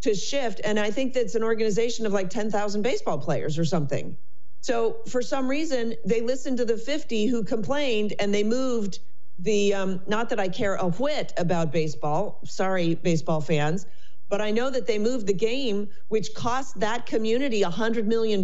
to 0.00 0.14
shift, 0.14 0.60
and 0.64 0.78
I 0.78 0.90
think 0.90 1.12
that's 1.12 1.34
an 1.34 1.42
organization 1.42 2.06
of 2.06 2.12
like 2.12 2.30
10,000 2.30 2.82
baseball 2.82 3.18
players 3.18 3.58
or 3.58 3.64
something. 3.64 4.16
So 4.62 4.98
for 5.08 5.22
some 5.22 5.48
reason, 5.48 5.94
they 6.04 6.20
listened 6.20 6.58
to 6.58 6.64
the 6.64 6.76
50 6.76 7.26
who 7.26 7.44
complained, 7.44 8.14
and 8.18 8.32
they 8.32 8.44
moved 8.44 9.00
the. 9.38 9.74
Um, 9.74 10.00
not 10.06 10.28
that 10.30 10.40
I 10.40 10.48
care 10.48 10.74
a 10.74 10.88
whit 10.88 11.32
about 11.36 11.72
baseball. 11.72 12.40
Sorry, 12.44 12.94
baseball 12.94 13.40
fans. 13.40 13.86
But 14.28 14.40
I 14.40 14.52
know 14.52 14.70
that 14.70 14.86
they 14.86 14.98
moved 14.98 15.26
the 15.26 15.34
game, 15.34 15.88
which 16.08 16.34
cost 16.34 16.78
that 16.80 17.04
community 17.04 17.62
$100 17.62 18.04
million 18.04 18.42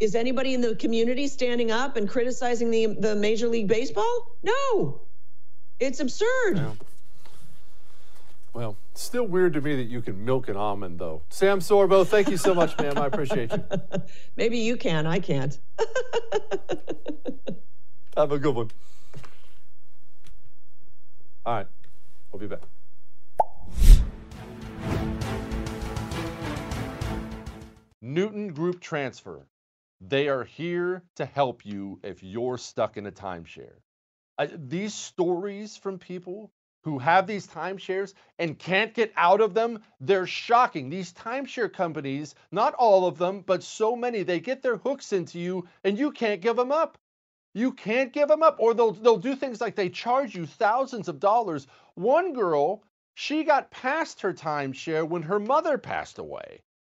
is 0.00 0.14
anybody 0.14 0.54
in 0.54 0.60
the 0.60 0.74
community 0.76 1.26
standing 1.26 1.70
up 1.70 1.96
and 1.96 2.08
criticizing 2.08 2.70
the 2.70 2.86
the 2.86 3.16
Major 3.16 3.48
League 3.48 3.68
Baseball? 3.68 4.36
No. 4.42 5.00
It's 5.78 6.00
absurd. 6.00 6.56
Yeah. 6.56 6.72
Well, 8.54 8.76
still 8.94 9.26
weird 9.26 9.52
to 9.52 9.60
me 9.60 9.76
that 9.76 9.88
you 9.88 10.00
can 10.00 10.24
milk 10.24 10.48
an 10.48 10.56
almond, 10.56 10.98
though. 10.98 11.20
Sam 11.28 11.60
Sorbo, 11.60 12.06
thank 12.06 12.30
you 12.30 12.38
so 12.38 12.54
much, 12.54 12.78
ma'am. 12.78 12.96
I 12.96 13.06
appreciate 13.06 13.52
you. 13.52 13.62
Maybe 14.36 14.56
you 14.56 14.78
can. 14.78 15.06
I 15.06 15.18
can't. 15.18 15.58
Have 18.16 18.32
a 18.32 18.38
good 18.38 18.54
one. 18.54 18.70
All 21.44 21.56
right. 21.56 21.66
We'll 22.32 22.40
be 22.40 22.46
back. 22.46 22.62
Newton 28.00 28.48
Group 28.48 28.80
Transfer 28.80 29.46
they 30.00 30.28
are 30.28 30.44
here 30.44 31.02
to 31.16 31.24
help 31.24 31.64
you 31.64 31.98
if 32.02 32.22
you're 32.22 32.58
stuck 32.58 32.96
in 32.96 33.06
a 33.06 33.12
timeshare. 33.12 33.80
I, 34.38 34.46
these 34.46 34.94
stories 34.94 35.76
from 35.76 35.98
people 35.98 36.52
who 36.82 36.98
have 36.98 37.26
these 37.26 37.48
timeshares 37.48 38.14
and 38.38 38.58
can't 38.58 38.94
get 38.94 39.12
out 39.16 39.40
of 39.40 39.54
them, 39.54 39.82
they're 40.00 40.26
shocking. 40.26 40.88
These 40.88 41.12
timeshare 41.14 41.72
companies, 41.72 42.34
not 42.52 42.74
all 42.74 43.06
of 43.06 43.18
them, 43.18 43.40
but 43.40 43.62
so 43.62 43.96
many, 43.96 44.22
they 44.22 44.38
get 44.38 44.62
their 44.62 44.76
hooks 44.76 45.12
into 45.12 45.38
you 45.38 45.66
and 45.82 45.98
you 45.98 46.12
can't 46.12 46.40
give 46.40 46.56
them 46.56 46.70
up. 46.70 46.98
You 47.54 47.72
can't 47.72 48.12
give 48.12 48.28
them 48.28 48.42
up, 48.42 48.56
or 48.60 48.74
they'll 48.74 48.92
they'll 48.92 49.16
do 49.16 49.34
things 49.34 49.62
like 49.62 49.76
they 49.76 49.88
charge 49.88 50.34
you 50.34 50.44
thousands 50.44 51.08
of 51.08 51.18
dollars. 51.18 51.66
One 51.94 52.34
girl, 52.34 52.84
she 53.14 53.44
got 53.44 53.70
passed 53.70 54.20
her 54.20 54.34
timeshare 54.34 55.08
when 55.08 55.22
her 55.22 55.40
mother 55.40 55.78
passed 55.78 56.18
away. 56.18 56.60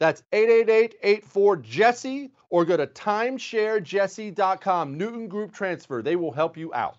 That's 0.00 0.22
888 0.32 0.96
84 1.02 1.56
Jesse 1.58 2.32
or 2.50 2.64
go 2.64 2.76
to 2.76 2.86
timesharejesse.com. 2.86 4.98
Newton 4.98 5.28
Group 5.28 5.52
Transfer. 5.52 6.02
They 6.02 6.16
will 6.16 6.32
help 6.32 6.56
you 6.56 6.74
out. 6.74 6.96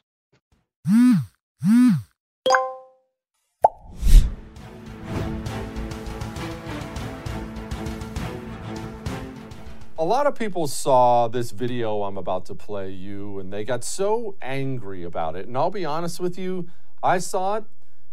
A 9.98 10.04
lot 10.04 10.28
of 10.28 10.36
people 10.36 10.68
saw 10.68 11.30
this 11.30 11.52
video 11.52 12.04
I'm 12.04 12.18
about 12.18 12.46
to 12.48 12.56
play 12.56 12.91
you 12.91 13.39
and 13.39 13.52
they 13.52 13.64
got 13.64 13.84
so 13.84 14.36
angry 14.41 15.04
about 15.04 15.38
it. 15.38 15.48
And 15.48 15.58
I'll 15.58 15.72
be 15.72 15.86
honest 15.86 16.20
with 16.20 16.38
you, 16.38 16.68
I 17.02 17.20
saw 17.20 17.56
it 17.56 17.64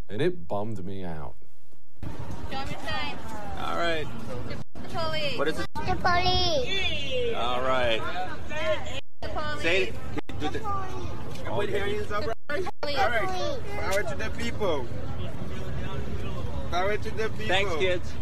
and 0.08 0.22
it 0.22 0.46
bummed 0.46 0.84
me 0.84 1.04
out. 1.04 1.34
All 3.58 3.76
right. 3.76 4.06
The 4.92 4.98
police. 4.98 5.38
What 5.38 5.48
is 5.48 5.58
it? 5.58 5.66
The 5.74 5.96
police. 5.96 7.34
All 7.34 7.62
right. 7.62 8.02
The 9.22 9.28
police. 9.28 9.62
Say 9.62 9.82
it. 9.84 9.94
Do 10.38 10.48
the, 10.50 10.58
put 11.46 11.70
your 11.70 11.78
hands 11.78 12.12
up. 12.12 12.26
Right? 12.26 12.66
police. 12.82 12.98
All 12.98 13.08
right. 13.08 13.58
Power 13.80 14.02
to 14.02 14.14
the 14.16 14.30
people. 14.36 14.86
Power 16.70 16.96
to 16.98 17.10
the 17.10 17.28
people. 17.30 17.46
Thanks, 17.46 17.74
kids. 17.76 18.12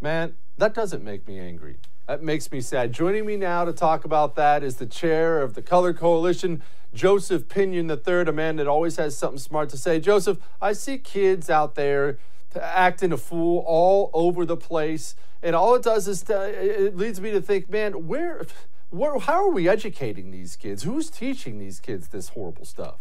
Man, 0.00 0.36
that 0.56 0.72
doesn't 0.72 1.04
make 1.04 1.28
me 1.28 1.38
angry. 1.38 1.76
That 2.06 2.22
makes 2.22 2.50
me 2.50 2.62
sad. 2.62 2.92
Joining 2.92 3.26
me 3.26 3.36
now 3.36 3.66
to 3.66 3.74
talk 3.74 4.06
about 4.06 4.36
that 4.36 4.64
is 4.64 4.76
the 4.76 4.86
chair 4.86 5.42
of 5.42 5.52
the 5.52 5.60
Color 5.60 5.92
Coalition, 5.92 6.62
Joseph 6.94 7.46
Pinion 7.48 7.90
III, 7.90 8.22
a 8.22 8.32
man 8.32 8.56
that 8.56 8.66
always 8.66 8.96
has 8.96 9.14
something 9.18 9.38
smart 9.38 9.68
to 9.68 9.76
say. 9.76 10.00
Joseph, 10.00 10.38
I 10.62 10.72
see 10.72 10.96
kids 10.96 11.50
out 11.50 11.74
there 11.74 12.16
acting 12.56 13.12
a 13.12 13.16
fool 13.16 13.64
all 13.66 14.10
over 14.12 14.44
the 14.44 14.56
place, 14.56 15.14
and 15.42 15.54
all 15.54 15.74
it 15.74 15.82
does 15.82 16.08
is 16.08 16.22
to, 16.22 16.86
it 16.86 16.96
leads 16.96 17.20
me 17.20 17.30
to 17.30 17.40
think, 17.40 17.68
man, 17.70 18.06
where, 18.06 18.46
where, 18.90 19.18
how 19.18 19.46
are 19.46 19.50
we 19.50 19.68
educating 19.68 20.30
these 20.30 20.56
kids? 20.56 20.82
Who's 20.82 21.10
teaching 21.10 21.58
these 21.58 21.80
kids 21.80 22.08
this 22.08 22.30
horrible 22.30 22.64
stuff? 22.64 22.96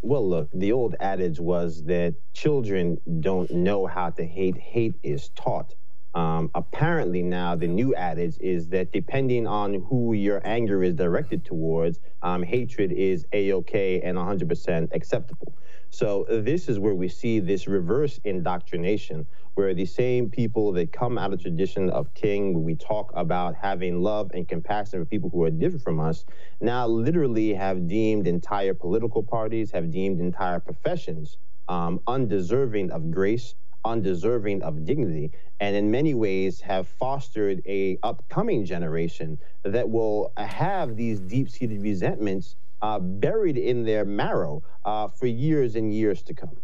Well, 0.00 0.28
look, 0.28 0.48
the 0.52 0.70
old 0.72 0.94
adage 1.00 1.40
was 1.40 1.84
that 1.84 2.14
children 2.32 3.00
don't 3.20 3.50
know 3.50 3.86
how 3.86 4.10
to 4.10 4.24
hate. 4.24 4.56
Hate 4.56 4.94
is 5.02 5.30
taught. 5.30 5.74
Um, 6.14 6.50
apparently, 6.54 7.22
now 7.22 7.56
the 7.56 7.66
new 7.66 7.94
adage 7.94 8.36
is 8.40 8.68
that 8.68 8.92
depending 8.92 9.46
on 9.46 9.82
who 9.88 10.12
your 10.14 10.40
anger 10.44 10.82
is 10.82 10.94
directed 10.94 11.44
towards, 11.44 12.00
um, 12.22 12.42
hatred 12.42 12.92
is 12.92 13.26
a 13.32 13.52
okay 13.54 14.00
and 14.00 14.16
100% 14.16 14.94
acceptable. 14.94 15.52
So 15.90 16.26
this 16.28 16.68
is 16.68 16.78
where 16.78 16.94
we 16.94 17.08
see 17.08 17.40
this 17.40 17.66
reverse 17.66 18.18
indoctrination, 18.24 19.26
where 19.54 19.74
the 19.74 19.86
same 19.86 20.30
people 20.30 20.72
that 20.72 20.92
come 20.92 21.18
out 21.18 21.32
of 21.32 21.40
tradition 21.40 21.90
of 21.90 22.12
King, 22.14 22.62
we 22.62 22.74
talk 22.74 23.10
about 23.14 23.54
having 23.56 24.02
love 24.02 24.30
and 24.34 24.46
compassion 24.46 25.00
for 25.00 25.06
people 25.06 25.30
who 25.30 25.42
are 25.44 25.50
different 25.50 25.82
from 25.82 26.00
us, 26.00 26.24
now 26.60 26.86
literally 26.86 27.54
have 27.54 27.88
deemed 27.88 28.26
entire 28.28 28.74
political 28.74 29.22
parties, 29.22 29.70
have 29.72 29.90
deemed 29.90 30.20
entire 30.20 30.60
professions 30.60 31.38
um, 31.68 32.00
undeserving 32.06 32.90
of 32.90 33.10
grace, 33.10 33.54
undeserving 33.84 34.62
of 34.62 34.84
dignity, 34.84 35.32
and 35.60 35.76
in 35.76 35.90
many 35.90 36.14
ways 36.14 36.60
have 36.60 36.88
fostered 36.88 37.62
a 37.66 37.98
upcoming 38.02 38.64
generation 38.64 39.38
that 39.64 39.88
will 39.88 40.32
have 40.36 40.96
these 40.96 41.20
deep-seated 41.20 41.80
resentments 41.82 42.56
uh, 42.80 42.98
buried 42.98 43.56
in 43.56 43.84
their 43.84 44.04
marrow 44.04 44.62
uh, 44.84 45.08
for 45.08 45.26
years 45.26 45.74
and 45.74 45.92
years 45.92 46.22
to 46.22 46.34
come. 46.34 46.58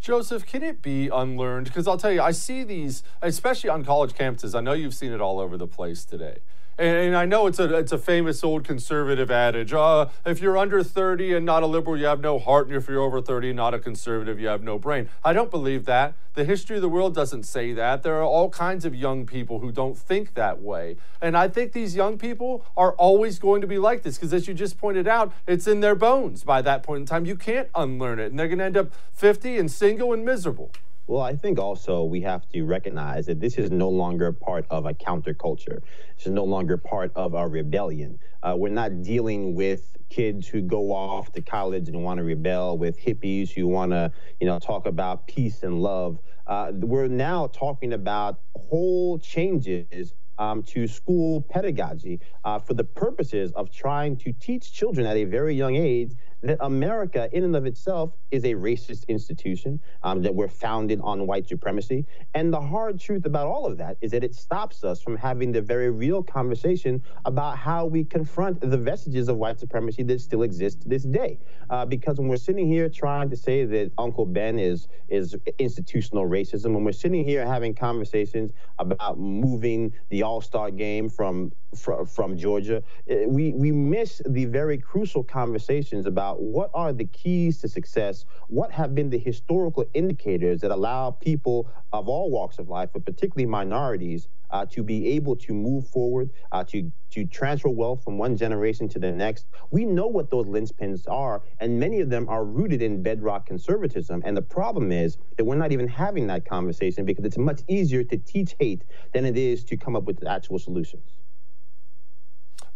Joseph, 0.00 0.46
can 0.46 0.62
it 0.62 0.80
be 0.80 1.08
unlearned? 1.08 1.66
Because 1.66 1.88
I'll 1.88 1.98
tell 1.98 2.12
you, 2.12 2.22
I 2.22 2.30
see 2.30 2.62
these, 2.62 3.02
especially 3.20 3.70
on 3.70 3.84
college 3.84 4.12
campuses. 4.12 4.54
I 4.54 4.60
know 4.60 4.72
you've 4.72 4.94
seen 4.94 5.12
it 5.12 5.20
all 5.20 5.40
over 5.40 5.56
the 5.56 5.66
place 5.66 6.04
today. 6.04 6.38
And, 6.78 7.16
I 7.16 7.24
know 7.24 7.48
it's 7.48 7.58
a 7.58 7.76
it's 7.76 7.90
a 7.90 7.98
famous 7.98 8.44
old 8.44 8.62
conservative 8.62 9.32
adage. 9.32 9.72
Uh, 9.72 10.06
if 10.24 10.40
you're 10.40 10.56
under 10.56 10.84
30 10.84 11.34
and 11.34 11.44
not 11.44 11.64
a 11.64 11.66
liberal, 11.66 11.96
you 11.96 12.06
have 12.06 12.20
no 12.20 12.38
heart, 12.38 12.68
and 12.68 12.76
if 12.76 12.88
you're 12.88 13.02
over 13.02 13.20
30 13.20 13.48
and 13.48 13.56
not 13.56 13.74
a 13.74 13.80
conservative, 13.80 14.38
you 14.38 14.46
have 14.46 14.62
no 14.62 14.78
brain. 14.78 15.08
I 15.24 15.32
don't 15.32 15.50
believe 15.50 15.86
that. 15.86 16.14
The 16.34 16.44
history 16.44 16.76
of 16.76 16.82
the 16.82 16.88
world 16.88 17.16
doesn't 17.16 17.42
say 17.42 17.72
that. 17.72 18.04
There 18.04 18.14
are 18.14 18.22
all 18.22 18.48
kinds 18.48 18.84
of 18.84 18.94
young 18.94 19.26
people 19.26 19.58
who 19.58 19.72
don't 19.72 19.98
think 19.98 20.34
that 20.34 20.62
way. 20.62 20.96
And 21.20 21.36
I 21.36 21.48
think 21.48 21.72
these 21.72 21.96
young 21.96 22.16
people 22.16 22.64
are 22.76 22.92
always 22.92 23.40
going 23.40 23.60
to 23.60 23.66
be 23.66 23.78
like 23.78 24.04
this 24.04 24.16
because, 24.16 24.32
as 24.32 24.46
you 24.46 24.54
just 24.54 24.78
pointed 24.78 25.08
out, 25.08 25.32
it's 25.48 25.66
in 25.66 25.80
their 25.80 25.96
bones 25.96 26.44
by 26.44 26.62
that 26.62 26.84
point 26.84 27.00
in 27.00 27.06
time. 27.06 27.26
You 27.26 27.34
can't 27.34 27.68
unlearn 27.74 28.20
it. 28.20 28.26
And 28.26 28.38
they're 28.38 28.46
going 28.46 28.60
to 28.60 28.64
end 28.64 28.76
up 28.76 28.92
50 29.14 29.58
and 29.58 29.68
single 29.68 30.12
and 30.12 30.24
miserable. 30.24 30.70
Well, 31.08 31.22
I 31.22 31.36
think 31.36 31.58
also 31.58 32.04
we 32.04 32.20
have 32.20 32.46
to 32.50 32.64
recognize 32.64 33.24
that 33.26 33.40
this 33.40 33.56
is 33.56 33.70
no 33.70 33.88
longer 33.88 34.30
part 34.30 34.66
of 34.68 34.84
a 34.84 34.92
counterculture. 34.92 35.80
This 36.14 36.26
is 36.26 36.32
no 36.32 36.44
longer 36.44 36.76
part 36.76 37.12
of 37.16 37.32
a 37.32 37.48
rebellion. 37.48 38.18
Uh, 38.42 38.54
we're 38.58 38.68
not 38.68 39.00
dealing 39.00 39.54
with 39.54 39.96
kids 40.10 40.46
who 40.46 40.60
go 40.60 40.92
off 40.92 41.32
to 41.32 41.40
college 41.40 41.88
and 41.88 42.04
want 42.04 42.18
to 42.18 42.24
rebel, 42.24 42.76
with 42.76 43.00
hippies 43.00 43.50
who 43.50 43.66
want 43.66 43.92
to, 43.92 44.12
you 44.38 44.46
know, 44.46 44.58
talk 44.58 44.86
about 44.86 45.26
peace 45.26 45.62
and 45.62 45.80
love. 45.80 46.18
Uh, 46.46 46.72
we're 46.74 47.08
now 47.08 47.46
talking 47.46 47.94
about 47.94 48.40
whole 48.54 49.18
changes 49.18 50.12
um, 50.38 50.62
to 50.62 50.86
school 50.86 51.40
pedagogy 51.40 52.20
uh, 52.44 52.58
for 52.58 52.74
the 52.74 52.84
purposes 52.84 53.50
of 53.52 53.70
trying 53.70 54.14
to 54.18 54.32
teach 54.32 54.72
children 54.74 55.06
at 55.06 55.16
a 55.16 55.24
very 55.24 55.54
young 55.54 55.74
age 55.74 56.12
that 56.42 56.58
America, 56.60 57.28
in 57.32 57.44
and 57.44 57.56
of 57.56 57.66
itself, 57.66 58.12
is 58.30 58.44
a 58.44 58.54
racist 58.54 59.06
institution, 59.08 59.80
um, 60.02 60.22
that 60.22 60.34
we're 60.34 60.48
founded 60.48 61.00
on 61.02 61.26
white 61.26 61.48
supremacy. 61.48 62.06
And 62.34 62.52
the 62.52 62.60
hard 62.60 63.00
truth 63.00 63.26
about 63.26 63.46
all 63.46 63.66
of 63.66 63.78
that 63.78 63.96
is 64.00 64.12
that 64.12 64.22
it 64.24 64.34
stops 64.34 64.84
us 64.84 65.02
from 65.02 65.16
having 65.16 65.52
the 65.52 65.62
very 65.62 65.90
real 65.90 66.22
conversation 66.22 67.02
about 67.24 67.58
how 67.58 67.86
we 67.86 68.04
confront 68.04 68.60
the 68.60 68.78
vestiges 68.78 69.28
of 69.28 69.36
white 69.36 69.58
supremacy 69.58 70.02
that 70.04 70.20
still 70.20 70.42
exist 70.42 70.82
to 70.82 70.88
this 70.88 71.04
day. 71.04 71.38
Uh, 71.70 71.84
because 71.84 72.18
when 72.18 72.28
we're 72.28 72.36
sitting 72.36 72.66
here 72.66 72.88
trying 72.88 73.28
to 73.30 73.36
say 73.36 73.64
that 73.64 73.90
Uncle 73.98 74.26
Ben 74.26 74.58
is, 74.58 74.88
is 75.08 75.36
institutional 75.58 76.26
racism, 76.26 76.74
when 76.74 76.84
we're 76.84 76.92
sitting 76.92 77.24
here 77.24 77.46
having 77.46 77.74
conversations 77.74 78.52
about 78.78 79.18
moving 79.18 79.92
the 80.10 80.22
All 80.22 80.40
Star 80.40 80.70
game 80.70 81.08
from, 81.08 81.52
from, 81.74 82.06
from 82.06 82.36
Georgia, 82.36 82.82
eh, 83.08 83.24
we, 83.26 83.52
we 83.52 83.70
miss 83.72 84.22
the 84.26 84.46
very 84.46 84.78
crucial 84.78 85.22
conversations 85.22 86.06
about 86.06 86.40
what 86.42 86.70
are 86.74 86.92
the 86.92 87.04
keys 87.04 87.58
to 87.60 87.68
success, 87.68 88.24
what 88.48 88.70
have 88.72 88.94
been 88.94 89.10
the 89.10 89.18
historical 89.18 89.84
indicators 89.94 90.60
that 90.60 90.70
allow 90.70 91.10
people 91.10 91.70
of 91.92 92.08
all 92.08 92.30
walks 92.30 92.58
of 92.58 92.68
life, 92.68 92.90
but 92.92 93.04
particularly 93.04 93.46
minorities, 93.46 94.28
uh, 94.50 94.64
to 94.66 94.82
be 94.82 95.08
able 95.08 95.36
to 95.36 95.52
move 95.52 95.86
forward, 95.88 96.30
uh, 96.52 96.64
to 96.64 96.90
to 97.10 97.24
transfer 97.24 97.70
wealth 97.70 98.04
from 98.04 98.18
one 98.18 98.36
generation 98.36 98.88
to 98.88 98.98
the 98.98 99.10
next. 99.10 99.46
We 99.70 99.86
know 99.86 100.06
what 100.06 100.30
those 100.30 100.46
linchpins 100.46 101.08
are, 101.08 101.42
and 101.58 101.80
many 101.80 102.00
of 102.00 102.10
them 102.10 102.28
are 102.28 102.44
rooted 102.44 102.82
in 102.82 103.02
bedrock 103.02 103.46
conservatism. 103.46 104.22
And 104.24 104.36
the 104.36 104.42
problem 104.42 104.92
is 104.92 105.16
that 105.36 105.44
we're 105.44 105.56
not 105.56 105.72
even 105.72 105.88
having 105.88 106.26
that 106.26 106.44
conversation 106.44 107.04
because 107.04 107.24
it's 107.24 107.38
much 107.38 107.62
easier 107.68 108.04
to 108.04 108.16
teach 108.18 108.54
hate 108.58 108.84
than 109.14 109.24
it 109.24 109.38
is 109.38 109.64
to 109.64 109.76
come 109.76 109.96
up 109.96 110.04
with 110.04 110.26
actual 110.26 110.58
solutions. 110.58 111.17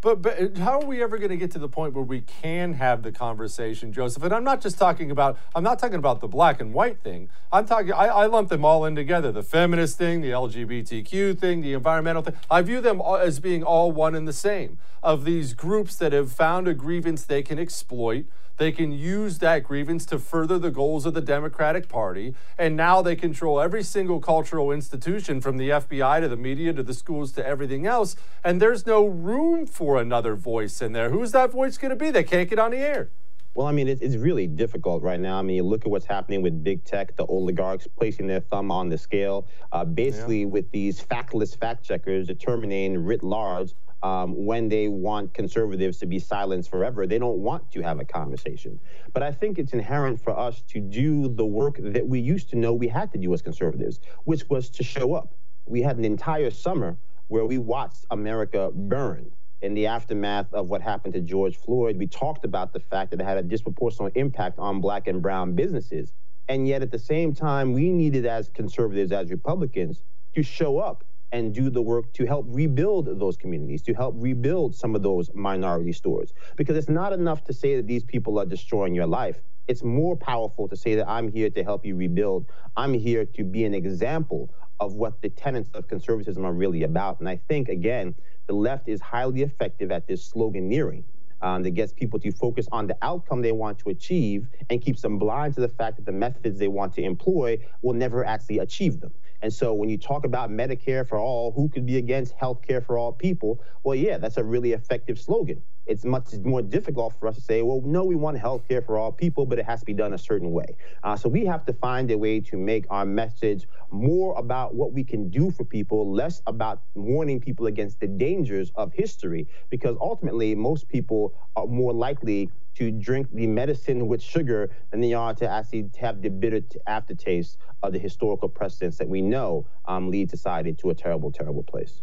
But, 0.02 0.20
but 0.20 0.58
how 0.58 0.80
are 0.80 0.84
we 0.84 1.00
ever 1.00 1.16
going 1.16 1.30
to 1.30 1.36
get 1.36 1.52
to 1.52 1.60
the 1.60 1.68
point 1.68 1.94
where 1.94 2.02
we 2.02 2.22
can 2.22 2.74
have 2.74 3.04
the 3.04 3.12
conversation, 3.12 3.92
Joseph? 3.92 4.24
And 4.24 4.34
I'm 4.34 4.42
not 4.42 4.60
just 4.60 4.76
talking 4.76 5.12
about 5.12 5.38
I'm 5.54 5.62
not 5.62 5.78
talking 5.78 5.96
about 5.96 6.20
the 6.20 6.26
black 6.26 6.60
and 6.60 6.74
white 6.74 6.98
thing. 7.02 7.28
I'm 7.52 7.66
talking 7.66 7.92
I, 7.92 8.08
I 8.08 8.26
lump 8.26 8.48
them 8.48 8.64
all 8.64 8.84
in 8.84 8.96
together: 8.96 9.30
the 9.30 9.44
feminist 9.44 9.96
thing, 9.96 10.20
the 10.20 10.30
LGBTQ 10.30 11.38
thing, 11.38 11.60
the 11.60 11.72
environmental 11.72 12.22
thing. 12.22 12.34
I 12.50 12.62
view 12.62 12.80
them 12.80 13.00
as 13.00 13.38
being 13.38 13.62
all 13.62 13.92
one 13.92 14.16
and 14.16 14.26
the 14.26 14.32
same. 14.32 14.78
Of 15.04 15.24
these 15.24 15.54
groups 15.54 15.94
that 15.96 16.12
have 16.12 16.32
found 16.32 16.66
a 16.66 16.74
grievance 16.74 17.24
they 17.24 17.42
can 17.44 17.60
exploit 17.60 18.24
they 18.62 18.70
can 18.70 18.92
use 18.92 19.38
that 19.38 19.64
grievance 19.64 20.06
to 20.06 20.20
further 20.20 20.56
the 20.56 20.70
goals 20.70 21.04
of 21.04 21.14
the 21.14 21.20
Democratic 21.20 21.88
Party. 21.88 22.36
And 22.56 22.76
now 22.76 23.02
they 23.02 23.16
control 23.16 23.60
every 23.60 23.82
single 23.82 24.20
cultural 24.20 24.70
institution 24.70 25.40
from 25.40 25.56
the 25.56 25.70
FBI 25.70 26.20
to 26.20 26.28
the 26.28 26.36
media 26.36 26.72
to 26.72 26.84
the 26.84 26.94
schools 26.94 27.32
to 27.32 27.44
everything 27.44 27.88
else. 27.88 28.14
And 28.44 28.62
there's 28.62 28.86
no 28.86 29.04
room 29.04 29.66
for 29.66 30.00
another 30.00 30.36
voice 30.36 30.80
in 30.80 30.92
there. 30.92 31.10
Who's 31.10 31.32
that 31.32 31.50
voice 31.50 31.76
going 31.76 31.90
to 31.90 31.96
be? 31.96 32.12
They 32.12 32.22
can't 32.22 32.48
get 32.48 32.60
on 32.60 32.70
the 32.70 32.78
air. 32.78 33.10
Well, 33.54 33.66
I 33.66 33.72
mean, 33.72 33.86
it's 33.86 34.16
really 34.16 34.46
difficult 34.46 35.02
right 35.02 35.20
now. 35.20 35.38
I 35.38 35.42
mean, 35.42 35.56
you 35.56 35.62
look 35.62 35.82
at 35.82 35.90
what's 35.90 36.06
happening 36.06 36.40
with 36.40 36.64
big 36.64 36.84
tech, 36.84 37.14
the 37.16 37.26
oligarchs 37.26 37.86
placing 37.86 38.26
their 38.26 38.40
thumb 38.40 38.70
on 38.70 38.88
the 38.88 38.96
scale, 38.96 39.46
uh, 39.72 39.84
basically 39.84 40.40
yeah. 40.40 40.46
with 40.46 40.70
these 40.70 41.02
factless 41.02 41.58
fact 41.58 41.84
checkers 41.84 42.26
determining 42.26 43.04
writ 43.04 43.22
large 43.22 43.74
um, 44.02 44.46
when 44.46 44.68
they 44.68 44.88
want 44.88 45.34
conservatives 45.34 45.98
to 45.98 46.06
be 46.06 46.18
silenced 46.18 46.70
forever. 46.70 47.06
They 47.06 47.18
don't 47.18 47.38
want 47.38 47.70
to 47.72 47.82
have 47.82 48.00
a 48.00 48.04
conversation. 48.06 48.80
But 49.12 49.22
I 49.22 49.30
think 49.30 49.58
it's 49.58 49.74
inherent 49.74 50.18
for 50.22 50.36
us 50.36 50.62
to 50.68 50.80
do 50.80 51.28
the 51.28 51.44
work 51.44 51.76
that 51.78 52.06
we 52.06 52.20
used 52.20 52.48
to 52.50 52.56
know 52.56 52.72
we 52.72 52.88
had 52.88 53.12
to 53.12 53.18
do 53.18 53.34
as 53.34 53.42
conservatives, 53.42 54.00
which 54.24 54.48
was 54.48 54.70
to 54.70 54.82
show 54.82 55.14
up. 55.14 55.34
We 55.66 55.82
had 55.82 55.98
an 55.98 56.06
entire 56.06 56.50
summer 56.50 56.96
where 57.28 57.44
we 57.44 57.58
watched 57.58 58.06
America 58.10 58.70
burn. 58.74 59.30
In 59.62 59.74
the 59.74 59.86
aftermath 59.86 60.52
of 60.52 60.68
what 60.68 60.82
happened 60.82 61.14
to 61.14 61.20
George 61.20 61.56
Floyd, 61.56 61.96
we 61.96 62.08
talked 62.08 62.44
about 62.44 62.72
the 62.72 62.80
fact 62.80 63.12
that 63.12 63.20
it 63.20 63.24
had 63.24 63.38
a 63.38 63.44
disproportionate 63.44 64.12
impact 64.16 64.58
on 64.58 64.80
black 64.80 65.06
and 65.06 65.22
brown 65.22 65.54
businesses. 65.54 66.14
And 66.48 66.66
yet, 66.66 66.82
at 66.82 66.90
the 66.90 66.98
same 66.98 67.32
time, 67.32 67.72
we 67.72 67.92
needed, 67.92 68.26
as 68.26 68.48
conservatives, 68.48 69.12
as 69.12 69.30
Republicans, 69.30 70.02
to 70.34 70.42
show 70.42 70.78
up 70.80 71.04
and 71.30 71.54
do 71.54 71.70
the 71.70 71.80
work 71.80 72.12
to 72.14 72.26
help 72.26 72.44
rebuild 72.48 73.20
those 73.20 73.36
communities, 73.36 73.82
to 73.82 73.94
help 73.94 74.16
rebuild 74.18 74.74
some 74.74 74.96
of 74.96 75.02
those 75.04 75.30
minority 75.32 75.92
stores. 75.92 76.34
Because 76.56 76.76
it's 76.76 76.88
not 76.88 77.12
enough 77.12 77.44
to 77.44 77.52
say 77.52 77.76
that 77.76 77.86
these 77.86 78.02
people 78.02 78.40
are 78.40 78.44
destroying 78.44 78.96
your 78.96 79.06
life. 79.06 79.40
It's 79.68 79.84
more 79.84 80.16
powerful 80.16 80.66
to 80.66 80.76
say 80.76 80.96
that 80.96 81.08
I'm 81.08 81.28
here 81.28 81.50
to 81.50 81.62
help 81.62 81.86
you 81.86 81.94
rebuild. 81.94 82.46
I'm 82.76 82.94
here 82.94 83.24
to 83.24 83.44
be 83.44 83.64
an 83.64 83.74
example 83.74 84.52
of 84.80 84.94
what 84.94 85.22
the 85.22 85.30
tenets 85.30 85.70
of 85.74 85.86
conservatism 85.86 86.44
are 86.44 86.52
really 86.52 86.82
about. 86.82 87.20
And 87.20 87.28
I 87.28 87.36
think, 87.48 87.68
again, 87.68 88.16
the 88.52 88.56
left 88.58 88.86
is 88.86 89.00
highly 89.00 89.40
effective 89.40 89.90
at 89.90 90.06
this 90.06 90.30
sloganeering. 90.30 91.04
Um, 91.40 91.64
that 91.64 91.70
gets 91.70 91.92
people 91.92 92.20
to 92.20 92.30
focus 92.30 92.68
on 92.70 92.86
the 92.86 92.96
outcome 93.02 93.42
they 93.42 93.50
want 93.50 93.76
to 93.80 93.88
achieve 93.88 94.46
and 94.70 94.80
keeps 94.80 95.02
them 95.02 95.18
blind 95.18 95.54
to 95.54 95.60
the 95.60 95.68
fact 95.68 95.96
that 95.96 96.06
the 96.06 96.12
methods 96.12 96.56
they 96.56 96.68
want 96.68 96.92
to 96.92 97.02
employ 97.02 97.58
will 97.80 97.94
never 97.94 98.24
actually 98.24 98.58
achieve 98.60 99.00
them. 99.00 99.12
And 99.42 99.52
so 99.52 99.74
when 99.74 99.88
you 99.88 99.98
talk 99.98 100.24
about 100.24 100.50
Medicare 100.50 101.06
for 101.06 101.18
all, 101.18 101.52
who 101.52 101.68
could 101.68 101.84
be 101.84 101.96
against 101.98 102.32
health 102.34 102.62
care 102.62 102.80
for 102.80 102.96
all 102.96 103.12
people? 103.12 103.60
Well, 103.82 103.96
yeah, 103.96 104.16
that's 104.18 104.36
a 104.36 104.44
really 104.44 104.72
effective 104.72 105.18
slogan. 105.18 105.62
It's 105.84 106.04
much 106.04 106.32
more 106.44 106.62
difficult 106.62 107.14
for 107.18 107.26
us 107.26 107.34
to 107.34 107.40
say, 107.40 107.60
well, 107.62 107.82
no, 107.84 108.04
we 108.04 108.14
want 108.14 108.38
health 108.38 108.68
care 108.68 108.82
for 108.82 108.96
all 108.96 109.10
people, 109.10 109.44
but 109.44 109.58
it 109.58 109.64
has 109.64 109.80
to 109.80 109.86
be 109.86 109.92
done 109.92 110.12
a 110.12 110.18
certain 110.18 110.52
way. 110.52 110.76
Uh, 111.02 111.16
so 111.16 111.28
we 111.28 111.44
have 111.44 111.66
to 111.66 111.72
find 111.72 112.08
a 112.12 112.16
way 112.16 112.38
to 112.38 112.56
make 112.56 112.86
our 112.88 113.04
message 113.04 113.66
more 113.90 114.38
about 114.38 114.76
what 114.76 114.92
we 114.92 115.02
can 115.02 115.28
do 115.28 115.50
for 115.50 115.64
people, 115.64 116.12
less 116.12 116.40
about 116.46 116.82
warning 116.94 117.40
people 117.40 117.66
against 117.66 117.98
the 117.98 118.06
dangers 118.06 118.70
of 118.76 118.92
history, 118.92 119.48
because 119.70 119.96
ultimately, 120.00 120.54
most 120.54 120.88
people 120.88 121.34
are 121.56 121.66
more 121.66 121.92
likely 121.92 122.48
to 122.74 122.90
drink 122.90 123.28
the 123.32 123.46
medicine 123.46 124.06
with 124.08 124.22
sugar 124.22 124.70
than 124.90 125.00
they 125.00 125.12
are 125.12 125.34
to 125.34 125.48
actually 125.48 125.90
have 125.98 126.22
the 126.22 126.30
bitter 126.30 126.60
aftertaste 126.86 127.58
of 127.82 127.92
the 127.92 127.98
historical 127.98 128.48
precedents 128.48 128.98
that 128.98 129.08
we 129.08 129.20
know 129.20 129.66
um, 129.86 130.10
lead 130.10 130.30
society 130.30 130.72
to 130.72 130.90
a 130.90 130.94
terrible, 130.94 131.30
terrible 131.30 131.62
place. 131.62 132.02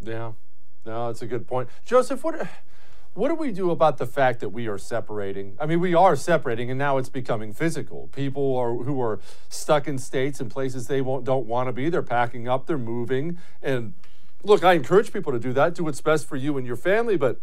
Yeah, 0.00 0.32
no, 0.84 1.08
that's 1.08 1.22
a 1.22 1.26
good 1.26 1.46
point. 1.46 1.68
Joseph, 1.84 2.22
what 2.22 2.48
what 3.14 3.28
do 3.28 3.34
we 3.34 3.50
do 3.50 3.70
about 3.70 3.96
the 3.96 4.06
fact 4.06 4.40
that 4.40 4.50
we 4.50 4.68
are 4.68 4.76
separating? 4.76 5.56
I 5.58 5.64
mean, 5.64 5.80
we 5.80 5.94
are 5.94 6.16
separating, 6.16 6.70
and 6.70 6.78
now 6.78 6.98
it's 6.98 7.08
becoming 7.08 7.54
physical. 7.54 8.08
People 8.08 8.56
are 8.56 8.74
who 8.74 9.00
are 9.00 9.20
stuck 9.48 9.88
in 9.88 9.98
states 9.98 10.38
and 10.38 10.50
places 10.50 10.86
they 10.86 11.00
won't 11.00 11.24
don't 11.24 11.46
want 11.46 11.68
to 11.68 11.72
be. 11.72 11.88
They're 11.88 12.02
packing 12.02 12.46
up, 12.46 12.66
they're 12.66 12.76
moving, 12.76 13.38
and 13.62 13.94
look, 14.44 14.62
I 14.62 14.74
encourage 14.74 15.12
people 15.12 15.32
to 15.32 15.38
do 15.38 15.52
that. 15.54 15.74
Do 15.74 15.84
what's 15.84 16.02
best 16.02 16.28
for 16.28 16.36
you 16.36 16.58
and 16.58 16.66
your 16.66 16.76
family, 16.76 17.16
but 17.16 17.40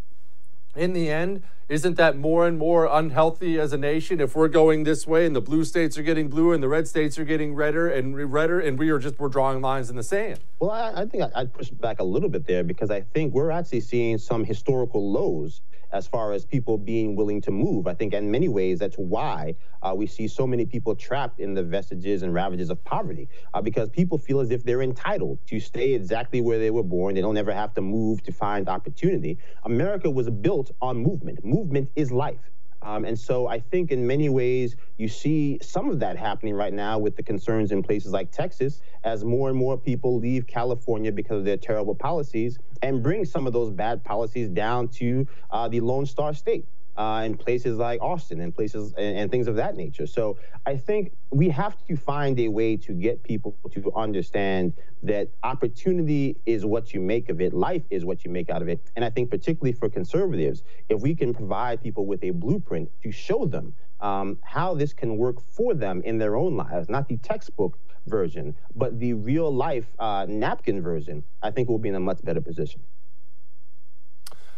in 0.76 0.93
the 0.93 1.09
end, 1.09 1.43
isn't 1.69 1.95
that 1.97 2.17
more 2.17 2.45
and 2.45 2.57
more 2.57 2.86
unhealthy 2.86 3.59
as 3.59 3.74
a 3.74 3.78
nation 3.78 4.19
if 4.19 4.36
we're 4.36 4.47
going 4.47 4.84
this 4.84 5.07
way 5.07 5.26
and 5.26 5.36
the 5.36 5.41
blue 5.41 5.63
states 5.63 5.97
are 5.97 6.03
getting 6.03 6.28
bluer 6.28 6.53
and 6.53 6.61
the 6.61 6.67
red 6.67 6.88
states 6.88 7.17
are 7.17 7.24
getting 7.24 7.55
redder 7.55 7.88
and 7.88 8.32
redder 8.32 8.59
and 8.59 8.78
we 8.78 8.89
are 8.89 8.99
just 8.99 9.17
we're 9.17 9.30
drawing 9.30 9.61
lines 9.61 9.89
in 9.89 9.95
the 9.95 10.03
sand? 10.03 10.39
Well, 10.59 10.71
I, 10.71 11.01
I 11.01 11.05
think 11.05 11.24
I'd 11.36 11.53
push 11.53 11.69
back 11.69 11.99
a 11.99 12.03
little 12.03 12.30
bit 12.30 12.45
there 12.47 12.63
because 12.63 12.91
I 12.91 13.01
think 13.01 13.34
we're 13.34 13.51
actually 13.51 13.82
seeing 13.82 14.17
some 14.17 14.43
historical 14.43 15.11
lows 15.11 15.61
as 15.94 16.08
far 16.08 16.34
as 16.34 16.46
people 16.46 16.78
being 16.78 17.16
willing 17.16 17.39
to 17.41 17.52
move. 17.52 17.88
I 17.88 17.94
think 17.94 18.14
in 18.14 18.30
many 18.30 18.50
ways 18.50 18.80
that's 18.80 18.96
why 18.98 19.56
uh, 19.82 19.94
we 19.96 20.08
see 20.08 20.28
so 20.28 20.46
many 20.46 20.66
people 20.66 20.96
trapped 20.96 21.39
in 21.39 21.54
the 21.54 21.64
vestiges 21.64 22.24
and 22.24 22.34
ravages 22.34 22.70
of 22.70 22.84
poverty 22.84 23.30
uh, 23.54 23.62
because 23.62 23.89
people 23.89 24.18
feel 24.18 24.39
as 24.39 24.52
if 24.52 24.64
they're 24.64 24.82
entitled 24.82 25.39
to 25.48 25.60
stay 25.60 25.94
exactly 25.94 26.41
where 26.41 26.60
they 26.60 26.72
were 26.72 26.84
born. 26.84 27.16
They 27.16 27.22
don't 27.22 27.38
ever 27.38 27.54
have 27.54 27.74
to 27.76 27.82
move 27.82 28.24
to 28.24 28.32
find 28.32 28.68
opportunity. 28.68 29.38
America 29.64 30.10
was 30.10 30.30
built 30.30 30.72
on 30.82 30.98
movement. 30.98 31.46
Movement 31.46 31.89
is 31.96 32.12
life. 32.12 32.52
Um, 32.84 33.06
and 33.06 33.18
so 33.18 33.48
I 33.48 33.60
think 33.60 33.92
in 33.92 34.06
many 34.06 34.30
ways 34.30 34.76
you 34.98 35.08
see 35.08 35.58
some 35.62 35.90
of 35.90 36.00
that 36.00 36.18
happening 36.18 36.54
right 36.54 36.74
now 36.74 37.00
with 37.00 37.16
the 37.16 37.24
concerns 37.24 37.72
in 37.72 37.82
places 37.82 38.12
like 38.12 38.32
Texas 38.32 38.82
as 39.04 39.24
more 39.24 39.50
and 39.50 39.58
more 39.58 39.78
people 39.78 40.18
leave 40.18 40.46
California 40.48 41.12
because 41.12 41.40
of 41.40 41.46
their 41.46 41.58
terrible 41.58 41.96
policies 41.96 42.60
and 42.82 43.02
bring 43.02 43.26
some 43.26 43.48
of 43.48 43.54
those 43.54 43.72
bad 43.72 44.04
policies 44.04 44.50
down 44.50 44.88
to 44.90 45.26
uh, 45.52 45.68
the 45.68 45.80
Lone 45.80 46.06
Star 46.06 46.34
State 46.34 46.66
uh, 46.96 47.24
in 47.26 47.36
places 47.36 47.78
like 47.78 48.02
Austin 48.02 48.39
and 48.41 48.54
places 48.54 48.94
and, 48.98 49.18
and, 49.18 49.32
things 49.32 49.48
of 49.48 49.56
that 49.56 49.76
nature. 49.76 50.06
So 50.06 50.38
I 50.66 50.76
think 50.76 51.14
we 51.32 51.50
have 51.50 51.84
to 51.88 51.96
find 51.96 52.39
a 52.39 52.48
way 52.50 52.78
to 52.78 52.94
get 52.94 53.24
people 53.24 53.58
to 53.72 53.91
understand 53.96 54.74
that 55.02 55.30
opportunity 55.44 56.38
is 56.46 56.66
what 56.66 56.94
you 56.94 57.00
make 57.00 57.30
of 57.30 57.41
it, 57.41 57.54
life 57.54 57.84
is 57.89 58.06
what 58.06 58.24
you 58.24 58.32
make 58.32 58.50
out 58.50 58.62
of 58.62 58.68
it. 58.68 58.80
And 58.96 59.04
I 59.04 59.10
think 59.10 59.32
particularly 59.32 59.74
for 59.74 59.89
conservatives, 59.89 60.64
if 60.89 61.02
we 61.02 61.16
can 61.16 61.34
provide 61.34 61.82
people 61.82 62.06
with 62.06 62.24
a 62.24 62.30
blueprint 62.30 62.89
to 63.02 63.12
show 63.12 63.46
them 63.46 63.74
um, 64.00 64.38
how 64.44 64.76
this 64.76 64.94
can 64.94 65.18
work 65.18 65.41
for 65.41 65.74
them 65.74 66.02
in 66.04 66.18
their 66.18 66.36
own 66.36 66.56
lives, 66.56 66.89
not 66.89 67.08
the 67.08 67.18
textbook 67.18 67.80
version, 68.06 68.56
but 68.76 69.00
the 69.00 69.14
real 69.14 69.54
life 69.54 69.88
uh, 69.98 70.26
napkin 70.28 70.82
version, 70.82 71.24
I 71.41 71.52
think 71.52 71.70
we'll 71.70 71.78
be 71.78 71.89
in 71.89 71.96
a 71.96 72.00
much 72.00 72.24
better 72.24 72.41
position. 72.41 72.82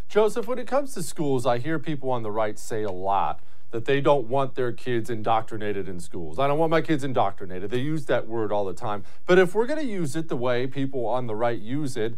Joseph, 0.08 0.48
when 0.48 0.60
it 0.60 0.68
comes 0.68 0.94
to 0.94 1.04
schools, 1.04 1.46
I 1.46 1.58
hear 1.58 1.80
people 1.80 2.12
on 2.12 2.24
the 2.24 2.32
right 2.32 2.58
say 2.58 2.84
a 2.84 2.92
lot 2.92 3.42
that 3.72 3.86
they 3.86 4.00
don't 4.00 4.28
want 4.28 4.56
their 4.56 4.72
kids 4.72 5.10
indoctrinated 5.10 5.90
in 5.90 6.00
schools. 6.00 6.40
I 6.40 6.48
don't 6.48 6.58
want 6.58 6.72
my 6.72 6.82
kids 6.82 7.04
indoctrinated. 7.04 7.70
They 7.72 7.80
use 7.80 8.06
that 8.06 8.28
word 8.28 8.52
all 8.52 8.64
the 8.64 8.74
time. 8.74 9.04
But 9.26 9.38
if 9.38 9.54
we're 9.54 9.66
going 9.66 9.82
to 9.82 9.92
use 9.92 10.16
it 10.16 10.30
the 10.30 10.38
way 10.38 10.68
people 10.68 11.06
on 11.06 11.28
the 11.28 11.36
right 11.36 11.60
use 11.60 11.98
it, 11.98 12.16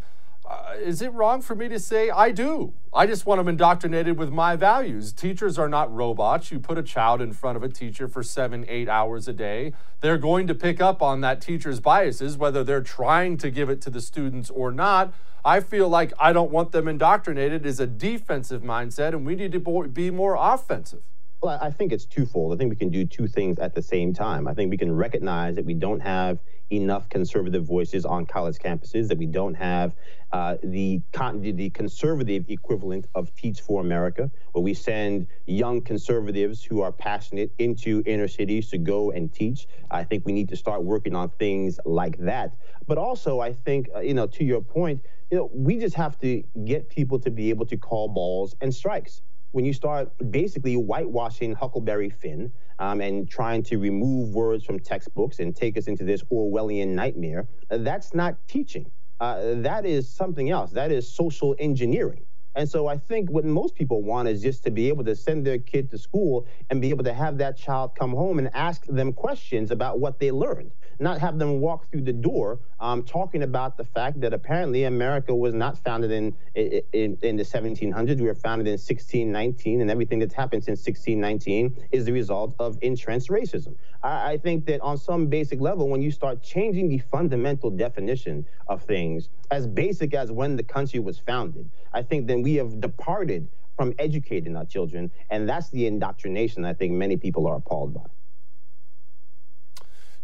uh, 0.48 0.72
is 0.78 1.02
it 1.02 1.12
wrong 1.12 1.42
for 1.42 1.54
me 1.54 1.68
to 1.68 1.78
say 1.78 2.08
I 2.08 2.30
do? 2.30 2.72
I 2.94 3.06
just 3.06 3.26
want 3.26 3.38
them 3.38 3.48
indoctrinated 3.48 4.16
with 4.16 4.30
my 4.30 4.56
values. 4.56 5.12
Teachers 5.12 5.58
are 5.58 5.68
not 5.68 5.94
robots. 5.94 6.50
You 6.50 6.58
put 6.58 6.78
a 6.78 6.82
child 6.82 7.20
in 7.20 7.34
front 7.34 7.56
of 7.56 7.62
a 7.62 7.68
teacher 7.68 8.08
for 8.08 8.22
seven, 8.22 8.64
eight 8.66 8.88
hours 8.88 9.28
a 9.28 9.34
day. 9.34 9.74
They're 10.00 10.16
going 10.16 10.46
to 10.46 10.54
pick 10.54 10.80
up 10.80 11.02
on 11.02 11.20
that 11.20 11.42
teacher's 11.42 11.80
biases, 11.80 12.38
whether 12.38 12.64
they're 12.64 12.80
trying 12.80 13.36
to 13.38 13.50
give 13.50 13.68
it 13.68 13.82
to 13.82 13.90
the 13.90 14.00
students 14.00 14.48
or 14.48 14.72
not. 14.72 15.12
I 15.44 15.60
feel 15.60 15.88
like 15.88 16.14
I 16.18 16.32
don't 16.32 16.50
want 16.50 16.72
them 16.72 16.88
indoctrinated 16.88 17.66
is 17.66 17.78
a 17.78 17.86
defensive 17.86 18.62
mindset, 18.62 19.08
and 19.08 19.26
we 19.26 19.34
need 19.34 19.52
to 19.52 19.88
be 19.88 20.10
more 20.10 20.36
offensive. 20.38 21.02
Well, 21.40 21.56
I 21.62 21.70
think 21.70 21.92
it's 21.92 22.04
twofold. 22.04 22.52
I 22.52 22.56
think 22.56 22.68
we 22.70 22.74
can 22.74 22.90
do 22.90 23.04
two 23.06 23.28
things 23.28 23.60
at 23.60 23.72
the 23.72 23.82
same 23.82 24.12
time. 24.12 24.48
I 24.48 24.54
think 24.54 24.70
we 24.72 24.76
can 24.76 24.90
recognize 24.90 25.54
that 25.54 25.64
we 25.64 25.74
don't 25.74 26.00
have 26.00 26.40
enough 26.70 27.08
conservative 27.08 27.64
voices 27.64 28.04
on 28.04 28.26
college 28.26 28.56
campuses, 28.56 29.06
that 29.06 29.18
we 29.18 29.26
don't 29.26 29.54
have 29.54 29.94
uh, 30.32 30.56
the, 30.64 31.00
the 31.12 31.70
conservative 31.70 32.44
equivalent 32.48 33.06
of 33.14 33.32
Teach 33.36 33.60
for 33.60 33.80
America, 33.80 34.28
where 34.50 34.64
we 34.64 34.74
send 34.74 35.28
young 35.46 35.80
conservatives 35.80 36.64
who 36.64 36.80
are 36.82 36.90
passionate 36.90 37.52
into 37.60 38.02
inner 38.04 38.26
cities 38.26 38.68
to 38.70 38.78
go 38.78 39.12
and 39.12 39.32
teach. 39.32 39.68
I 39.92 40.02
think 40.02 40.26
we 40.26 40.32
need 40.32 40.48
to 40.48 40.56
start 40.56 40.82
working 40.82 41.14
on 41.14 41.30
things 41.30 41.78
like 41.84 42.18
that. 42.18 42.56
But 42.88 42.98
also, 42.98 43.38
I 43.38 43.52
think, 43.52 43.88
uh, 43.94 44.00
you 44.00 44.14
know, 44.14 44.26
to 44.26 44.44
your 44.44 44.60
point, 44.60 45.02
you 45.30 45.38
know, 45.38 45.50
we 45.54 45.78
just 45.78 45.94
have 45.94 46.18
to 46.18 46.42
get 46.64 46.88
people 46.88 47.20
to 47.20 47.30
be 47.30 47.48
able 47.50 47.66
to 47.66 47.76
call 47.76 48.08
balls 48.08 48.56
and 48.60 48.74
strikes. 48.74 49.22
When 49.52 49.64
you 49.64 49.72
start 49.72 50.12
basically 50.30 50.74
whitewashing 50.74 51.54
Huckleberry 51.54 52.10
Finn 52.10 52.52
um, 52.78 53.00
and 53.00 53.28
trying 53.28 53.62
to 53.64 53.78
remove 53.78 54.34
words 54.34 54.64
from 54.64 54.78
textbooks 54.78 55.38
and 55.38 55.56
take 55.56 55.78
us 55.78 55.86
into 55.86 56.04
this 56.04 56.22
Orwellian 56.24 56.88
nightmare, 56.88 57.48
that's 57.70 58.14
not 58.14 58.36
teaching. 58.46 58.90
Uh, 59.20 59.54
that 59.62 59.86
is 59.86 60.08
something 60.08 60.50
else. 60.50 60.70
That 60.72 60.92
is 60.92 61.10
social 61.10 61.56
engineering. 61.58 62.24
And 62.54 62.68
so 62.68 62.88
I 62.88 62.98
think 62.98 63.30
what 63.30 63.44
most 63.44 63.74
people 63.74 64.02
want 64.02 64.28
is 64.28 64.42
just 64.42 64.64
to 64.64 64.70
be 64.70 64.88
able 64.88 65.04
to 65.04 65.14
send 65.14 65.46
their 65.46 65.58
kid 65.58 65.90
to 65.92 65.98
school 65.98 66.46
and 66.70 66.80
be 66.80 66.90
able 66.90 67.04
to 67.04 67.12
have 67.12 67.38
that 67.38 67.56
child 67.56 67.94
come 67.96 68.10
home 68.10 68.38
and 68.38 68.50
ask 68.52 68.84
them 68.86 69.12
questions 69.12 69.70
about 69.70 70.00
what 70.00 70.18
they 70.18 70.30
learned 70.30 70.72
not 71.00 71.18
have 71.20 71.38
them 71.38 71.60
walk 71.60 71.90
through 71.90 72.02
the 72.02 72.12
door 72.12 72.58
um, 72.80 73.02
talking 73.02 73.42
about 73.42 73.76
the 73.76 73.84
fact 73.84 74.20
that 74.20 74.32
apparently 74.32 74.84
America 74.84 75.34
was 75.34 75.54
not 75.54 75.78
founded 75.78 76.10
in, 76.10 76.34
in, 76.54 77.16
in 77.22 77.36
the 77.36 77.42
1700s. 77.42 78.18
We 78.18 78.26
were 78.26 78.34
founded 78.34 78.66
in 78.66 78.72
1619, 78.72 79.80
and 79.80 79.90
everything 79.90 80.18
that's 80.18 80.34
happened 80.34 80.64
since 80.64 80.80
1619 80.80 81.88
is 81.92 82.04
the 82.04 82.12
result 82.12 82.54
of 82.58 82.78
entrenched 82.82 83.28
racism. 83.28 83.74
I, 84.02 84.32
I 84.32 84.36
think 84.38 84.66
that 84.66 84.80
on 84.80 84.96
some 84.98 85.26
basic 85.26 85.60
level, 85.60 85.88
when 85.88 86.02
you 86.02 86.10
start 86.10 86.42
changing 86.42 86.88
the 86.88 86.98
fundamental 86.98 87.70
definition 87.70 88.46
of 88.66 88.82
things, 88.82 89.28
as 89.50 89.66
basic 89.66 90.14
as 90.14 90.30
when 90.30 90.56
the 90.56 90.62
country 90.62 91.00
was 91.00 91.18
founded, 91.18 91.70
I 91.92 92.02
think 92.02 92.26
then 92.26 92.42
we 92.42 92.54
have 92.54 92.80
departed 92.80 93.48
from 93.76 93.94
educating 93.98 94.56
our 94.56 94.64
children, 94.64 95.10
and 95.30 95.48
that's 95.48 95.70
the 95.70 95.86
indoctrination 95.86 96.64
I 96.64 96.74
think 96.74 96.92
many 96.92 97.16
people 97.16 97.46
are 97.46 97.56
appalled 97.56 97.94
by. 97.94 98.02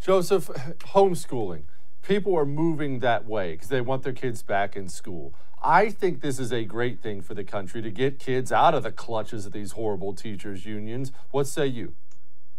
Joseph, 0.04 0.48
homeschooling. 0.92 1.62
People 2.02 2.36
are 2.36 2.44
moving 2.44 2.98
that 2.98 3.24
way 3.24 3.52
because 3.52 3.68
they 3.68 3.80
want 3.80 4.02
their 4.02 4.12
kids 4.12 4.42
back 4.42 4.76
in 4.76 4.86
school. 4.86 5.32
I 5.62 5.88
think 5.88 6.20
this 6.20 6.38
is 6.38 6.52
a 6.52 6.62
great 6.62 7.00
thing 7.00 7.22
for 7.22 7.32
the 7.32 7.42
country 7.42 7.80
to 7.80 7.90
get 7.90 8.18
kids 8.18 8.52
out 8.52 8.74
of 8.74 8.82
the 8.82 8.92
clutches 8.92 9.46
of 9.46 9.52
these 9.52 9.72
horrible 9.72 10.12
teachers' 10.12 10.66
unions. 10.66 11.10
What 11.30 11.46
say 11.46 11.68
you? 11.68 11.94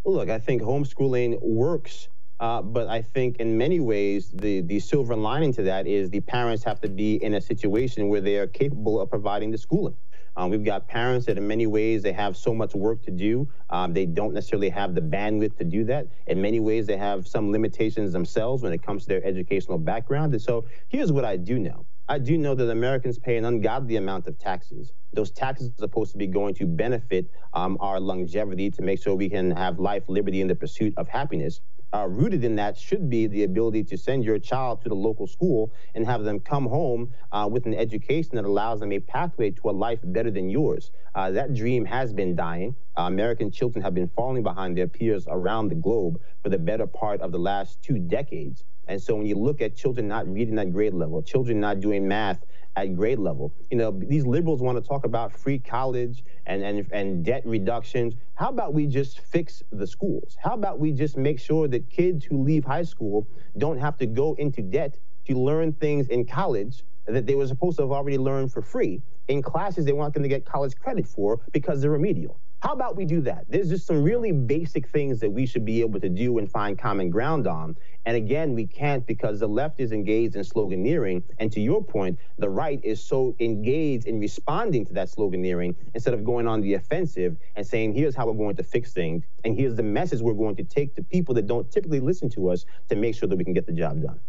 Well, 0.03 0.15
look, 0.15 0.29
I 0.31 0.39
think 0.39 0.63
homeschooling 0.63 1.39
works. 1.43 2.07
Uh, 2.39 2.63
but 2.63 2.87
I 2.87 3.03
think 3.03 3.37
in 3.37 3.59
many 3.59 3.79
ways, 3.79 4.31
the, 4.33 4.61
the 4.61 4.79
silver 4.79 5.15
lining 5.15 5.53
to 5.53 5.61
that 5.63 5.85
is 5.85 6.09
the 6.09 6.21
parents 6.21 6.63
have 6.63 6.81
to 6.81 6.89
be 6.89 7.23
in 7.23 7.35
a 7.35 7.41
situation 7.41 8.07
where 8.07 8.21
they 8.21 8.37
are 8.37 8.47
capable 8.47 8.99
of 8.99 9.11
providing 9.11 9.51
the 9.51 9.59
schooling. 9.59 9.95
Um, 10.37 10.49
we've 10.49 10.63
got 10.63 10.87
parents 10.87 11.25
that 11.27 11.37
in 11.37 11.47
many 11.47 11.67
ways 11.67 12.03
they 12.03 12.11
have 12.13 12.35
so 12.35 12.53
much 12.53 12.75
work 12.75 13.01
to 13.03 13.11
do. 13.11 13.47
Um, 13.69 13.93
they 13.93 14.05
don't 14.05 14.33
necessarily 14.33 14.69
have 14.69 14.95
the 14.95 15.01
bandwidth 15.01 15.57
to 15.57 15.63
do 15.63 15.83
that. 15.85 16.07
In 16.27 16.41
many 16.41 16.59
ways, 16.59 16.85
they 16.85 16.97
have 16.97 17.27
some 17.27 17.51
limitations 17.51 18.11
themselves 18.11 18.63
when 18.63 18.73
it 18.73 18.83
comes 18.83 19.03
to 19.03 19.09
their 19.09 19.25
educational 19.25 19.77
background. 19.77 20.33
And 20.33 20.41
so 20.41 20.65
here's 20.89 21.11
what 21.11 21.25
I 21.25 21.37
do 21.37 21.59
know. 21.59 21.85
I 22.07 22.19
do 22.19 22.37
know 22.37 22.53
that 22.53 22.69
Americans 22.69 23.17
pay 23.17 23.35
an 23.37 23.45
ungodly 23.45 23.95
amount 23.95 24.27
of 24.27 24.37
taxes. 24.37 24.93
Those 25.13 25.31
taxes 25.31 25.69
are 25.69 25.77
supposed 25.77 26.11
to 26.11 26.19
be 26.19 26.27
going 26.27 26.53
to 26.55 26.67
benefit 26.67 27.31
um, 27.53 27.77
our 27.79 27.99
longevity 27.99 28.69
to 28.71 28.81
make 28.83 29.01
sure 29.01 29.15
we 29.15 29.29
can 29.29 29.49
have 29.51 29.79
life, 29.79 30.03
liberty, 30.07 30.41
and 30.41 30.49
the 30.49 30.55
pursuit 30.55 30.93
of 30.97 31.07
happiness 31.07 31.61
uh, 31.95 32.07
rooted 32.07 32.43
in 32.43 32.55
that 32.57 32.77
should 32.77 33.09
be 33.09 33.25
the 33.27 33.43
ability 33.43 33.83
to 33.83 33.97
send 33.97 34.23
your 34.23 34.37
child 34.37 34.81
to 34.81 34.89
the 34.89 34.95
local 34.95 35.27
school 35.27 35.73
and 35.93 36.05
have 36.05 36.23
them 36.23 36.39
come 36.39 36.65
home 36.65 37.13
uh, 37.31 37.47
with 37.49 37.65
an 37.65 37.73
education 37.73 38.35
that 38.35 38.43
allows 38.43 38.81
them 38.81 38.91
a 38.91 38.99
pathway 38.99 39.49
to 39.49 39.69
a 39.69 39.71
life 39.71 39.99
better 40.03 40.29
than 40.29 40.49
yours. 40.49 40.91
Uh, 41.13 41.31
that 41.31 41.53
dream 41.53 41.85
has 41.85 42.11
been 42.11 42.35
dying. 42.35 42.75
Uh, 42.97 43.03
American 43.03 43.49
children 43.49 43.81
have 43.81 43.93
been 43.93 44.09
falling 44.09 44.43
behind 44.43 44.77
their 44.77 44.87
peers 44.87 45.25
around 45.29 45.69
the 45.69 45.75
globe 45.75 46.19
for 46.43 46.49
the 46.49 46.57
better 46.57 46.85
part 46.85 47.21
of 47.21 47.31
the 47.31 47.39
last 47.39 47.81
two 47.81 47.97
decades. 47.97 48.65
And 48.87 49.01
so 49.01 49.15
when 49.15 49.25
you 49.25 49.35
look 49.35 49.61
at 49.61 49.75
children 49.75 50.07
not 50.07 50.27
reading 50.27 50.59
at 50.59 50.71
grade 50.71 50.93
level, 50.93 51.21
children 51.21 51.59
not 51.59 51.79
doing 51.79 52.07
math 52.07 52.43
at 52.75 52.95
grade 52.95 53.19
level. 53.19 53.53
You 53.71 53.77
know, 53.77 53.91
these 53.91 54.25
liberals 54.25 54.61
want 54.61 54.81
to 54.81 54.87
talk 54.87 55.05
about 55.05 55.31
free 55.31 55.59
college 55.59 56.23
and, 56.45 56.63
and, 56.63 56.87
and 56.91 57.23
debt 57.23 57.45
reductions. 57.45 58.15
How 58.35 58.49
about 58.49 58.73
we 58.73 58.87
just 58.87 59.19
fix 59.21 59.63
the 59.71 59.87
schools? 59.87 60.37
How 60.43 60.53
about 60.53 60.79
we 60.79 60.91
just 60.91 61.17
make 61.17 61.39
sure 61.39 61.67
that 61.67 61.89
kids 61.89 62.25
who 62.25 62.43
leave 62.43 62.65
high 62.65 62.83
school 62.83 63.27
don't 63.57 63.79
have 63.79 63.97
to 63.97 64.05
go 64.05 64.33
into 64.35 64.61
debt 64.61 64.97
to 65.25 65.35
learn 65.35 65.73
things 65.73 66.07
in 66.09 66.25
college 66.25 66.83
that 67.07 67.25
they 67.25 67.35
were 67.35 67.47
supposed 67.47 67.77
to 67.77 67.83
have 67.83 67.91
already 67.91 68.17
learned 68.17 68.51
for 68.51 68.61
free 68.61 69.01
in 69.27 69.41
classes 69.41 69.85
they 69.85 69.93
weren't 69.93 70.13
going 70.13 70.23
to 70.23 70.29
get 70.29 70.45
college 70.45 70.75
credit 70.75 71.07
for 71.07 71.39
because 71.51 71.81
they're 71.81 71.91
remedial. 71.91 72.39
How 72.65 72.73
about 72.73 72.95
we 72.95 73.05
do 73.05 73.21
that? 73.21 73.45
There's 73.47 73.69
just 73.69 73.85
some 73.85 74.01
really 74.01 74.31
basic 74.31 74.87
things 74.87 75.19
that 75.19 75.29
we 75.29 75.45
should 75.45 75.65
be 75.65 75.81
able 75.81 75.99
to 75.99 76.09
do 76.09 76.39
and 76.39 76.49
find 76.49 76.79
common 76.79 77.11
ground 77.11 77.45
on. 77.45 77.75
And 78.07 78.17
again, 78.17 78.55
we 78.55 78.65
can't 78.65 79.05
because 79.05 79.39
the 79.39 79.47
left 79.47 79.79
is 79.79 79.91
engaged 79.91 80.35
in 80.35 80.41
sloganeering. 80.41 81.21
And 81.37 81.51
to 81.51 81.61
your 81.61 81.83
point, 81.83 82.17
the 82.39 82.49
right 82.49 82.79
is 82.83 83.05
so 83.05 83.35
engaged 83.39 84.07
in 84.07 84.19
responding 84.19 84.83
to 84.87 84.93
that 84.93 85.09
sloganeering 85.09 85.75
instead 85.93 86.15
of 86.15 86.23
going 86.23 86.47
on 86.47 86.61
the 86.61 86.73
offensive 86.73 87.37
and 87.55 87.67
saying, 87.67 87.93
here's 87.93 88.15
how 88.15 88.25
we're 88.25 88.33
going 88.33 88.55
to 88.55 88.63
fix 88.63 88.93
things. 88.93 89.25
And 89.43 89.55
here's 89.55 89.75
the 89.75 89.83
message 89.83 90.21
we're 90.21 90.33
going 90.33 90.55
to 90.55 90.63
take 90.63 90.95
to 90.95 91.03
people 91.03 91.35
that 91.35 91.45
don't 91.45 91.71
typically 91.71 91.99
listen 91.99 92.31
to 92.31 92.49
us 92.49 92.65
to 92.89 92.95
make 92.95 93.13
sure 93.13 93.29
that 93.29 93.35
we 93.35 93.43
can 93.43 93.53
get 93.53 93.67
the 93.67 93.73
job 93.73 94.01
done. 94.01 94.19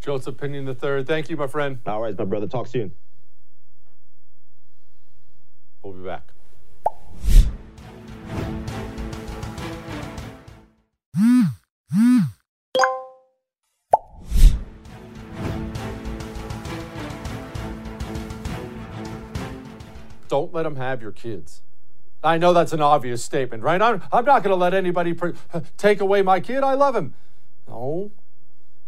Joseph 0.00 0.36
Pinion 0.36 0.68
III, 0.68 1.02
thank 1.02 1.28
you, 1.28 1.36
my 1.36 1.48
friend. 1.48 1.80
All 1.86 2.02
right, 2.02 2.16
my 2.16 2.24
brother. 2.24 2.46
Talk 2.46 2.68
soon. 2.68 2.92
We'll 5.82 5.94
be 5.94 6.04
back. 6.04 6.35
Don't 20.28 20.52
let 20.52 20.64
them 20.64 20.76
have 20.76 21.00
your 21.00 21.12
kids. 21.12 21.62
I 22.22 22.38
know 22.38 22.52
that's 22.52 22.72
an 22.72 22.82
obvious 22.82 23.22
statement, 23.22 23.62
right? 23.62 23.80
I'm, 23.80 24.02
I'm 24.12 24.24
not 24.24 24.42
going 24.42 24.50
to 24.52 24.56
let 24.56 24.74
anybody 24.74 25.14
pr- 25.14 25.30
uh, 25.52 25.60
take 25.76 26.00
away 26.00 26.22
my 26.22 26.40
kid. 26.40 26.62
I 26.62 26.74
love 26.74 26.96
him. 26.96 27.14
No. 27.68 28.10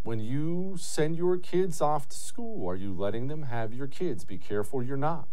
When 0.02 0.20
you 0.20 0.76
send 0.78 1.16
your 1.16 1.36
kids 1.36 1.80
off 1.80 2.08
to 2.08 2.16
school, 2.16 2.68
are 2.68 2.76
you 2.76 2.92
letting 2.92 3.28
them 3.28 3.44
have 3.44 3.72
your 3.72 3.86
kids? 3.86 4.24
Be 4.24 4.38
careful 4.38 4.82
you're 4.82 4.96
not. 4.96 5.28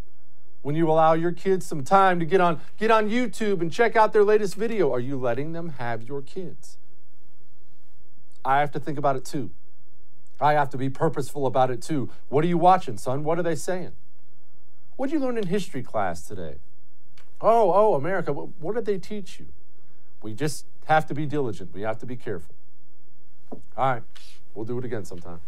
When 0.62 0.76
you 0.76 0.90
allow 0.90 1.14
your 1.14 1.32
kids 1.32 1.66
some 1.66 1.84
time 1.84 2.20
to 2.20 2.26
get 2.26 2.42
on 2.42 2.60
get 2.78 2.90
on 2.90 3.10
YouTube 3.10 3.62
and 3.62 3.72
check 3.72 3.96
out 3.96 4.14
their 4.14 4.24
latest 4.24 4.56
video, 4.56 4.92
are 4.92 5.00
you 5.00 5.18
letting 5.18 5.54
them 5.54 5.70
have 5.78 6.04
your 6.04 6.22
kids? 6.22 6.78
I 8.46 8.60
have 8.60 8.72
to 8.72 8.80
think 8.80 9.00
about 9.00 9.16
it 9.16 9.26
too. 9.26 9.50
I 10.40 10.54
have 10.54 10.70
to 10.70 10.78
be 10.78 10.90
purposeful 10.90 11.48
about 11.48 11.72
it 11.72 11.82
too. 11.82 12.12
What 12.30 12.44
are 12.44 12.48
you 12.48 12.60
watching, 12.60 12.98
son? 12.98 13.24
What 13.24 13.40
are 13.40 13.44
they 13.44 13.56
saying? 13.56 13.94
What 14.96 15.08
did 15.08 15.14
you 15.14 15.20
learn 15.20 15.38
in 15.38 15.48
history 15.48 15.82
class 15.82 16.22
today? 16.22 16.58
Oh, 17.42 17.72
oh, 17.74 17.96
America, 17.96 18.32
what 18.32 18.76
did 18.76 18.86
they 18.86 19.00
teach 19.00 19.40
you? 19.40 19.48
We 20.22 20.34
just 20.34 20.66
have 20.86 21.08
to 21.08 21.14
be 21.14 21.26
diligent. 21.26 21.74
We 21.74 21.82
have 21.82 21.98
to 22.00 22.06
be 22.06 22.16
careful. 22.16 22.54
All 23.52 23.94
right, 23.94 24.04
we'll 24.54 24.66
do 24.66 24.78
it 24.78 24.86
again 24.86 25.06
sometime. 25.06 25.40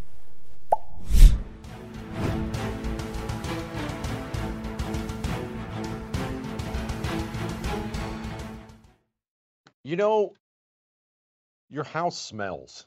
You 9.84 9.96
know, 9.96 10.34
your 11.70 11.84
house 11.84 12.20
smells. 12.20 12.86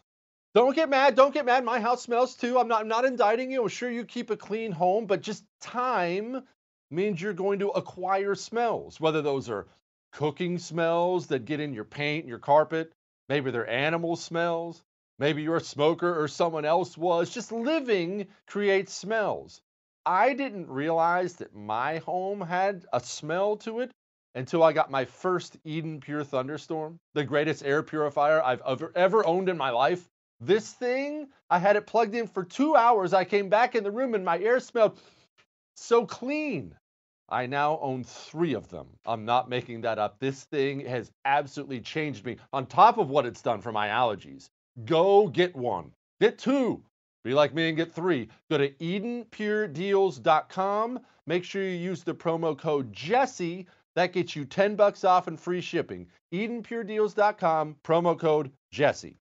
Don't 0.55 0.75
get 0.75 0.89
mad. 0.89 1.15
Don't 1.15 1.33
get 1.33 1.47
mad. 1.47 1.65
My 1.65 1.81
house 1.81 2.03
smells 2.03 2.35
too. 2.35 2.59
I'm 2.59 2.69
not 2.69 2.83
I'm 2.83 2.89
not 2.89 3.05
indicting 3.05 3.51
you. 3.53 3.63
I'm 3.63 3.69
sure 3.69 3.91
you 3.91 4.05
keep 4.05 4.31
a 4.31 4.37
clean 4.37 4.73
home, 4.73 5.07
but 5.07 5.23
just 5.23 5.45
time 5.61 6.43
means 6.91 7.23
you're 7.23 7.33
going 7.33 7.61
to 7.61 7.69
acquire 7.69 8.35
smells, 8.35 9.01
whether 9.01 9.23
those 9.23 9.49
are 9.49 9.69
cooking 10.13 10.59
smells 10.59 11.29
that 11.29 11.45
get 11.45 11.61
in 11.61 11.73
your 11.73 11.85
paint, 11.85 12.27
your 12.27 12.39
carpet, 12.39 12.93
maybe 13.29 13.53
they're 13.53 13.69
animal 13.69 14.17
smells, 14.17 14.83
maybe 15.21 15.43
you're 15.43 15.57
a 15.57 15.61
smoker 15.61 16.21
or 16.21 16.27
someone 16.27 16.65
else 16.65 16.99
was. 16.99 17.31
Just 17.31 17.53
living 17.53 18.27
creates 18.47 18.93
smells. 18.93 19.61
I 20.05 20.35
didn't 20.35 20.69
realize 20.69 21.35
that 21.35 21.55
my 21.55 21.99
home 21.99 22.41
had 22.41 22.87
a 22.93 22.99
smell 22.99 23.57
to 23.59 23.81
it 23.81 23.93
until 24.35 24.63
I 24.63 24.73
got 24.73 24.91
my 24.91 25.05
first 25.05 25.57
Eden 25.65 26.01
Pure 26.01 26.25
Thunderstorm, 26.25 26.99
the 27.15 27.25
greatest 27.25 27.65
air 27.65 27.83
purifier 27.83 28.43
I've 28.43 28.63
ever, 28.67 28.93
ever 28.95 29.27
owned 29.27 29.49
in 29.49 29.57
my 29.57 29.71
life. 29.71 30.09
This 30.41 30.73
thing, 30.73 31.29
I 31.51 31.59
had 31.59 31.77
it 31.77 31.87
plugged 31.87 32.15
in 32.15 32.27
for 32.27 32.45
two 32.45 32.77
hours. 32.77 33.13
I 33.13 33.25
came 33.25 33.49
back 33.49 33.75
in 33.75 33.85
the 33.85 33.91
room 33.91 34.15
and 34.15 34.25
my 34.25 34.39
air 34.39 34.61
smelled 34.61 34.99
so 35.77 36.07
clean. 36.07 36.75
I 37.29 37.47
now 37.47 37.79
own 37.81 38.05
three 38.05 38.55
of 38.55 38.69
them. 38.69 38.87
I'm 39.07 39.25
not 39.25 39.49
making 39.49 39.83
that 39.83 39.99
up. 39.99 40.19
This 40.19 40.45
thing 40.45 40.81
has 40.81 41.13
absolutely 41.25 41.81
changed 41.81 42.25
me 42.25 42.39
on 42.53 42.67
top 42.67 42.99
of 42.99 43.11
what 43.11 43.27
it's 43.27 43.43
done 43.43 43.61
for 43.61 43.71
my 43.71 43.89
allergies. 43.89 44.49
Go 44.85 45.29
get 45.29 45.55
one, 45.55 45.93
get 46.21 46.39
two. 46.39 46.83
Be 47.23 47.35
like 47.35 47.55
me 47.55 47.69
and 47.69 47.77
get 47.77 47.93
three. 47.93 48.29
Go 48.51 48.57
to 48.57 48.71
EdenPureDeals.com. 48.71 51.01
Make 51.27 51.45
sure 51.45 51.63
you 51.63 51.69
use 51.69 52.03
the 52.03 52.15
promo 52.15 52.59
code 52.59 52.95
Jesse. 52.95 53.67
That 54.01 54.15
gets 54.15 54.35
you 54.35 54.47
10 54.47 54.77
bucks 54.77 55.05
off 55.05 55.27
and 55.27 55.39
free 55.39 55.61
shipping. 55.61 56.07
EdenPureDeals.com, 56.33 57.77
promo 57.85 58.19
code 58.19 58.51
Jesse. 58.71 59.21